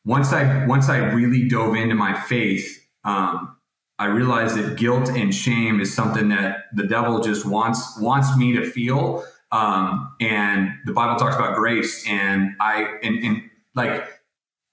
[0.03, 3.55] once I once I really dove into my faith, um,
[3.97, 8.51] I realized that guilt and shame is something that the devil just wants wants me
[8.57, 9.23] to feel.
[9.53, 13.41] Um, and the Bible talks about grace, and I and, and
[13.76, 14.05] like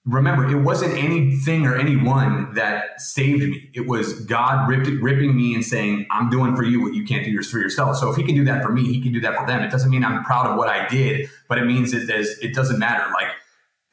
[0.05, 3.69] remember, it wasn't anything or anyone that saved me.
[3.73, 7.23] It was God ripped, ripping me and saying, I'm doing for you what you can't
[7.23, 7.97] do for yourself.
[7.97, 9.61] So if he can do that for me, he can do that for them.
[9.61, 12.09] It doesn't mean I'm proud of what I did, but it means that
[12.41, 13.11] it doesn't matter.
[13.13, 13.27] Like,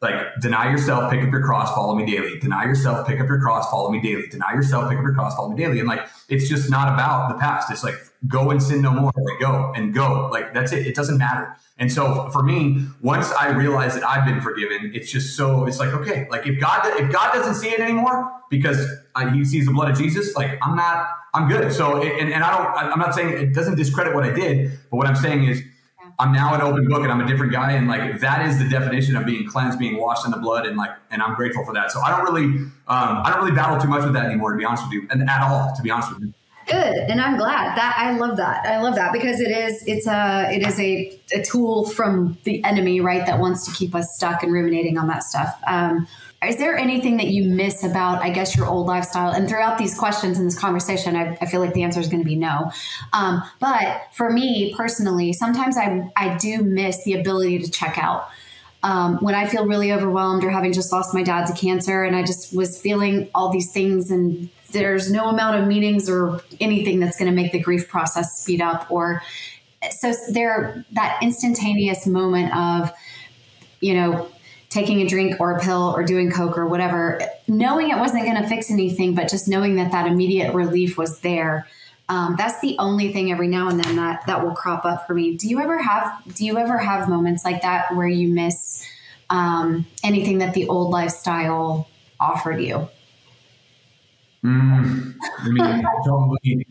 [0.00, 2.38] like deny yourself, pick up your cross, follow me daily.
[2.38, 4.28] Deny yourself, pick up your cross, follow me daily.
[4.28, 5.80] Deny yourself, pick up your cross, follow me daily.
[5.80, 7.70] And like, it's just not about the past.
[7.70, 9.12] It's like, go and sin no more.
[9.14, 10.28] Like, go and go.
[10.32, 10.86] Like, that's it.
[10.86, 11.56] It doesn't matter.
[11.78, 15.78] And so for me, once I realize that I've been forgiven, it's just so it's
[15.78, 18.84] like okay, like if God if God doesn't see it anymore because
[19.14, 21.72] I, He sees the blood of Jesus, like I'm not I'm good.
[21.72, 24.96] So and, and I don't I'm not saying it doesn't discredit what I did, but
[24.96, 25.62] what I'm saying is
[26.20, 28.68] I'm now an open book and I'm a different guy, and like that is the
[28.68, 31.72] definition of being cleansed, being washed in the blood, and like and I'm grateful for
[31.74, 31.92] that.
[31.92, 32.44] So I don't really
[32.88, 35.06] um, I don't really battle too much with that anymore, to be honest with you,
[35.10, 36.34] and at all, to be honest with you.
[36.68, 38.66] Good, and I'm glad that I love that.
[38.66, 42.62] I love that because it is it's a it is a, a tool from the
[42.62, 43.24] enemy, right?
[43.24, 45.58] That wants to keep us stuck and ruminating on that stuff.
[45.66, 46.06] Um,
[46.46, 49.30] is there anything that you miss about, I guess, your old lifestyle?
[49.30, 52.22] And throughout these questions in this conversation, I, I feel like the answer is going
[52.22, 52.70] to be no.
[53.12, 58.28] Um, but for me personally, sometimes I I do miss the ability to check out.
[58.82, 62.14] Um, when I feel really overwhelmed or having just lost my dad to cancer, and
[62.14, 67.00] I just was feeling all these things and there's no amount of meetings or anything
[67.00, 69.22] that's going to make the grief process speed up or
[69.90, 72.92] so there that instantaneous moment of
[73.80, 74.28] you know
[74.70, 78.40] taking a drink or a pill or doing coke or whatever knowing it wasn't going
[78.40, 81.66] to fix anything but just knowing that that immediate relief was there
[82.10, 85.12] um, that's the only thing every now and then that that will crop up for
[85.12, 85.36] me.
[85.36, 88.82] Do you ever have do you ever have moments like that where you miss
[89.28, 91.86] um, anything that the old lifestyle
[92.18, 92.88] offered you
[94.44, 96.66] Mm, I mean, probably.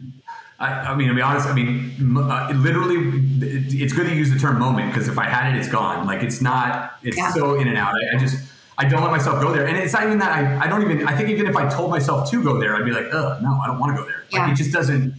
[0.60, 2.95] I, I, mean, to be honest, I mean, uh, literally,
[3.41, 6.07] it's good to use the term moment because if I had it, it's gone.
[6.07, 6.94] Like it's not.
[7.03, 7.31] It's yeah.
[7.31, 7.94] so in and out.
[7.94, 8.44] I, I, just
[8.77, 11.07] I don't let myself go there, and it's not even that I, I don't even.
[11.07, 13.60] I think even if I told myself to go there, I'd be like, oh no,
[13.64, 14.23] I don't want to go there.
[14.31, 14.44] Yeah.
[14.44, 15.14] Like it just doesn't.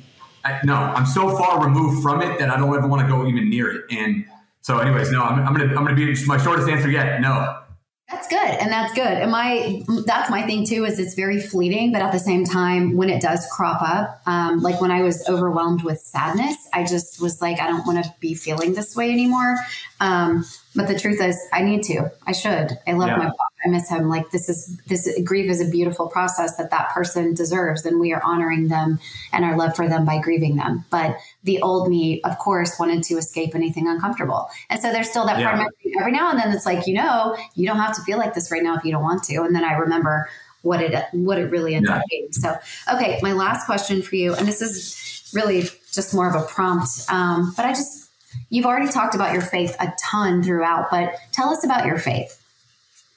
[0.44, 3.26] I, no, I'm so far removed from it that I don't ever want to go
[3.26, 3.84] even near it.
[3.90, 4.24] And
[4.62, 7.20] so, anyways, no, I'm, I'm gonna I'm gonna be my shortest answer yet.
[7.20, 7.62] No,
[8.10, 8.38] that's good.
[8.38, 9.04] And that's good.
[9.04, 12.96] And my, that's my thing too, is it's very fleeting, but at the same time,
[12.96, 17.20] when it does crop up, um, like when I was overwhelmed with sadness, I just
[17.20, 19.58] was like, I don't want to be feeling this way anymore.
[20.00, 22.10] Um, but the truth is, I need to.
[22.26, 22.78] I should.
[22.86, 23.16] I love yeah.
[23.16, 23.30] my
[23.64, 24.08] I miss him.
[24.08, 28.12] Like this is this grief is a beautiful process that that person deserves, and we
[28.12, 28.98] are honoring them
[29.32, 30.84] and our love for them by grieving them.
[30.90, 35.26] But the old me, of course, wanted to escape anything uncomfortable, and so there's still
[35.26, 35.56] that yeah.
[35.56, 36.52] part of me every now and then.
[36.52, 38.92] It's like you know, you don't have to feel like this right now if you
[38.92, 39.42] don't want to.
[39.42, 40.28] And then I remember
[40.62, 41.98] what it what it really ends yeah.
[41.98, 42.32] up being.
[42.32, 42.56] So,
[42.92, 46.88] okay, my last question for you, and this is really just more of a prompt,
[47.08, 48.08] um, but I just
[48.50, 52.42] You've already talked about your faith a ton throughout, but tell us about your faith.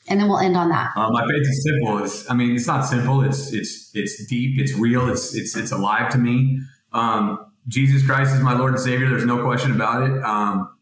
[0.07, 0.91] And then we'll end on that.
[0.95, 2.03] Uh, my faith is simple.
[2.03, 3.21] It's, I mean, it's not simple.
[3.23, 4.59] It's, it's, it's deep.
[4.59, 5.09] It's real.
[5.09, 6.59] It's, it's, it's alive to me.
[6.91, 9.09] Um, Jesus Christ is my Lord and Savior.
[9.09, 10.23] There's no question about it.
[10.23, 10.75] Um,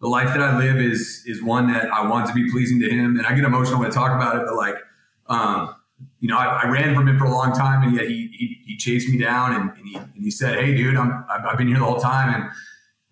[0.00, 2.90] the life that I live is, is one that I want to be pleasing to
[2.90, 3.18] him.
[3.18, 4.76] And I get emotional when I talk about it, but like,
[5.28, 5.76] um,
[6.18, 8.58] you know, I, I, ran from him for a long time and yet he, he,
[8.66, 11.68] he chased me down and, and, he, and he said, Hey dude, I'm, I've, been
[11.68, 12.34] here the whole time.
[12.34, 12.50] And,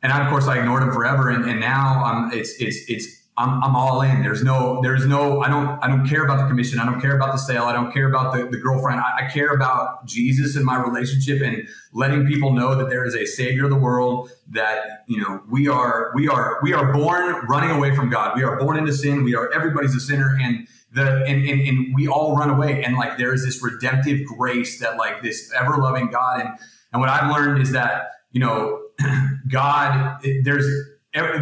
[0.02, 1.28] and I, of course I ignored him forever.
[1.28, 4.22] And, and now I'm it's it's it's I'm, I'm all in.
[4.22, 6.80] There's no there's no I don't I don't care about the commission.
[6.80, 7.64] I don't care about the sale.
[7.64, 9.00] I don't care about the, the girlfriend.
[9.00, 13.14] I, I care about Jesus and my relationship and letting people know that there is
[13.14, 14.30] a savior of the world.
[14.50, 18.36] That you know we are we are we are born running away from God.
[18.36, 19.22] We are born into sin.
[19.22, 22.96] We are everybody's a sinner and the and, and, and we all run away and
[22.96, 26.58] like there is this redemptive grace that like this ever loving God and
[26.92, 28.82] and what I've learned is that you know
[29.48, 30.66] God, there's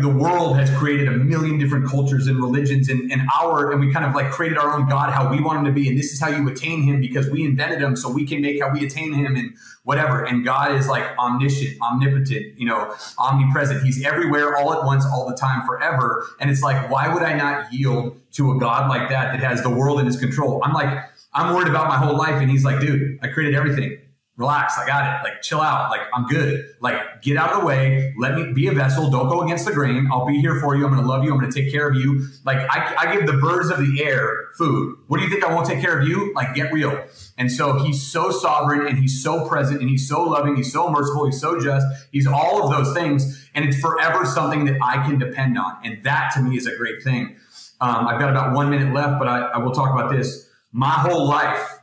[0.01, 3.93] the world has created a million different cultures and religions and, and our and we
[3.93, 6.12] kind of like created our own god how we want him to be and this
[6.12, 8.85] is how you attain him because we invented him so we can make how we
[8.85, 9.55] attain him and
[9.85, 10.24] whatever.
[10.24, 13.82] And god is like omniscient omnipotent you know omnipresent.
[13.82, 16.27] He's everywhere all at once all the time forever.
[16.40, 19.62] And it's like why would i not yield to a god like that that has
[19.62, 20.61] the world in his control?
[20.65, 20.98] I'm like
[21.35, 23.98] i'm worried about my whole life and he's like dude i created everything
[24.36, 24.76] relax.
[24.78, 25.24] I got it.
[25.24, 25.90] Like, chill out.
[25.90, 26.74] Like, I'm good.
[26.80, 28.14] Like, get out of the way.
[28.18, 29.10] Let me be a vessel.
[29.10, 30.08] Don't go against the grain.
[30.12, 30.84] I'll be here for you.
[30.84, 31.32] I'm going to love you.
[31.32, 32.26] I'm going to take care of you.
[32.44, 34.96] Like, I, I give the birds of the air food.
[35.06, 36.34] What do you think I won't take care of you?
[36.34, 37.06] Like, get real.
[37.38, 40.56] And so he's so sovereign and he's so present and he's so loving.
[40.56, 41.24] He's so merciful.
[41.24, 41.86] He's so just.
[42.12, 43.48] He's all of those things.
[43.54, 45.78] And it's forever something that I can depend on.
[45.82, 47.36] And that to me is a great thing.
[47.80, 50.48] Um, I've got about one minute left, but I, I will talk about this.
[50.72, 51.78] My whole life,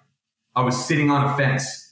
[0.55, 1.82] I was sitting on a fence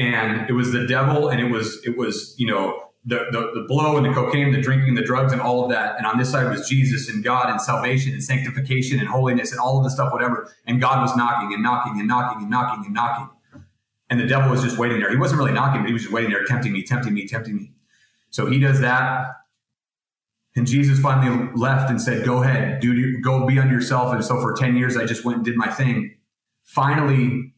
[0.00, 3.66] and it was the devil and it was it was you know the, the, the
[3.66, 5.96] blow and the cocaine the drinking the drugs and all of that.
[5.96, 9.60] And on this side was jesus and god and salvation and sanctification and holiness and
[9.60, 10.52] all of the stuff whatever.
[10.66, 13.30] And god was knocking and knocking and knocking and knocking and knocking.
[14.08, 15.10] And the devil was just waiting there.
[15.10, 17.56] He wasn't really knocking but he was just waiting there tempting me tempting me tempting
[17.56, 17.72] me.
[18.30, 19.36] So he does that.
[20.56, 24.12] And jesus finally left and said go ahead do go be on yourself.
[24.12, 26.16] And so for 10 years i just went and did my thing.
[26.64, 27.54] Finally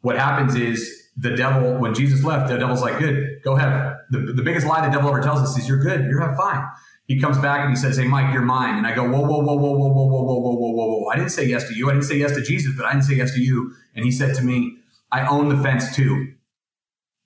[0.00, 3.96] what happens is the devil, when Jesus left, the devil's like, good, go ahead.
[4.10, 6.66] The, the biggest lie the devil ever tells us is you're good, you're fine.
[7.06, 8.78] He comes back and he says, Hey, Mike, you're mine.
[8.78, 11.08] And I go, Whoa, whoa, whoa, whoa, whoa, whoa, whoa, whoa, whoa, whoa, whoa, whoa.
[11.08, 11.90] I didn't say yes to you.
[11.90, 13.72] I didn't say yes to Jesus, but I didn't say yes to you.
[13.94, 14.78] And he said to me,
[15.12, 16.32] I own the fence too.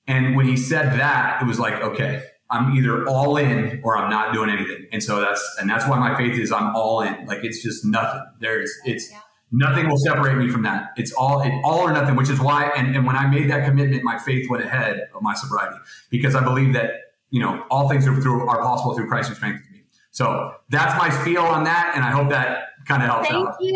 [0.06, 4.10] And when he said that, it was like, okay, I'm either all in or I'm
[4.10, 4.86] not doing anything.
[4.90, 7.26] And so that's, and that's why my faith is I'm all in.
[7.26, 8.22] Like it's just nothing.
[8.40, 10.92] There's, it's, yeah Nothing will separate me from that.
[10.96, 12.70] It's all it, all or nothing, which is why.
[12.76, 15.76] And, and when I made that commitment, my faith went ahead of my sobriety
[16.10, 16.90] because I believe that
[17.30, 19.84] you know all things are through are possible through Christ who strengthens me.
[20.10, 23.56] So that's my spiel on that, and I hope that kind of helps Thank out.
[23.60, 23.72] you.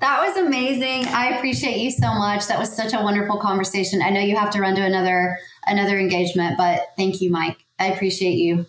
[0.00, 1.06] That was amazing.
[1.08, 2.46] I appreciate you so much.
[2.46, 4.00] That was such a wonderful conversation.
[4.02, 7.58] I know you have to run to another another engagement, but thank you, Mike.
[7.78, 8.66] I appreciate you.